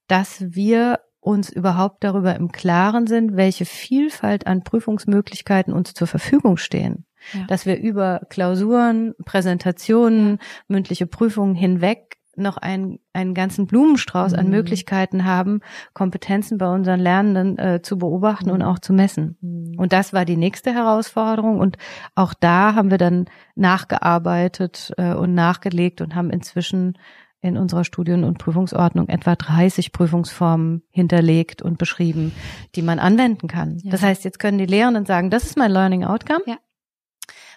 [0.07, 6.57] dass wir uns überhaupt darüber im Klaren sind, welche Vielfalt an Prüfungsmöglichkeiten uns zur Verfügung
[6.57, 7.07] stehen.
[7.33, 7.47] Ja.
[7.47, 10.39] Dass wir über Klausuren, Präsentationen,
[10.69, 14.39] mündliche Prüfungen hinweg noch einen, einen ganzen Blumenstrauß mhm.
[14.39, 15.61] an Möglichkeiten haben,
[15.93, 18.55] Kompetenzen bei unseren Lernenden äh, zu beobachten mhm.
[18.55, 19.37] und auch zu messen.
[19.41, 19.79] Mhm.
[19.79, 21.59] Und das war die nächste Herausforderung.
[21.59, 21.77] Und
[22.15, 26.99] auch da haben wir dann nachgearbeitet äh, und nachgelegt und haben inzwischen
[27.45, 32.33] in unserer Studien- und Prüfungsordnung etwa 30 Prüfungsformen hinterlegt und beschrieben,
[32.75, 33.79] die man anwenden kann.
[33.83, 33.91] Ja.
[33.91, 36.41] Das heißt, jetzt können die Lehrenden sagen, das ist mein Learning Outcome.
[36.47, 36.57] Ja.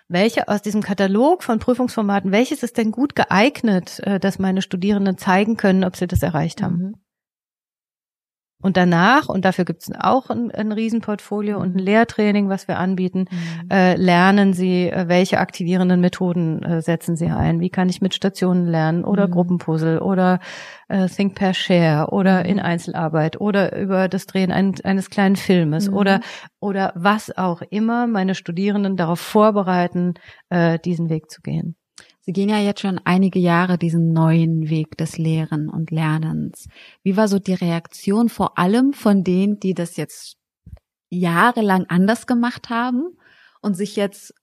[0.09, 5.17] Welche aus diesem Katalog von Prüfungsformaten, welches ist denn gut geeignet, äh, dass meine Studierenden
[5.17, 6.77] zeigen können, ob sie das erreicht haben?
[6.77, 7.06] Mhm.
[8.67, 12.77] Und danach, und dafür gibt es auch ein, ein Riesenportfolio und ein Lehrtraining, was wir
[12.77, 13.71] anbieten, mhm.
[13.71, 17.61] äh, lernen Sie, äh, welche aktivierenden Methoden äh, setzen Sie ein.
[17.61, 19.31] Wie kann ich mit Stationen lernen oder mhm.
[19.31, 20.41] Gruppenpuzzle oder
[20.89, 25.89] äh, Think per Share oder in Einzelarbeit oder über das Drehen ein, eines kleinen Filmes
[25.89, 25.95] mhm.
[25.95, 26.19] oder,
[26.59, 30.15] oder was auch immer meine Studierenden darauf vorbereiten,
[30.49, 31.77] äh, diesen Weg zu gehen.
[32.27, 36.67] Sie gehen ja jetzt schon einige Jahre diesen neuen Weg des Lehren und Lernens.
[37.01, 40.35] Wie war so die Reaktion vor allem von denen, die das jetzt
[41.09, 43.17] jahrelang anders gemacht haben
[43.61, 44.33] und sich jetzt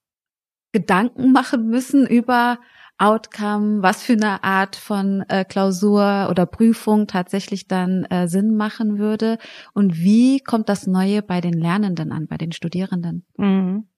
[0.71, 2.57] Gedanken machen müssen über
[2.97, 8.97] Outcome, was für eine Art von äh, Klausur oder Prüfung tatsächlich dann äh, Sinn machen
[8.97, 9.37] würde
[9.75, 13.27] und wie kommt das Neue bei den Lernenden an, bei den Studierenden?
[13.37, 13.89] Mhm.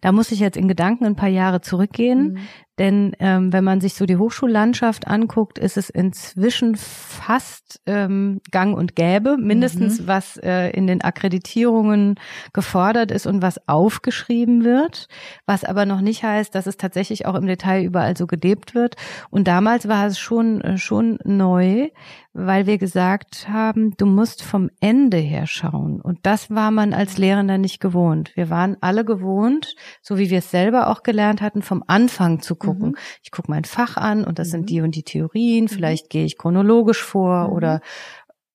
[0.00, 2.38] Da muss ich jetzt in Gedanken ein paar Jahre zurückgehen, mhm.
[2.78, 8.76] denn ähm, wenn man sich so die Hochschullandschaft anguckt, ist es inzwischen fast ähm, gang
[8.76, 10.06] und gäbe, mindestens mhm.
[10.06, 12.16] was äh, in den Akkreditierungen
[12.52, 15.08] gefordert ist und was aufgeschrieben wird,
[15.46, 18.96] was aber noch nicht heißt, dass es tatsächlich auch im Detail überall so gelebt wird.
[19.30, 21.88] Und damals war es schon äh, schon neu,
[22.36, 26.00] weil wir gesagt haben, du musst vom Ende her schauen.
[26.00, 28.32] Und das war man als Lehrender nicht gewohnt.
[28.34, 32.56] Wir waren alle gewohnt, so wie wir es selber auch gelernt hatten, vom Anfang zu
[32.56, 32.88] gucken.
[32.88, 32.96] Mhm.
[33.22, 34.52] Ich gucke mein Fach an und das mhm.
[34.52, 35.64] sind die und die Theorien.
[35.64, 35.68] Mhm.
[35.68, 37.52] Vielleicht gehe ich chronologisch vor mhm.
[37.52, 37.80] oder,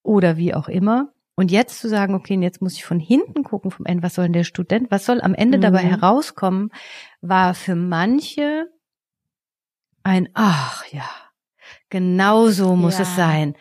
[0.03, 1.13] oder wie auch immer.
[1.36, 4.25] Und jetzt zu sagen, okay, jetzt muss ich von hinten gucken, vom Ende, was soll
[4.25, 5.89] denn der Student, was soll am Ende dabei mhm.
[5.89, 6.69] herauskommen,
[7.21, 8.67] war für manche
[10.03, 11.09] ein, ach ja,
[11.89, 13.03] Genau so muss ja.
[13.03, 13.55] es sein.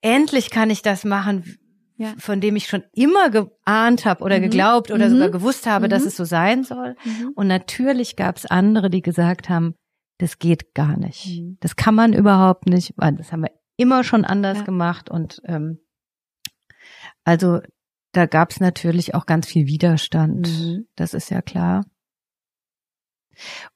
[0.00, 1.58] Endlich kann ich das machen,
[1.96, 2.14] ja.
[2.18, 4.42] von dem ich schon immer geahnt habe oder mhm.
[4.42, 5.12] geglaubt oder mhm.
[5.12, 5.90] sogar gewusst habe, mhm.
[5.90, 6.96] dass es so sein soll.
[7.04, 7.32] Mhm.
[7.34, 9.74] Und natürlich gab es andere, die gesagt haben,
[10.18, 11.26] das geht gar nicht.
[11.26, 11.58] Mhm.
[11.60, 14.64] Das kann man überhaupt nicht, weil das haben wir immer schon anders ja.
[14.64, 15.10] gemacht.
[15.10, 15.78] Und ähm,
[17.24, 17.60] also
[18.12, 20.48] da gab es natürlich auch ganz viel Widerstand.
[20.48, 20.86] Mhm.
[20.96, 21.84] Das ist ja klar.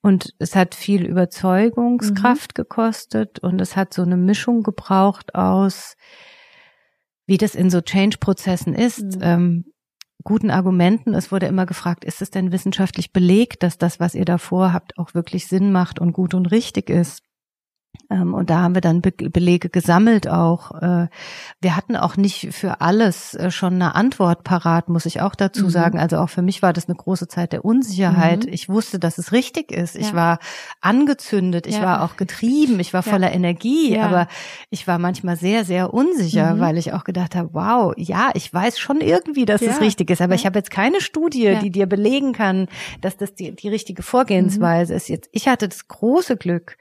[0.02, 2.62] Und es hat viel Überzeugungskraft mhm.
[2.62, 5.96] gekostet und es hat so eine Mischung gebraucht aus,
[7.26, 9.20] wie das in so Change-Prozessen ist, mhm.
[9.22, 9.64] ähm,
[10.22, 11.14] guten Argumenten.
[11.14, 14.98] Es wurde immer gefragt, ist es denn wissenschaftlich belegt, dass das, was ihr davor habt,
[14.98, 17.22] auch wirklich Sinn macht und gut und richtig ist?
[18.10, 20.70] Ähm, und da haben wir dann Be Belege gesammelt auch.
[20.80, 21.08] Äh,
[21.60, 25.64] wir hatten auch nicht für alles äh, schon eine Antwort parat, muss ich auch dazu
[25.64, 25.70] mhm.
[25.70, 25.98] sagen.
[25.98, 28.46] Also auch für mich war das eine große Zeit der Unsicherheit.
[28.46, 28.52] Mhm.
[28.52, 29.96] Ich wusste, dass es richtig ist.
[29.96, 30.14] Ich ja.
[30.14, 30.38] war
[30.80, 31.82] angezündet, ich ja.
[31.82, 33.10] war auch getrieben, ich war ja.
[33.10, 34.28] voller Energie, aber
[34.70, 36.60] ich war manchmal sehr, sehr unsicher, mhm.
[36.60, 40.20] weil ich auch gedacht habe, wow, ja, ich weiß schon irgendwie, dass es richtig ist,
[40.20, 42.68] aber ich habe jetzt keine Studie, die dir belegen kann,
[43.00, 44.96] dass das die, die richtige Vorgehensweise mhm.
[44.96, 45.08] ist.
[45.08, 46.76] Jetzt, ich hatte das große Glück,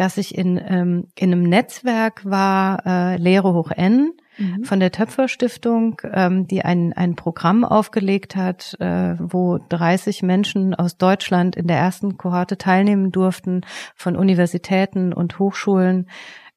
[0.00, 4.64] dass ich in, ähm, in einem Netzwerk war, äh, Lehre hoch N, mhm.
[4.64, 10.74] von der Töpfer Stiftung, ähm, die ein, ein Programm aufgelegt hat, äh, wo 30 Menschen
[10.74, 13.60] aus Deutschland in der ersten Kohorte teilnehmen durften,
[13.94, 16.08] von Universitäten und Hochschulen,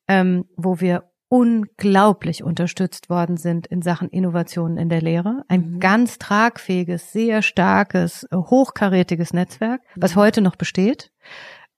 [0.08, 5.44] ähm, wo wir unglaublich unterstützt worden sind in Sachen Innovationen in der Lehre.
[5.50, 5.80] Ein mhm.
[5.82, 10.20] ganz tragfähiges, sehr starkes, hochkarätiges Netzwerk, was mhm.
[10.22, 11.12] heute noch besteht.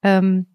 [0.04, 0.46] Ähm,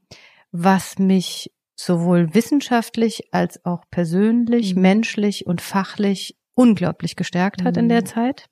[0.51, 4.81] was mich sowohl wissenschaftlich als auch persönlich, mhm.
[4.81, 7.83] menschlich und fachlich unglaublich gestärkt hat mhm.
[7.83, 8.05] in der mhm.
[8.05, 8.49] Zeit.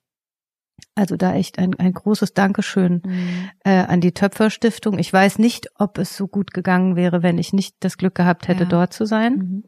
[0.96, 3.50] Also da echt ein, ein großes Dankeschön mhm.
[3.64, 4.98] äh, an die Töpfer Stiftung.
[4.98, 8.48] Ich weiß nicht, ob es so gut gegangen wäre, wenn ich nicht das Glück gehabt
[8.48, 8.70] hätte, ja.
[8.70, 9.34] dort zu sein.
[9.34, 9.64] Mhm.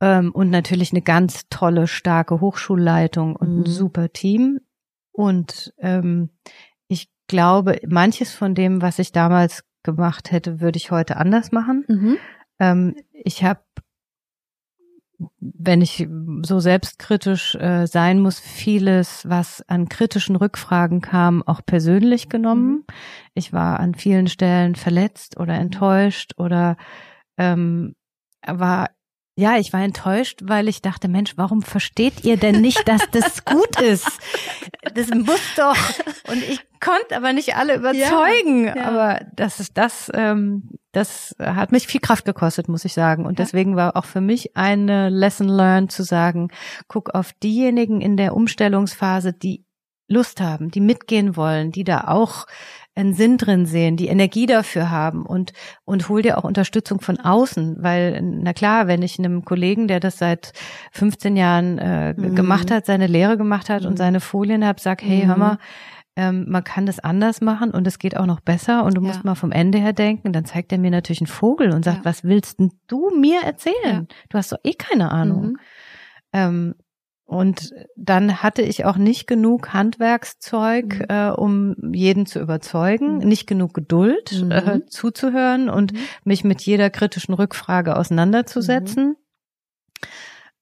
[0.00, 3.66] Ähm, und natürlich eine ganz tolle, starke Hochschulleitung und ein mhm.
[3.66, 4.60] super Team.
[5.12, 6.30] Und ähm,
[6.88, 11.84] ich glaube, manches von dem, was ich damals gemacht hätte, würde ich heute anders machen.
[11.88, 12.16] Mhm.
[12.58, 13.60] Ähm, ich habe
[15.38, 16.08] wenn ich
[16.42, 22.70] so selbstkritisch äh, sein muss, vieles, was an kritischen Rückfragen kam, auch persönlich genommen.
[22.70, 22.84] Mhm.
[23.34, 26.76] Ich war an vielen Stellen verletzt oder enttäuscht oder
[27.36, 27.94] ähm,
[28.46, 28.90] war
[29.40, 33.44] ja, ich war enttäuscht, weil ich dachte, Mensch, warum versteht ihr denn nicht, dass das
[33.44, 34.06] gut ist?
[34.94, 35.76] Das muss doch.
[36.28, 38.66] Und ich konnte aber nicht alle überzeugen.
[38.66, 38.84] Ja, ja.
[38.84, 43.24] Aber das ist das, ähm, das hat mich viel Kraft gekostet, muss ich sagen.
[43.24, 43.44] Und ja.
[43.44, 46.48] deswegen war auch für mich eine Lesson learned zu sagen,
[46.86, 49.64] guck auf diejenigen in der Umstellungsphase, die
[50.06, 52.46] Lust haben, die mitgehen wollen, die da auch
[52.94, 55.52] einen Sinn drin sehen, die Energie dafür haben und,
[55.84, 60.00] und hol dir auch Unterstützung von außen, weil, na klar, wenn ich einem Kollegen, der
[60.00, 60.52] das seit
[60.92, 62.34] 15 Jahren äh, mhm.
[62.34, 63.90] gemacht hat, seine Lehre gemacht hat mhm.
[63.90, 65.40] und seine Folien hab, sag, hey, hör mhm.
[65.40, 65.58] mal,
[66.16, 69.06] ähm, man kann das anders machen und es geht auch noch besser und du ja.
[69.06, 71.98] musst mal vom Ende her denken, dann zeigt er mir natürlich einen Vogel und sagt,
[71.98, 72.04] ja.
[72.04, 73.74] was willst denn du mir erzählen?
[73.84, 74.04] Ja.
[74.28, 75.42] Du hast doch eh keine Ahnung.
[75.42, 75.56] Mhm.
[76.32, 76.74] Ähm,
[77.30, 81.04] und dann hatte ich auch nicht genug Handwerkszeug, mhm.
[81.08, 83.28] äh, um jeden zu überzeugen, mhm.
[83.28, 84.50] nicht genug Geduld mhm.
[84.50, 85.98] äh, zuzuhören und mhm.
[86.24, 89.10] mich mit jeder kritischen Rückfrage auseinanderzusetzen.
[89.10, 89.16] Mhm.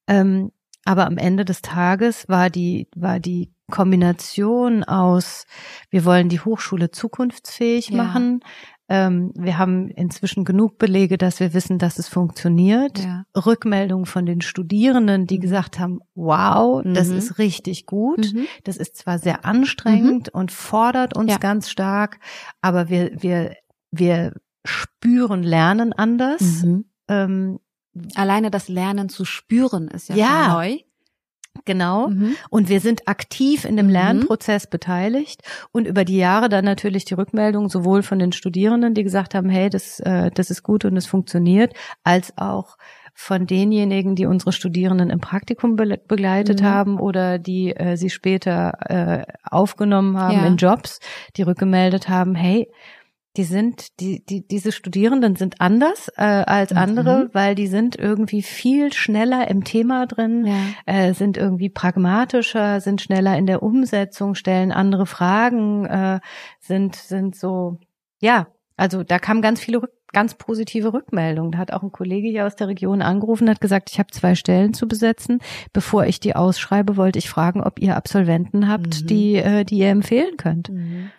[0.05, 0.51] Ähm,
[0.85, 5.45] aber am Ende des Tages war die, war die Kombination aus,
[5.89, 7.97] wir wollen die Hochschule zukunftsfähig ja.
[7.97, 8.41] machen,
[8.89, 12.97] ähm, wir haben inzwischen genug Belege, dass wir wissen, dass es funktioniert.
[12.99, 13.23] Ja.
[13.35, 15.41] Rückmeldungen von den Studierenden, die mhm.
[15.41, 16.95] gesagt haben, wow, mhm.
[16.95, 18.33] das ist richtig gut.
[18.33, 18.47] Mhm.
[18.63, 20.39] Das ist zwar sehr anstrengend mhm.
[20.39, 21.37] und fordert uns ja.
[21.37, 22.19] ganz stark,
[22.61, 23.55] aber wir, wir,
[23.91, 24.33] wir
[24.65, 26.63] spüren Lernen anders.
[26.63, 26.85] Mhm.
[27.07, 27.59] Ähm,
[28.15, 30.53] Alleine das Lernen zu spüren ist ja, ja.
[30.53, 30.77] neu.
[31.65, 32.07] Genau.
[32.07, 32.35] Mhm.
[32.49, 33.93] Und wir sind aktiv in dem mhm.
[33.93, 35.41] Lernprozess beteiligt
[35.71, 39.49] und über die Jahre dann natürlich die Rückmeldung sowohl von den Studierenden, die gesagt haben,
[39.49, 41.73] hey, das, äh, das ist gut und es funktioniert,
[42.03, 42.77] als auch
[43.13, 46.65] von denjenigen, die unsere Studierenden im Praktikum be begleitet mhm.
[46.65, 50.45] haben oder die äh, sie später äh, aufgenommen haben ja.
[50.45, 50.99] in Jobs,
[51.35, 52.71] die rückgemeldet haben, hey,
[53.39, 57.29] die sind, die, die, diese Studierenden sind anders äh, als andere, mhm.
[57.31, 60.55] weil die sind irgendwie viel schneller im Thema drin, ja.
[60.85, 66.19] äh, sind irgendwie pragmatischer, sind schneller in der Umsetzung, stellen andere Fragen, äh,
[66.59, 67.79] sind, sind so,
[68.19, 71.53] ja, also da kamen ganz viele ganz positive Rückmeldungen.
[71.53, 74.35] Da hat auch ein Kollege hier aus der Region angerufen, hat gesagt, ich habe zwei
[74.35, 75.39] Stellen zu besetzen.
[75.71, 79.07] Bevor ich die ausschreibe, wollte ich fragen, ob ihr Absolventen habt, mhm.
[79.07, 80.69] die, äh, die ihr empfehlen könnt.
[80.69, 81.11] Mhm.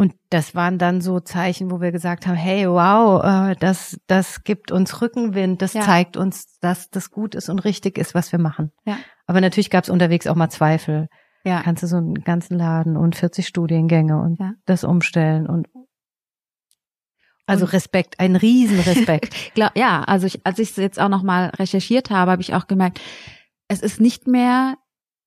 [0.00, 4.44] Und das waren dann so Zeichen, wo wir gesagt haben, hey, wow, äh, das, das
[4.44, 5.80] gibt uns Rückenwind, das ja.
[5.80, 8.70] zeigt uns, dass das gut ist und richtig ist, was wir machen.
[8.84, 8.96] Ja.
[9.26, 11.08] Aber natürlich gab es unterwegs auch mal Zweifel.
[11.44, 11.62] Ja.
[11.62, 14.52] Kannst du so einen ganzen Laden und 40 Studiengänge und ja.
[14.66, 15.66] das umstellen und
[17.46, 19.34] also Respekt, ein Riesenrespekt.
[19.74, 23.00] ja, also ich, als ich es jetzt auch nochmal recherchiert habe, habe ich auch gemerkt,
[23.68, 24.76] es ist nicht mehr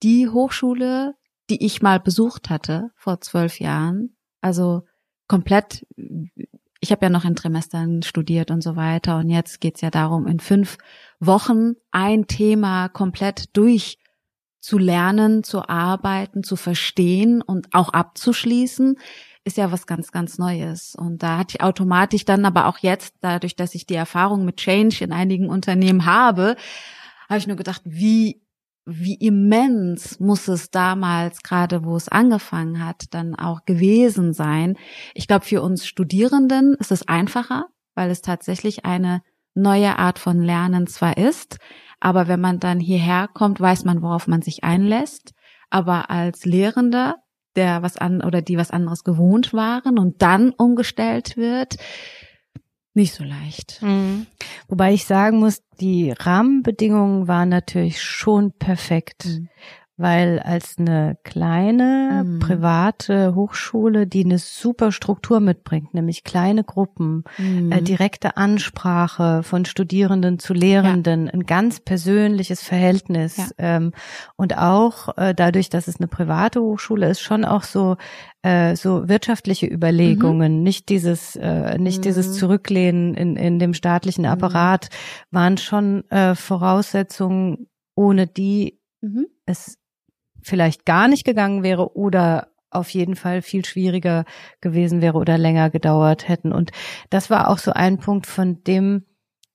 [0.04, 1.16] die Hochschule,
[1.50, 4.84] die ich mal besucht hatte vor zwölf Jahren, also
[5.28, 5.86] komplett,
[6.80, 10.28] ich habe ja noch in Trimestern studiert und so weiter und jetzt geht's ja darum,
[10.28, 10.78] in fünf
[11.20, 13.98] Wochen ein Thema komplett durch
[14.60, 18.98] zu lernen, zu arbeiten, zu verstehen und auch abzuschließen,
[19.44, 20.96] ist ja was ganz, ganz Neues.
[20.96, 24.58] Und da hatte ich automatisch dann aber auch jetzt, dadurch, dass ich die Erfahrung mit
[24.58, 26.56] Change in einigen Unternehmen habe,
[27.28, 28.42] habe ich nur gedacht, wie
[28.86, 34.76] wie immens muss es damals, gerade wo es angefangen hat, dann auch gewesen sein.
[35.14, 37.66] Ich glaube, für uns Studierenden ist es einfacher,
[37.96, 39.22] weil es tatsächlich eine
[39.54, 41.58] neue Art von Lernen zwar ist,
[42.00, 45.34] aber wenn man dann hierher kommt, weiß man, worauf man sich einlässt.
[45.70, 47.18] Aber als Lehrender,
[47.56, 51.76] der was an oder die was anderes gewohnt waren und dann umgestellt wird,
[52.94, 53.82] nicht so leicht.
[53.82, 54.28] Mhm.
[54.68, 59.26] Wobei ich sagen muss, die Rahmenbedingungen waren natürlich schon perfekt.
[59.26, 59.50] Mhm
[60.02, 62.39] weil als eine kleine mhm.
[62.39, 67.72] private Hochschule, die eine super Struktur mitbringt, nämlich kleine Gruppen, mhm.
[67.72, 71.34] äh, direkte Ansprache von Studierenden zu Lehrenden, ja.
[71.34, 73.45] ein ganz persönliches Verhältnis ja.
[73.58, 73.91] ähm,
[74.36, 77.97] und auch äh, dadurch, dass es eine private Hochschule ist, schon auch so
[78.43, 80.64] äh, so wirtschaftliche Überlegungen, mhm.
[80.64, 82.34] nicht dieses äh, nicht dieses mhm.
[82.34, 84.32] Zurücklehnen in in dem staatlichen mhm.
[84.32, 84.89] Apparat,
[85.30, 89.28] waren schon äh, Voraussetzungen, ohne die mhm.
[89.45, 89.78] es
[90.42, 94.26] vielleicht gar nicht gegangen wäre oder auf jeden Fall viel schwieriger
[94.62, 96.54] gewesen wäre oder länger gedauert hätten.
[96.54, 96.72] Und
[97.10, 99.06] das war auch so ein Punkt, von dem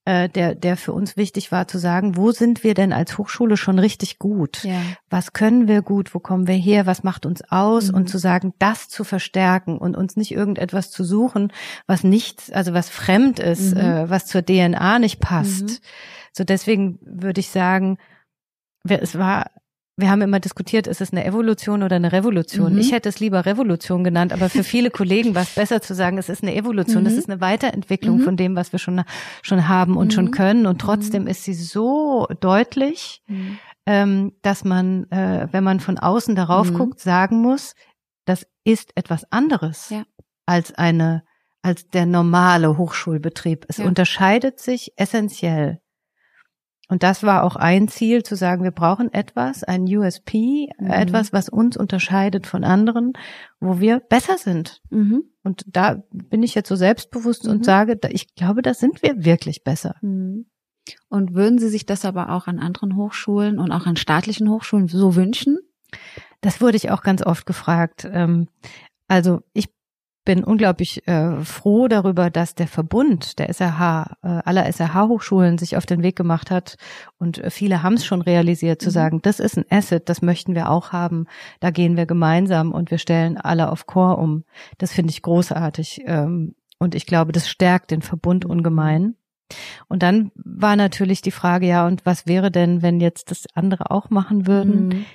[0.06, 3.56] äh, der, der für uns wichtig war zu sagen, wo sind wir denn als Hochschule
[3.56, 4.62] schon richtig gut?
[4.62, 4.80] Ja.
[5.10, 6.14] Was können wir gut?
[6.14, 6.86] Wo kommen wir her?
[6.86, 7.88] Was macht uns aus?
[7.90, 7.96] Mhm.
[7.96, 11.52] Und zu sagen, das zu verstärken und uns nicht irgendetwas zu suchen,
[11.88, 13.80] was nichts, also was fremd ist, Mhm.
[13.80, 15.64] äh, was zur DNA nicht passt.
[15.64, 15.76] Mhm.
[16.32, 17.98] So deswegen würde ich sagen,
[18.88, 19.50] es war
[19.98, 22.74] wir haben immer diskutiert, ist es eine Evolution oder eine Revolution?
[22.74, 22.78] Mhm.
[22.78, 26.18] Ich hätte es lieber Revolution genannt, aber für viele Kollegen war es besser zu sagen,
[26.18, 27.08] es ist eine Evolution, Mhm.
[27.08, 28.22] ist eine Weiterentwicklung Mhm.
[28.22, 29.02] von dem, was wir schon,
[29.42, 30.10] schon haben und Mhm.
[30.10, 30.66] schon können.
[30.66, 33.58] Und trotzdem ist sie so deutlich, Mhm.
[33.86, 36.74] ähm, dass man, äh, wenn man von außen darauf Mhm.
[36.76, 37.74] guckt, sagen muss,
[38.26, 40.04] das ist etwas anderes Ja.
[40.44, 41.22] als eine,
[41.62, 43.64] als der normale Hochschulbetrieb.
[43.68, 43.86] Es Ja.
[43.86, 45.80] unterscheidet sich essentiell.
[46.88, 50.90] Und das war auch ein Ziel, zu sagen, wir brauchen etwas, ein USP, Mhm.
[50.90, 53.12] etwas, was uns unterscheidet von anderen,
[53.60, 54.80] wo wir besser sind.
[54.90, 55.24] Mhm.
[55.42, 57.50] Und da bin ich jetzt so selbstbewusst Mhm.
[57.50, 59.96] und sage, ich glaube, da sind wir wirklich besser.
[60.00, 60.46] Mhm.
[61.08, 64.86] Und würden Sie sich das aber auch an anderen Hochschulen und auch an staatlichen Hochschulen
[64.86, 65.58] so wünschen?
[66.40, 68.08] Das wurde ich auch ganz oft gefragt.
[68.10, 68.48] Ähm,
[69.08, 69.68] Also ich
[70.26, 75.86] bin unglaublich äh, froh darüber, dass der Verbund der SRH, äh, aller SRH-Hochschulen sich auf
[75.86, 76.76] den Weg gemacht hat
[77.16, 78.92] und äh, viele haben es schon realisiert, zu Mhm.
[78.92, 81.26] sagen, das ist ein Asset, das möchten wir auch haben,
[81.60, 84.44] da gehen wir gemeinsam und wir stellen alle auf Chor um.
[84.76, 89.14] Das finde ich großartig ähm, und ich glaube, das stärkt den Verbund ungemein.
[89.88, 93.90] Und dann war natürlich die Frage, ja, und was wäre denn, wenn jetzt das andere
[93.92, 94.88] auch machen würden?
[94.88, 95.06] Mhm.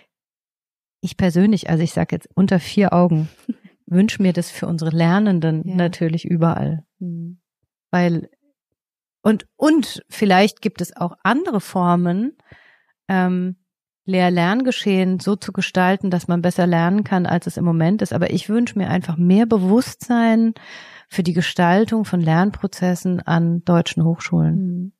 [1.02, 3.28] ich persönlich, also ich sage jetzt unter vier Augen,
[3.92, 5.76] wünsche mir das für unsere Lernenden Ja.
[5.76, 6.84] natürlich überall.
[7.00, 7.40] Mhm.
[7.92, 8.30] Weil
[9.22, 12.38] und und vielleicht gibt es auch andere Formen,
[13.08, 13.58] ähm,
[14.06, 18.14] Lehr-Lerngeschehen so zu gestalten, dass man besser lernen kann, als es im Moment ist.
[18.14, 20.54] Aber ich wünsche mir einfach mehr Bewusstsein
[21.08, 24.56] für die Gestaltung von Lernprozessen an deutschen Hochschulen.
[24.56, 24.94] Mhm.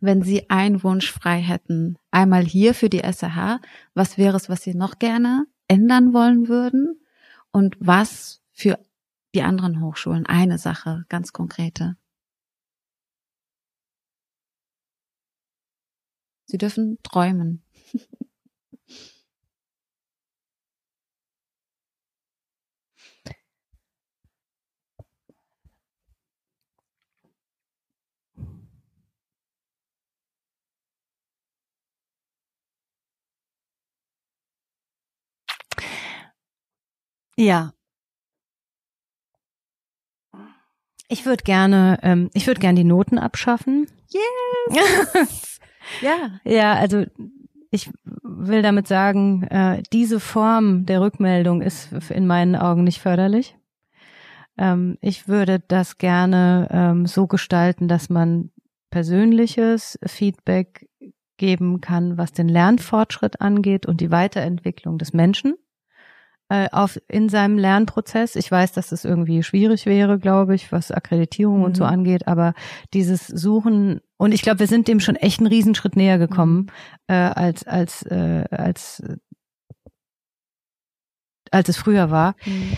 [0.00, 3.60] Wenn Sie einen Wunsch frei hätten, einmal hier für die SRH,
[3.94, 6.99] was wäre es, was Sie noch gerne ändern wollen würden?
[7.52, 8.78] Und was für
[9.34, 10.26] die anderen Hochschulen?
[10.26, 11.96] Eine Sache, ganz konkrete.
[16.46, 17.62] Sie dürfen träumen.
[37.40, 37.72] Ja.
[41.08, 43.86] Ich würde gerne, ähm, ich würde gerne die Noten abschaffen.
[44.10, 45.58] Yes!
[46.02, 46.38] ja.
[46.44, 47.06] Ja, also
[47.70, 47.90] ich
[48.22, 53.56] will damit sagen, äh, diese Form der Rückmeldung ist in meinen Augen nicht förderlich.
[54.58, 58.50] Ähm, ich würde das gerne ähm, so gestalten, dass man
[58.90, 60.90] persönliches Feedback
[61.38, 65.54] geben kann, was den Lernfortschritt angeht und die Weiterentwicklung des Menschen
[66.50, 68.36] äh, auf in seinem Lernprozess.
[68.36, 71.90] Ich weiß, dass das irgendwie schwierig wäre, glaube ich, was Akkreditierung und so Mhm.
[71.90, 72.52] angeht, aber
[72.92, 76.66] dieses Suchen und ich glaube, wir sind dem schon echt einen Riesenschritt näher gekommen,
[77.06, 79.02] äh, als als äh, als
[81.52, 82.72] als es früher war, Mhm.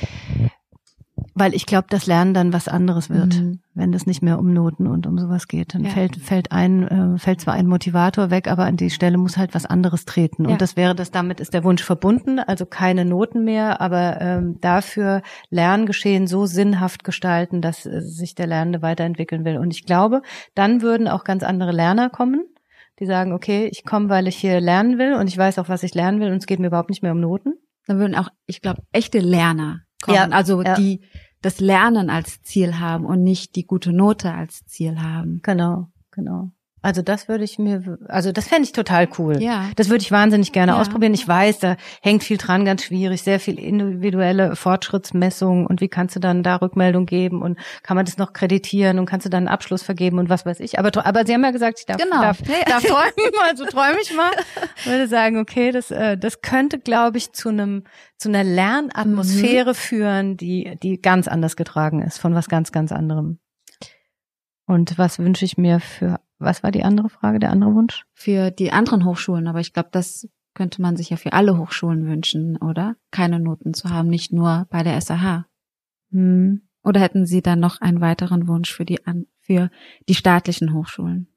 [1.34, 3.60] Weil ich glaube, das Lernen dann was anderes wird, Mhm.
[3.74, 5.74] wenn es nicht mehr um Noten und um sowas geht.
[5.74, 5.90] Dann Ja.
[5.90, 9.54] fällt fällt ein äh, fällt zwar ein Motivator weg, aber an die Stelle muss halt
[9.54, 10.44] was anderes treten.
[10.44, 10.50] Ja.
[10.52, 14.58] Und das wäre das damit ist der Wunsch verbunden, also keine Noten mehr, aber ähm,
[14.60, 19.56] dafür Lerngeschehen so sinnhaft gestalten, dass äh, sich der Lernende weiterentwickeln will.
[19.58, 20.22] Und ich glaube,
[20.54, 22.44] dann würden auch ganz andere Lerner kommen.
[23.00, 25.82] Die sagen, okay, ich komme, weil ich hier lernen will und ich weiß auch, was
[25.82, 27.54] ich lernen will und es geht mir überhaupt nicht mehr um Noten.
[27.86, 30.16] Dann würden auch, ich glaube, echte Lerner kommen.
[30.16, 30.74] Ja, also ja.
[30.74, 31.00] die
[31.40, 35.40] das Lernen als Ziel haben und nicht die gute Note als Ziel haben.
[35.42, 36.52] Genau, genau.
[36.82, 39.40] Also das würde ich mir, also das fände ich total cool.
[39.40, 39.70] Ja.
[39.76, 40.80] Das würde ich wahnsinnig gerne Ja.
[40.80, 41.14] ausprobieren.
[41.14, 46.16] Ich weiß, da hängt viel dran, ganz schwierig, sehr viel individuelle Fortschrittsmessung und wie kannst
[46.16, 49.46] du dann da Rückmeldung geben und kann man das noch kreditieren und kannst du dann
[49.46, 50.78] einen Abschluss vergeben und was weiß ich.
[50.80, 52.20] Aber, aber Sie haben ja gesagt, ich darf, Genau.
[52.20, 52.54] darf, ja.
[52.66, 54.32] darf träumen, also träume ich mal.
[54.84, 57.84] Würde sagen, okay, das, äh, das könnte, glaube ich, zu einem,
[58.18, 59.74] zu einer Lernatmosphäre Mhm.
[59.74, 63.38] führen, die, die ganz anders getragen ist, von was ganz, ganz anderem.
[64.66, 68.04] Und was wünsche ich mir für, was war die andere Frage, der andere Wunsch?
[68.14, 72.06] Für die anderen Hochschulen, aber ich glaube, das könnte man sich ja für alle Hochschulen
[72.06, 72.96] wünschen, oder?
[73.10, 75.46] Keine Noten zu haben, nicht nur bei der SAH.
[76.10, 76.62] Hm.
[76.84, 79.70] Oder hätten Sie dann noch einen weiteren Wunsch für die an, für
[80.08, 81.28] die staatlichen Hochschulen?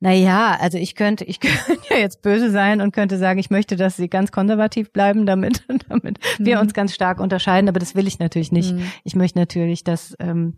[0.00, 3.76] Naja, also ich könnte, ich könnte ja jetzt böse sein und könnte sagen, ich möchte,
[3.76, 6.62] dass sie ganz konservativ bleiben, damit, damit wir Mhm.
[6.62, 8.74] uns ganz stark unterscheiden, aber das will ich natürlich nicht.
[8.74, 8.90] Mhm.
[9.04, 10.56] Ich möchte natürlich, dass, ähm,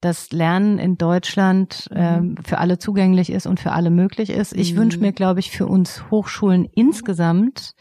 [0.00, 4.52] dass Lernen in Deutschland ähm, für alle zugänglich ist und für alle möglich ist.
[4.52, 4.78] Ich Mhm.
[4.78, 7.74] wünsche mir, glaube ich, für uns Hochschulen insgesamt,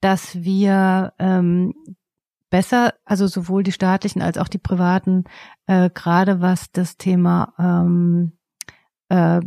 [0.00, 1.74] dass wir ähm,
[2.50, 5.24] besser, also sowohl die staatlichen als auch die privaten,
[5.66, 8.32] äh, gerade was das Thema ähm,
[9.08, 9.40] äh,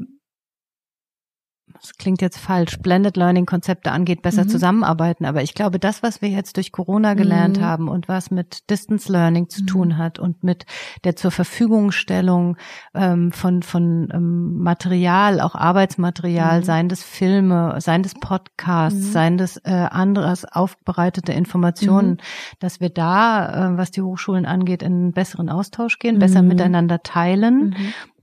[1.81, 4.49] das klingt jetzt falsch, Blended Learning Konzepte angeht, besser Mhm.
[4.49, 5.25] zusammenarbeiten.
[5.25, 7.63] Aber ich glaube, das, was wir jetzt durch Corona gelernt Mhm.
[7.63, 9.67] haben und was mit Distance Learning zu Mhm.
[9.67, 10.65] tun hat und mit
[11.03, 12.57] der zur Verfügungstellung
[12.93, 16.63] ähm, von, von ähm, Material, auch Arbeitsmaterial, Mhm.
[16.63, 19.11] seien das Filme, seien das Podcasts, Mhm.
[19.11, 22.17] seien das äh, anderes aufbereitete Informationen, Mhm.
[22.59, 27.01] dass wir da, äh, was die Hochschulen angeht, in einen besseren Austausch gehen, besser miteinander
[27.01, 27.75] teilen.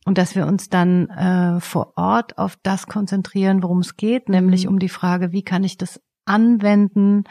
[0.09, 4.65] Und dass wir uns dann äh, vor Ort auf das konzentrieren, worum es geht, nämlich
[4.65, 4.71] Mhm.
[4.73, 7.25] um die Frage, wie kann ich das anwenden,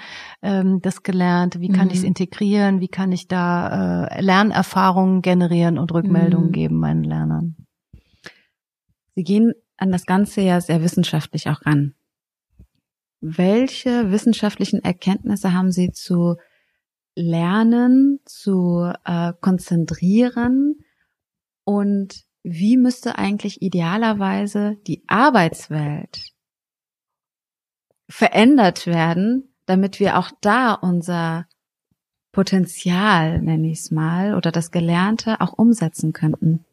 [0.43, 1.91] ähm, das Gelernte, wie kann Mhm.
[1.91, 6.53] ich es integrieren, wie kann ich da äh, Lernerfahrungen generieren und Rückmeldungen Mhm.
[6.53, 7.55] geben meinen Lernern.
[9.15, 11.95] Sie gehen an das Ganze ja sehr wissenschaftlich auch ran.
[13.21, 16.35] Welche wissenschaftlichen Erkenntnisse haben Sie zu
[17.15, 20.75] Lernen, zu äh, Konzentrieren
[21.63, 26.31] und wie müsste eigentlich idealerweise die Arbeitswelt
[28.09, 31.47] verändert werden, damit wir auch da unser
[32.31, 36.65] Potenzial, nenne ich es mal, oder das Gelernte auch umsetzen könnten?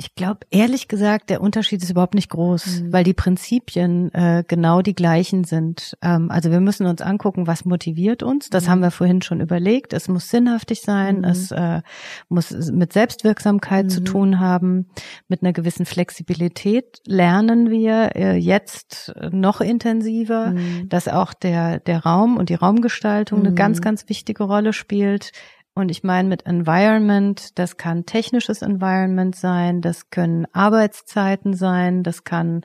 [0.00, 2.92] Ich glaube, ehrlich gesagt, der Unterschied ist überhaupt nicht groß, Mhm.
[2.92, 5.96] weil die Prinzipien äh, genau die gleichen sind.
[6.02, 8.48] Ähm, also wir müssen uns angucken, was motiviert uns.
[8.48, 8.70] Das Mhm.
[8.70, 9.92] haben wir vorhin schon überlegt.
[9.92, 11.24] Es muss sinnhaftig sein, Mhm.
[11.24, 11.82] es äh,
[12.28, 14.04] muss mit Selbstwirksamkeit zu Mhm.
[14.04, 14.86] tun haben,
[15.26, 20.88] mit einer gewissen Flexibilität lernen wir äh, jetzt noch intensiver Mhm.
[20.88, 23.56] dass auch der, der Raum und die Raumgestaltung eine Mhm.
[23.56, 25.32] ganz, ganz wichtige Rolle spielt.
[25.78, 32.24] Und ich meine mit Environment, das kann technisches Environment sein, das können Arbeitszeiten sein, das
[32.24, 32.62] kann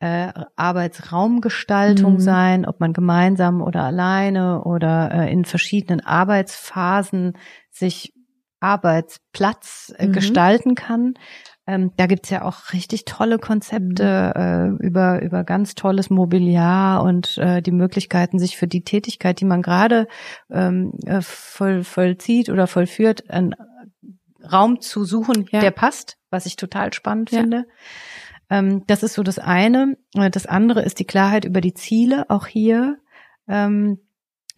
[0.00, 2.20] äh, Arbeitsraumgestaltung Mhm.
[2.20, 7.34] sein, ob man gemeinsam oder alleine oder äh, in verschiedenen Arbeitsphasen
[7.70, 8.12] sich
[8.58, 10.12] Arbeitsplatz äh, Mhm.
[10.12, 11.14] gestalten kann.
[11.68, 17.36] Ähm, da gibt's ja auch richtig tolle Konzepte äh, über, über ganz tolles Mobiliar und
[17.36, 20.08] äh, die Möglichkeiten, sich für die Tätigkeit, die man gerade
[20.50, 23.54] ähm, äh, voll, vollzieht oder vollführt, einen
[24.50, 25.60] Raum zu suchen, Ja.
[25.60, 27.40] der passt, was ich total spannend Ja.
[27.40, 27.66] finde.
[28.48, 29.98] Ähm, das ist so das eine.
[30.14, 32.96] Äh, Das andere ist die Klarheit über die Ziele, auch hier.
[33.46, 33.98] Ähm,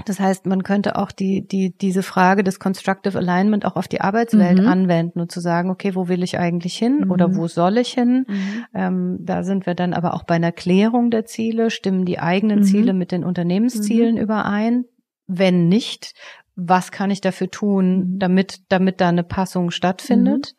[0.07, 4.01] das heißt, man könnte auch die, die, diese Frage des Constructive Alignment auch auf die
[4.01, 4.67] Arbeitswelt Mhm.
[4.69, 7.11] anwenden und zu sagen, okay, wo will ich eigentlich hin Mhm.
[7.11, 8.25] oder wo soll ich hin?
[8.29, 8.65] Mhm.
[8.75, 11.71] Ähm, da sind wir dann aber auch bei einer Klärung der Ziele.
[11.71, 12.65] Stimmen die eigenen Mhm.
[12.65, 14.85] Ziele mit den Unternehmenszielen überein?
[15.27, 16.15] Wenn nicht,
[16.57, 18.19] was kann ich dafür tun, Mhm.
[18.19, 20.55] damit, damit da eine Passung stattfindet?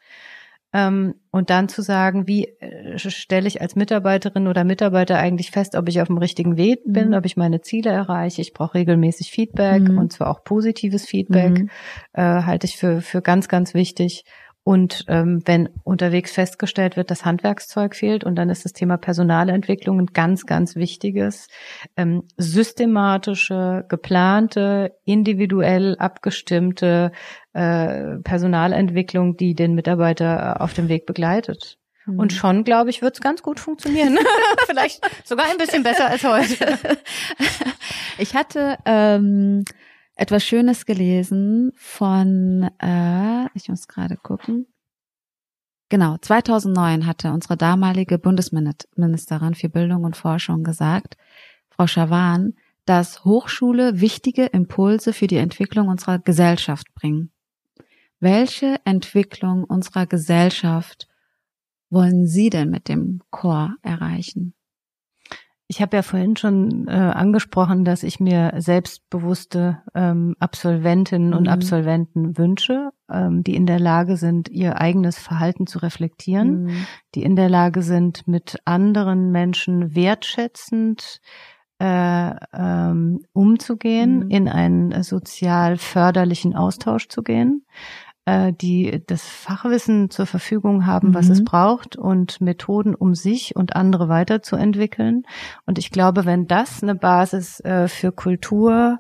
[0.73, 5.75] Ähm, und dann zu sagen, wie äh, stelle ich als Mitarbeiterin oder Mitarbeiter eigentlich fest,
[5.75, 7.13] ob ich auf dem richtigen Weg bin, Mhm.
[7.15, 8.41] ob ich meine Ziele erreiche.
[8.41, 9.97] Ich brauche regelmäßig Feedback Mhm.
[9.97, 11.69] und zwar auch positives Feedback Mhm.
[12.13, 14.23] äh, halte ich für, für ganz, ganz wichtig.
[14.63, 19.99] Und ähm, wenn unterwegs festgestellt wird, dass Handwerkszeug fehlt, und dann ist das Thema Personalentwicklung
[19.99, 21.47] ein ganz, ganz wichtiges,
[21.97, 27.11] ähm, systematische, geplante, individuell abgestimmte
[27.53, 31.77] äh, Personalentwicklung, die den Mitarbeiter äh, auf dem Weg begleitet.
[32.05, 32.19] Mhm.
[32.19, 34.17] Und schon, glaube ich, wird es ganz gut funktionieren.
[34.65, 36.77] Vielleicht sogar ein bisschen besser als heute.
[38.17, 39.63] Ich hatte ähm,
[40.15, 44.67] etwas Schönes gelesen von, äh, ich muss gerade gucken.
[45.89, 51.17] Genau, 2009 hatte unsere damalige Bundesministerin für Bildung und Forschung gesagt,
[51.69, 52.53] Frau Schawan,
[52.85, 57.31] dass Hochschule wichtige Impulse für die Entwicklung unserer Gesellschaft bringen.
[58.21, 61.07] Welche Entwicklung unserer Gesellschaft
[61.89, 64.53] wollen Sie denn mit dem Chor erreichen?
[65.67, 71.49] Ich habe ja vorhin schon äh, angesprochen, dass ich mir selbstbewusste ähm, Absolventinnen und Mhm.
[71.49, 76.87] Absolventen wünsche, ähm, die in der Lage sind, ihr eigenes Verhalten zu reflektieren, Mhm.
[77.15, 81.21] die in der Lage sind, mit anderen Menschen wertschätzend
[81.83, 84.29] äh, ähm, umzugehen, Mhm.
[84.29, 87.65] in einen äh, sozial förderlichen Austausch zu gehen,
[88.25, 91.31] äh, die das Fachwissen zur Verfügung haben, was Mhm.
[91.31, 95.23] es braucht und Methoden, um sich und andere weiterzuentwickeln.
[95.65, 98.99] Und ich glaube, wenn das eine Basis äh, für Kultur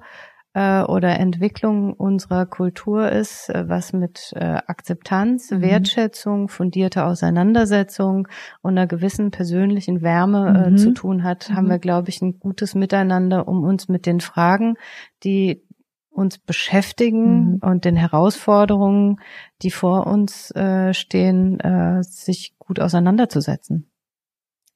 [0.53, 5.61] äh, oder Entwicklung unserer Kultur ist, äh, was mit äh, Akzeptanz, Mhm.
[5.61, 8.27] Wertschätzung, fundierter Auseinandersetzung
[8.61, 10.73] und einer gewissen persönlichen Wärme Mhm.
[10.73, 11.69] äh, zu tun hat, haben Mhm.
[11.69, 14.75] wir, glaube ich, ein gutes Miteinander, um uns mit den Fragen,
[15.23, 15.63] die
[16.11, 17.59] uns beschäftigen mhm.
[17.61, 19.19] und den Herausforderungen,
[19.61, 23.91] die vor uns äh, stehen, äh, sich gut auseinanderzusetzen.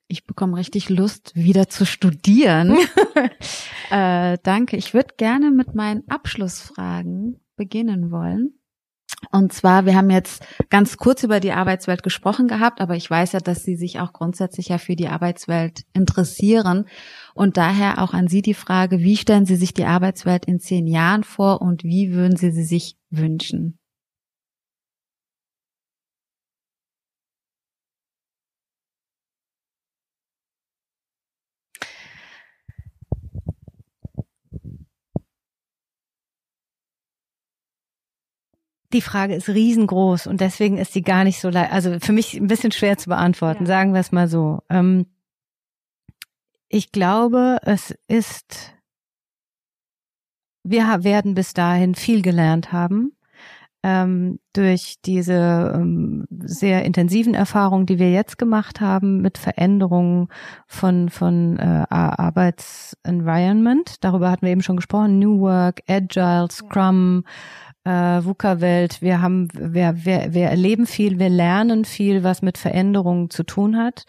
[0.08, 2.78] Ich bekomme richtig Lust, wieder zu studieren.
[3.92, 4.78] äh, danke.
[4.78, 8.60] Ich würde gerne mit meinen Abschlussfragen beginnen wollen.
[9.32, 13.34] Und zwar, wir haben jetzt ganz kurz über die Arbeitswelt gesprochen gehabt, aber ich weiß
[13.34, 16.86] ja, dass Sie sich auch grundsätzlich ja für die Arbeitswelt interessieren.
[17.34, 20.88] Und daher auch an Sie die Frage, wie stellen Sie sich die Arbeitswelt in zehn
[20.88, 23.80] Jahren vor und wie würden Sie sie sich wünschen?
[38.96, 42.36] Die Frage ist riesengroß und deswegen ist sie gar nicht so leicht, also für mich
[42.36, 43.68] ein bisschen schwer zu beantworten, ja.
[43.68, 44.60] sagen wir es mal so.
[44.70, 45.08] Ähm,
[46.70, 48.74] ich glaube, es ist,
[50.64, 53.18] wir werden bis dahin viel gelernt haben
[53.84, 60.30] ähm, durch diese ähm, sehr intensiven Erfahrungen, die wir jetzt gemacht haben mit Veränderungen
[60.68, 64.06] von von äh, Arbeitsenvironment.
[64.06, 65.20] Darüber hatten wir eben schon gesprochen.
[65.20, 67.26] New Work, Agile, Scrum.
[67.26, 67.32] Ja
[67.86, 69.02] äh, VUCA-Welt.
[69.02, 73.78] Wir haben, wir, wir, wir erleben viel, wir lernen viel, was mit Veränderungen zu tun
[73.78, 74.06] hat.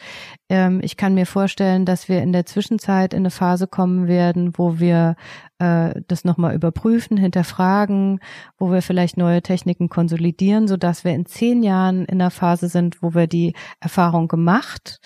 [0.49, 4.53] Ähm, ich kann mir vorstellen, dass wir in der Zwischenzeit in eine Phase kommen werden,
[4.57, 5.15] wo wir
[5.59, 8.21] äh, das nochmal überprüfen, hinterfragen,
[8.59, 12.69] wo wir vielleicht neue Techniken konsolidieren, so dass wir in zehn Jahren in einer Phase
[12.69, 15.01] sind, wo wir die Erfahrung gemacht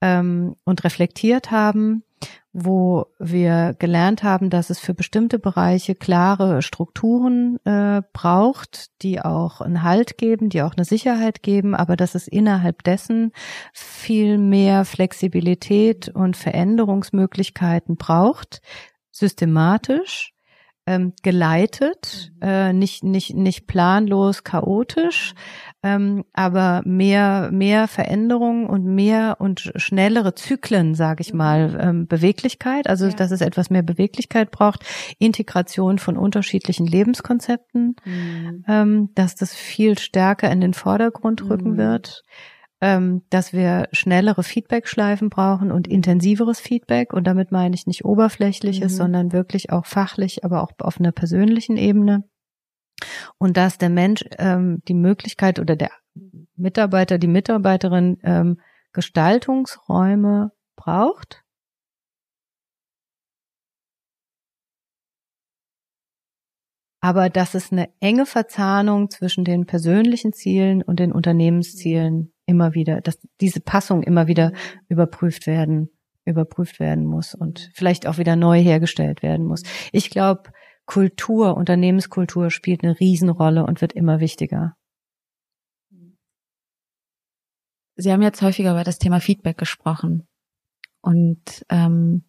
[0.00, 2.04] ähm, und reflektiert haben
[2.52, 9.62] wo wir gelernt haben, dass es für bestimmte Bereiche klare Strukturen äh, braucht, die auch
[9.62, 13.32] einen Halt geben, die auch eine Sicherheit geben, aber dass es innerhalb dessen
[13.72, 18.60] viel mehr Flexibilität und Veränderungsmöglichkeiten braucht,
[19.10, 20.34] systematisch
[20.86, 22.48] ähm, geleitet, mhm.
[22.48, 25.34] äh, nicht nicht nicht planlos, chaotisch,
[25.82, 31.80] ähm, aber mehr mehr Veränderung und mehr und schnellere Zyklen, sage ich mal, mhm.
[31.80, 32.88] ähm, Beweglichkeit.
[32.88, 33.12] Also ja.
[33.12, 34.84] dass es etwas mehr Beweglichkeit braucht,
[35.18, 38.64] Integration von unterschiedlichen Lebenskonzepten, mhm.
[38.68, 41.78] ähm, dass das viel stärker in den Vordergrund rücken mhm.
[41.78, 42.22] wird
[42.82, 47.12] ähm, dass wir schnellere Feedback-Schleifen brauchen und intensiveres Feedback.
[47.12, 48.96] Und damit meine ich nicht oberflächliches, mhm.
[48.96, 52.24] sondern wirklich auch fachlich, aber auch auf einer persönlichen Ebene.
[53.38, 55.90] Und dass der Mensch ähm, die Möglichkeit oder der
[56.56, 58.60] Mitarbeiter, die Mitarbeiterin ähm,
[58.92, 61.42] Gestaltungsräume braucht.
[67.04, 73.00] Aber dass es eine enge Verzahnung zwischen den persönlichen Zielen und den Unternehmenszielen immer wieder,
[73.00, 74.52] dass diese Passung immer wieder
[74.88, 75.90] überprüft werden,
[76.24, 79.62] überprüft werden muss und vielleicht auch wieder neu hergestellt werden muss.
[79.90, 80.52] Ich glaube,
[80.92, 84.76] Kultur, Unternehmenskultur spielt eine Riesenrolle und wird immer wichtiger.
[87.96, 90.28] Sie haben jetzt häufiger über das Thema Feedback gesprochen.
[91.00, 92.24] Und ähm,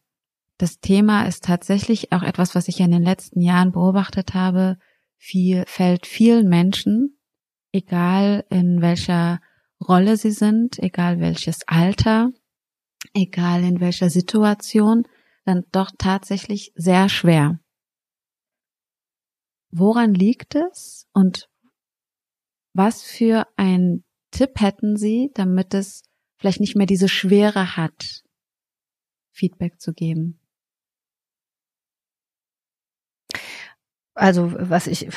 [0.57, 4.77] das Thema ist tatsächlich auch etwas, was ich in den letzten Jahren beobachtet habe.
[5.17, 7.19] Viel, fällt vielen Menschen,
[7.73, 9.41] egal in welcher
[9.85, 12.31] Rolle sie sind, egal welches Alter,
[13.13, 15.03] egal in welcher Situation,
[15.43, 17.59] dann doch tatsächlich sehr schwer.
[19.75, 21.49] Woran liegt es und
[22.73, 26.03] was für ein Tipp hätten Sie, damit es
[26.37, 28.23] vielleicht nicht mehr diese Schwere hat,
[29.31, 30.39] Feedback zu geben?
[34.15, 35.09] also was ich,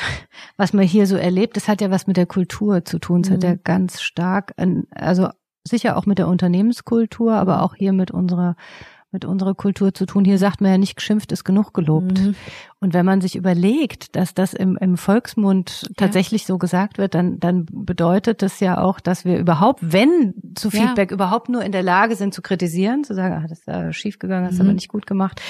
[0.57, 3.21] was man hier so erlebt, das hat ja was mit der Kultur zu tun.
[3.21, 3.35] Es mhm.
[3.35, 3.61] hat ja mhm.
[3.65, 4.55] ganz stark,
[4.91, 5.29] also
[5.65, 8.57] sicher auch mit der Unternehmenskultur, aber auch hier mit unserer
[9.17, 10.27] mit unserer Kultur zu tun.
[10.27, 12.21] Hier sagt man ja nicht, geschimpft ist genug gelobt.
[12.21, 12.35] Mhm.
[12.81, 15.89] Und wenn man sich überlegt, dass das im, im Volksmund ja.
[15.97, 20.71] tatsächlich so gesagt wird, dann, dann bedeutet das ja auch, dass wir überhaupt, wenn zu
[20.71, 21.15] Feedback, ja.
[21.15, 24.49] überhaupt nur in der Lage sind zu kritisieren, zu sagen, ah, das ist ja schiefgegangen,
[24.49, 24.67] hast mhm.
[24.67, 25.41] aber nicht gut gemacht.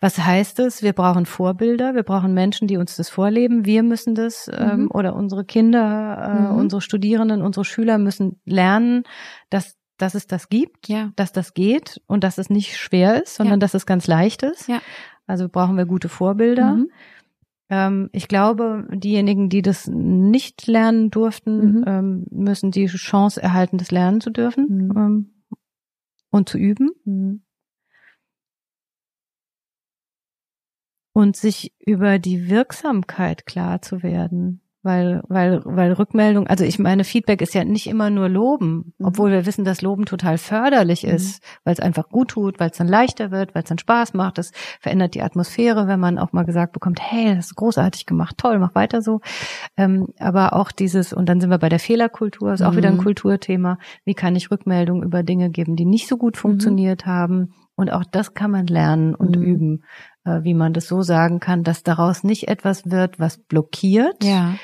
[0.00, 0.82] Was heißt es?
[0.82, 3.64] Wir brauchen Vorbilder, wir brauchen Menschen, die uns das vorleben.
[3.64, 4.70] Wir müssen das ähm, mhm.
[4.70, 6.58] ähm, oder unsere Kinder, äh, mhm.
[6.58, 9.04] unsere Studierenden, unsere Schüler müssen lernen,
[9.48, 11.12] dass dass es das gibt, ja.
[11.16, 13.60] dass das geht und dass es nicht schwer ist, sondern ja.
[13.60, 14.68] dass es ganz leicht ist.
[14.68, 14.80] Ja.
[15.26, 16.74] Also brauchen wir gute Vorbilder.
[16.74, 16.90] Mhm.
[17.70, 21.84] Ähm, ich glaube, diejenigen, die das nicht lernen durften, mhm.
[21.86, 24.96] ähm, müssen die Chance erhalten, das lernen zu dürfen mhm.
[24.96, 25.34] ähm,
[26.30, 26.90] und zu üben.
[27.04, 27.42] Mhm.
[31.16, 34.63] Und sich über die Wirksamkeit klar zu werden.
[34.84, 39.06] Weil, weil, weil Rückmeldung, also ich meine, Feedback ist ja nicht immer nur Loben, mhm.
[39.06, 41.10] obwohl wir wissen, dass Loben total förderlich mhm.
[41.10, 44.12] ist, weil es einfach gut tut, weil es dann leichter wird, weil es dann Spaß
[44.12, 48.04] macht, das verändert die Atmosphäre, wenn man auch mal gesagt bekommt, hey, das ist großartig
[48.04, 49.20] gemacht, toll, mach weiter so.
[49.78, 52.76] Ähm, aber auch dieses, und dann sind wir bei der Fehlerkultur, ist auch mhm.
[52.76, 53.02] wieder ein mhm.
[53.02, 56.40] Kulturthema, wie kann ich Rückmeldung über Dinge geben, die nicht so gut mhm.
[56.40, 57.54] funktioniert haben.
[57.76, 59.42] Und auch das kann man lernen und mhm.
[59.42, 59.84] üben.
[60.24, 64.54] Äh, wie man das so sagen kann, dass daraus nicht etwas wird, was blockiert ja.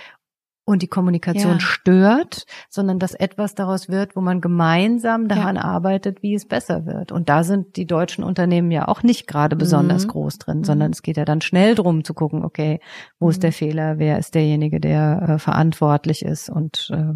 [0.64, 1.60] und die Kommunikation ja.
[1.60, 5.62] stört, sondern dass etwas daraus wird, wo man gemeinsam daran ja.
[5.62, 7.12] arbeitet, wie es besser wird.
[7.12, 10.10] Und da sind die deutschen Unternehmen ja auch nicht gerade besonders mhm.
[10.10, 10.94] groß drin, sondern mhm.
[10.94, 12.80] es geht ja dann schnell drum zu gucken, okay,
[13.18, 13.32] wo mhm.
[13.32, 17.12] ist der Fehler, wer ist derjenige, der äh, verantwortlich ist und äh,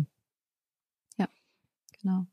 [1.17, 1.29] ja,
[2.03, 2.27] genau.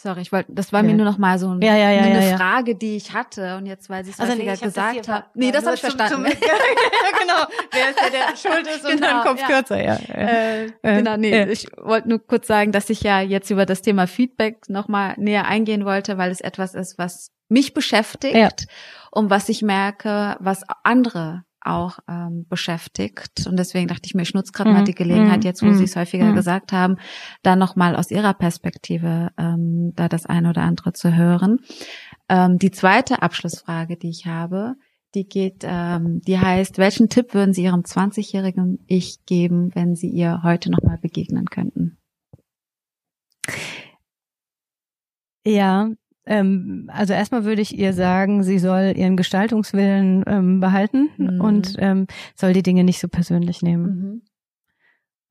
[0.00, 0.90] Sorry, ich wollte, das war ja.
[0.90, 3.90] mir nur noch mal so ein, ja, ja, eine Frage, die ich hatte und jetzt,
[3.90, 5.24] weil Sie es also nee, gesagt haben.
[5.34, 6.14] Nee, das habe ich verstanden.
[6.14, 9.96] Zum, genau, wer ist der, der schuld ist und genau, dann Kopf kürzer, ja.
[9.96, 14.06] Äh, genau, nee, ich wollte nur kurz sagen, dass ich ja jetzt über das Thema
[14.06, 18.68] Feedback noch mal näher eingehen wollte, weil es etwas ist, was mich beschäftigt
[19.10, 23.46] und was ich merke, was andere auch ähm, beschäftigt.
[23.46, 24.76] Und deswegen dachte ich mir, ich nutze gerade mhm.
[24.76, 25.74] mal die Gelegenheit, jetzt wo mhm.
[25.74, 26.34] Sie es häufiger mhm.
[26.34, 26.96] gesagt haben,
[27.42, 31.58] da nochmal aus Ihrer Perspektive ähm, da das eine oder andere zu hören.
[32.28, 34.74] Ähm, die zweite Abschlussfrage, die ich habe,
[35.14, 40.08] die geht, ähm, die heißt, welchen Tipp würden Sie Ihrem 20-jährigen Ich geben, wenn Sie
[40.08, 41.98] ihr heute nochmal begegnen könnten?
[45.46, 45.90] Ja,
[46.28, 51.40] ähm, also erstmal würde ich ihr sagen, sie soll ihren Gestaltungswillen ähm, behalten mhm.
[51.40, 52.06] und ähm,
[52.36, 53.84] soll die Dinge nicht so persönlich nehmen.
[53.84, 54.22] Mhm.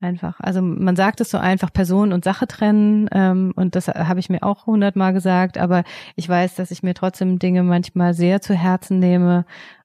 [0.00, 0.38] Einfach.
[0.38, 3.08] Also man sagt es so einfach, Person und Sache trennen.
[3.12, 5.82] Ähm, und das habe ich mir auch hundertmal gesagt, aber
[6.14, 9.44] ich weiß, dass ich mir trotzdem Dinge manchmal sehr zu Herzen nehme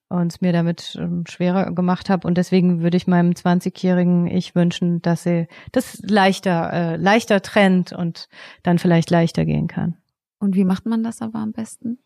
[0.09, 2.27] und es mir damit ähm, schwerer gemacht habe.
[2.27, 7.91] Und deswegen würde ich meinem 20-jährigen Ich wünschen, dass sie das leichter, äh, leichter trennt
[7.91, 8.29] und
[8.61, 9.97] dann vielleicht leichter gehen kann.
[10.43, 11.99] Und wie macht man das aber am besten?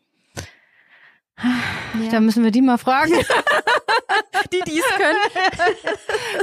[1.36, 2.10] Ja.
[2.10, 3.12] Da müssen wir die mal fragen.
[4.52, 5.76] die dies können.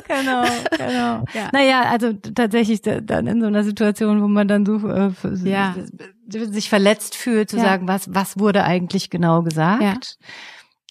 [0.05, 1.25] genau, genau.
[1.33, 1.49] Ja.
[1.53, 5.11] Naja, also tatsächlich dann in so einer Situation, wo man dann so äh,
[5.43, 5.75] ja.
[6.27, 7.63] sich verletzt fühlt, zu ja.
[7.63, 10.17] sagen, was, was wurde eigentlich genau gesagt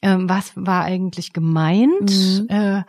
[0.05, 2.47] ähm, was war eigentlich gemeint mhm.
[2.51, 2.83] äh,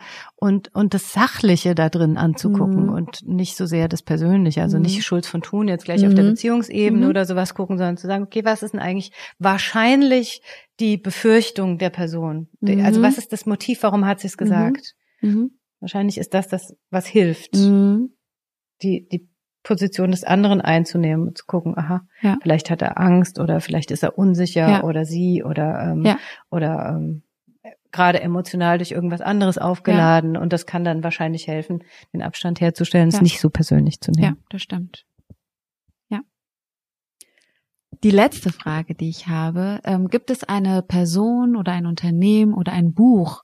[0.46, 2.92] und und das Sachliche da drin anzugucken mhm.
[2.92, 4.84] und nicht so sehr das Persönliche, also mhm.
[4.84, 6.30] nicht Schulz von Thun jetzt gleich auf der mhm.
[6.30, 7.10] Beziehungsebene mhm.
[7.10, 10.42] oder sowas gucken, sondern zu sagen, okay, was ist denn eigentlich wahrscheinlich
[10.78, 12.48] die Befürchtung der Person?
[12.84, 14.94] Also was ist das Motiv, warum hat sie es gesagt?
[15.80, 17.54] Wahrscheinlich ist das das, was hilft.
[18.82, 19.28] Die, die
[19.66, 22.38] Position des anderen einzunehmen und zu gucken, aha, ja.
[22.40, 24.84] vielleicht hat er Angst oder vielleicht ist er unsicher ja.
[24.84, 26.18] oder sie oder ähm, ja.
[26.50, 27.22] oder ähm,
[27.92, 33.08] gerade emotional durch irgendwas anderes aufgeladen und das kann dann wahrscheinlich helfen, den Abstand herzustellen,
[33.08, 34.36] es nicht so persönlich zu nehmen.
[34.36, 35.06] Ja, das stimmt.
[36.08, 36.20] Ja.
[38.04, 42.72] Die letzte Frage, die ich habe, ähm, gibt es eine Person oder ein Unternehmen oder
[42.72, 43.42] ein Buch,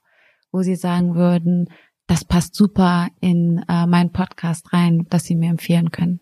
[0.51, 1.69] wo Sie sagen würden,
[2.07, 6.19] das passt super in äh, meinen Podcast rein, das Sie mir empfehlen können?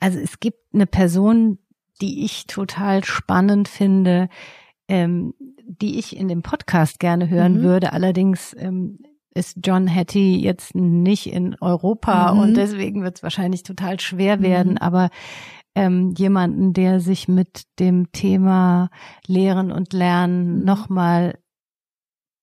[0.00, 1.58] Also es gibt eine Person,
[2.00, 4.28] die ich total spannend finde,
[4.88, 5.34] ähm,
[5.64, 7.62] die ich in dem Podcast gerne hören mhm.
[7.62, 7.92] würde.
[7.92, 8.98] Allerdings ähm,
[9.34, 12.40] ist John Hattie jetzt nicht in Europa mhm.
[12.40, 14.72] und deswegen wird es wahrscheinlich total schwer werden.
[14.72, 14.78] Mhm.
[14.78, 15.10] Aber
[15.74, 18.90] ähm, jemanden, der sich mit dem Thema
[19.26, 20.64] Lehren und Lernen mhm.
[20.64, 21.38] nochmal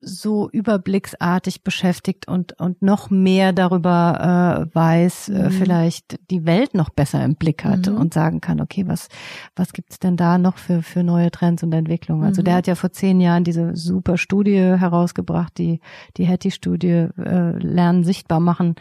[0.06, 5.40] so überblicksartig beschäftigt und und noch mehr darüber äh, weiß, äh, mhm.
[5.40, 7.98] äh, vielleicht die Welt noch besser im Blick hat mhm.
[7.98, 9.08] und sagen kann, okay, was
[9.56, 12.24] was gibt's denn da noch für für neue Trends und Entwicklungen?
[12.24, 12.58] Also der mhm.
[12.58, 15.80] hat ja vor zehn Jahren diese super Studie herausgebracht, die
[16.18, 18.76] die Hattie-Studie äh, Lernen sichtbar machen.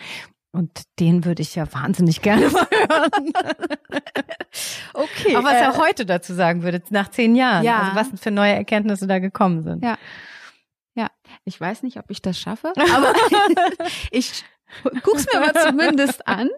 [0.52, 3.32] Und den würde ich ja wahnsinnig gerne mal hören.
[4.94, 5.34] okay.
[5.34, 7.64] Aber was äh, er heute dazu sagen würde, nach zehn Jahren.
[7.64, 7.80] Ja.
[7.80, 9.82] Also was für neue Erkenntnisse da gekommen sind.
[9.82, 9.98] Ja.
[10.94, 11.10] Ja,
[11.44, 13.12] ich weiß nicht, ob ich das schaffe, aber
[14.10, 14.44] ich
[15.02, 16.50] guck's mir mal zumindest an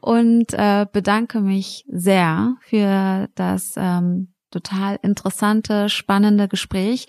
[0.00, 7.06] und äh, bedanke mich sehr für das ähm, total interessante, spannende Gespräch.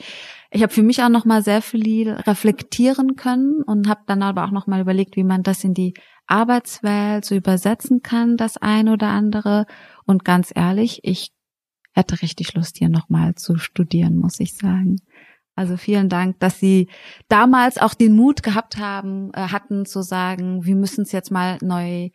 [0.49, 4.45] Ich habe für mich auch noch mal sehr viel reflektieren können und habe dann aber
[4.45, 5.93] auch noch mal überlegt, wie man das in die
[6.27, 9.65] Arbeitswelt so übersetzen kann, das eine oder andere.
[10.05, 11.31] Und ganz ehrlich, ich
[11.93, 14.97] hätte richtig Lust, hier noch mal zu studieren, muss ich sagen.
[15.55, 16.89] Also vielen Dank, dass Sie
[17.29, 21.57] damals auch den Mut gehabt haben, äh, hatten zu sagen, wir müssen es jetzt mal
[21.61, 22.09] neu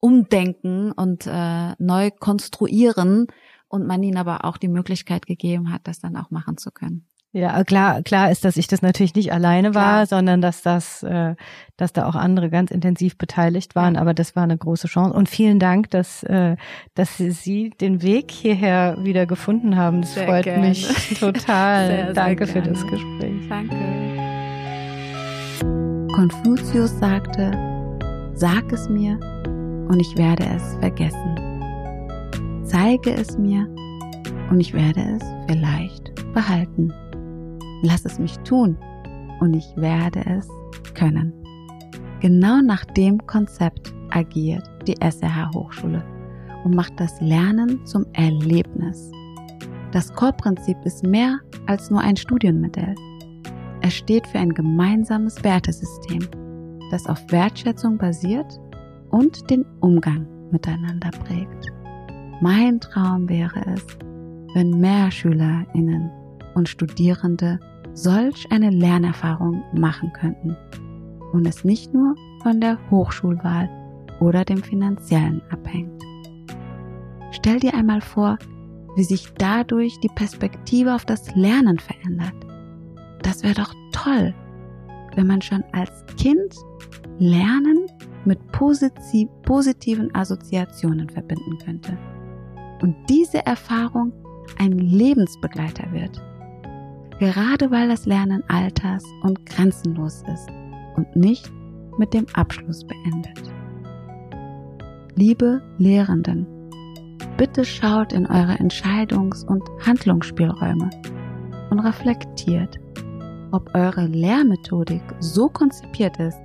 [0.00, 3.26] umdenken und äh, neu konstruieren
[3.68, 7.06] und man ihnen aber auch die Möglichkeit gegeben hat, das dann auch machen zu können.
[7.36, 10.06] Ja, klar, klar ist, dass ich das natürlich nicht alleine war, klar.
[10.06, 11.34] sondern dass das, äh,
[11.76, 13.96] dass da auch andere ganz intensiv beteiligt waren.
[13.96, 14.00] Ja.
[14.00, 15.12] Aber das war eine große Chance.
[15.12, 16.56] Und vielen Dank, dass, äh,
[16.94, 20.00] dass Sie den Weg hierher wieder gefunden haben.
[20.00, 20.68] Das sehr freut gerne.
[20.68, 20.88] mich
[21.20, 21.86] total.
[21.88, 23.46] Sehr, Danke sehr für das Gespräch.
[23.50, 23.76] Danke.
[26.14, 27.50] Konfuzius sagte,
[28.32, 29.20] sag es mir
[29.90, 31.36] und ich werde es vergessen.
[32.64, 33.68] Zeige es mir
[34.48, 36.94] und ich werde es vielleicht behalten.
[37.82, 38.76] Lass es mich tun
[39.40, 40.48] und ich werde es
[40.94, 41.32] können.
[42.20, 46.02] Genau nach dem Konzept agiert die SRH Hochschule
[46.64, 49.10] und macht das Lernen zum Erlebnis.
[49.92, 52.94] Das Core-Prinzip ist mehr als nur ein Studienmodell.
[53.82, 56.26] Es steht für ein gemeinsames Wertesystem,
[56.90, 58.58] das auf Wertschätzung basiert
[59.10, 61.72] und den Umgang miteinander prägt.
[62.40, 63.86] Mein Traum wäre es,
[64.54, 66.10] wenn mehr SchülerInnen
[66.56, 67.60] und Studierende
[67.92, 70.56] solch eine Lernerfahrung machen könnten
[71.32, 73.68] und es nicht nur von der Hochschulwahl
[74.20, 76.02] oder dem finanziellen abhängt.
[77.30, 78.38] Stell dir einmal vor,
[78.96, 82.34] wie sich dadurch die Perspektive auf das Lernen verändert.
[83.22, 84.34] Das wäre doch toll,
[85.14, 86.54] wenn man schon als Kind
[87.18, 87.86] Lernen
[88.24, 91.96] mit positiven Assoziationen verbinden könnte.
[92.82, 94.12] Und diese Erfahrung
[94.58, 96.20] ein Lebensbegleiter wird.
[97.18, 100.48] Gerade weil das Lernen alters- und grenzenlos ist
[100.96, 101.50] und nicht
[101.98, 103.50] mit dem Abschluss beendet.
[105.14, 106.46] Liebe Lehrenden,
[107.38, 110.90] bitte schaut in eure Entscheidungs- und Handlungsspielräume
[111.70, 112.78] und reflektiert,
[113.52, 116.38] ob eure Lehrmethodik so konzipiert ist,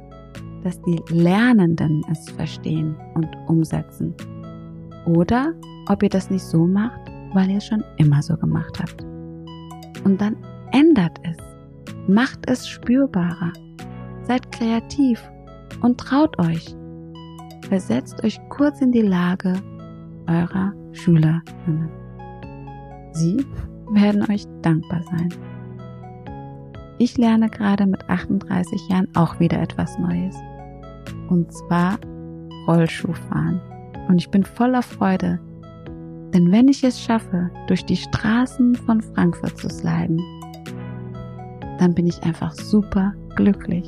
[0.64, 4.14] dass die Lernenden es verstehen und umsetzen.
[5.06, 5.54] Oder
[5.90, 7.02] ob ihr das nicht so macht,
[7.34, 9.04] weil ihr es schon immer so gemacht habt.
[10.06, 10.38] Und dann
[10.72, 11.38] ändert es,
[12.08, 13.54] macht es spürbarer,
[14.24, 15.22] seid kreativ
[15.82, 16.76] und traut euch.
[17.68, 19.54] Versetzt euch kurz in die Lage
[20.28, 21.90] eurer Schülerinnen.
[23.14, 23.46] Sie
[23.92, 25.34] werden euch dankbar sein.
[26.98, 30.36] Ich lerne gerade mit 38 Jahren auch wieder etwas Neues.
[31.30, 31.98] Und zwar
[32.68, 33.60] Rollschuhfahren.
[34.08, 35.40] Und ich bin voller Freude,
[36.34, 40.20] denn wenn ich es schaffe, durch die Straßen von Frankfurt zu sliden,
[41.82, 43.84] dann bin ich einfach super glücklich.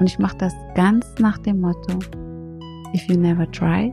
[0.00, 1.98] Und ich mache das ganz nach dem Motto,
[2.94, 3.92] if you never try,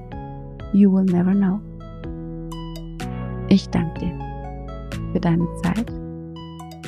[0.72, 1.60] you will never know.
[3.50, 4.18] Ich danke dir
[5.12, 5.92] für deine Zeit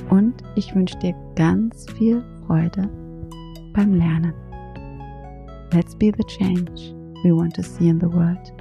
[0.10, 2.89] und ich wünsche dir ganz viel Freude
[3.73, 4.34] beim Lernen.
[5.73, 6.95] Let's be the change
[7.26, 8.53] we want to see in the world.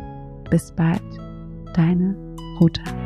[0.51, 1.01] Bis bald
[1.75, 2.17] deine
[2.61, 3.04] Ruta.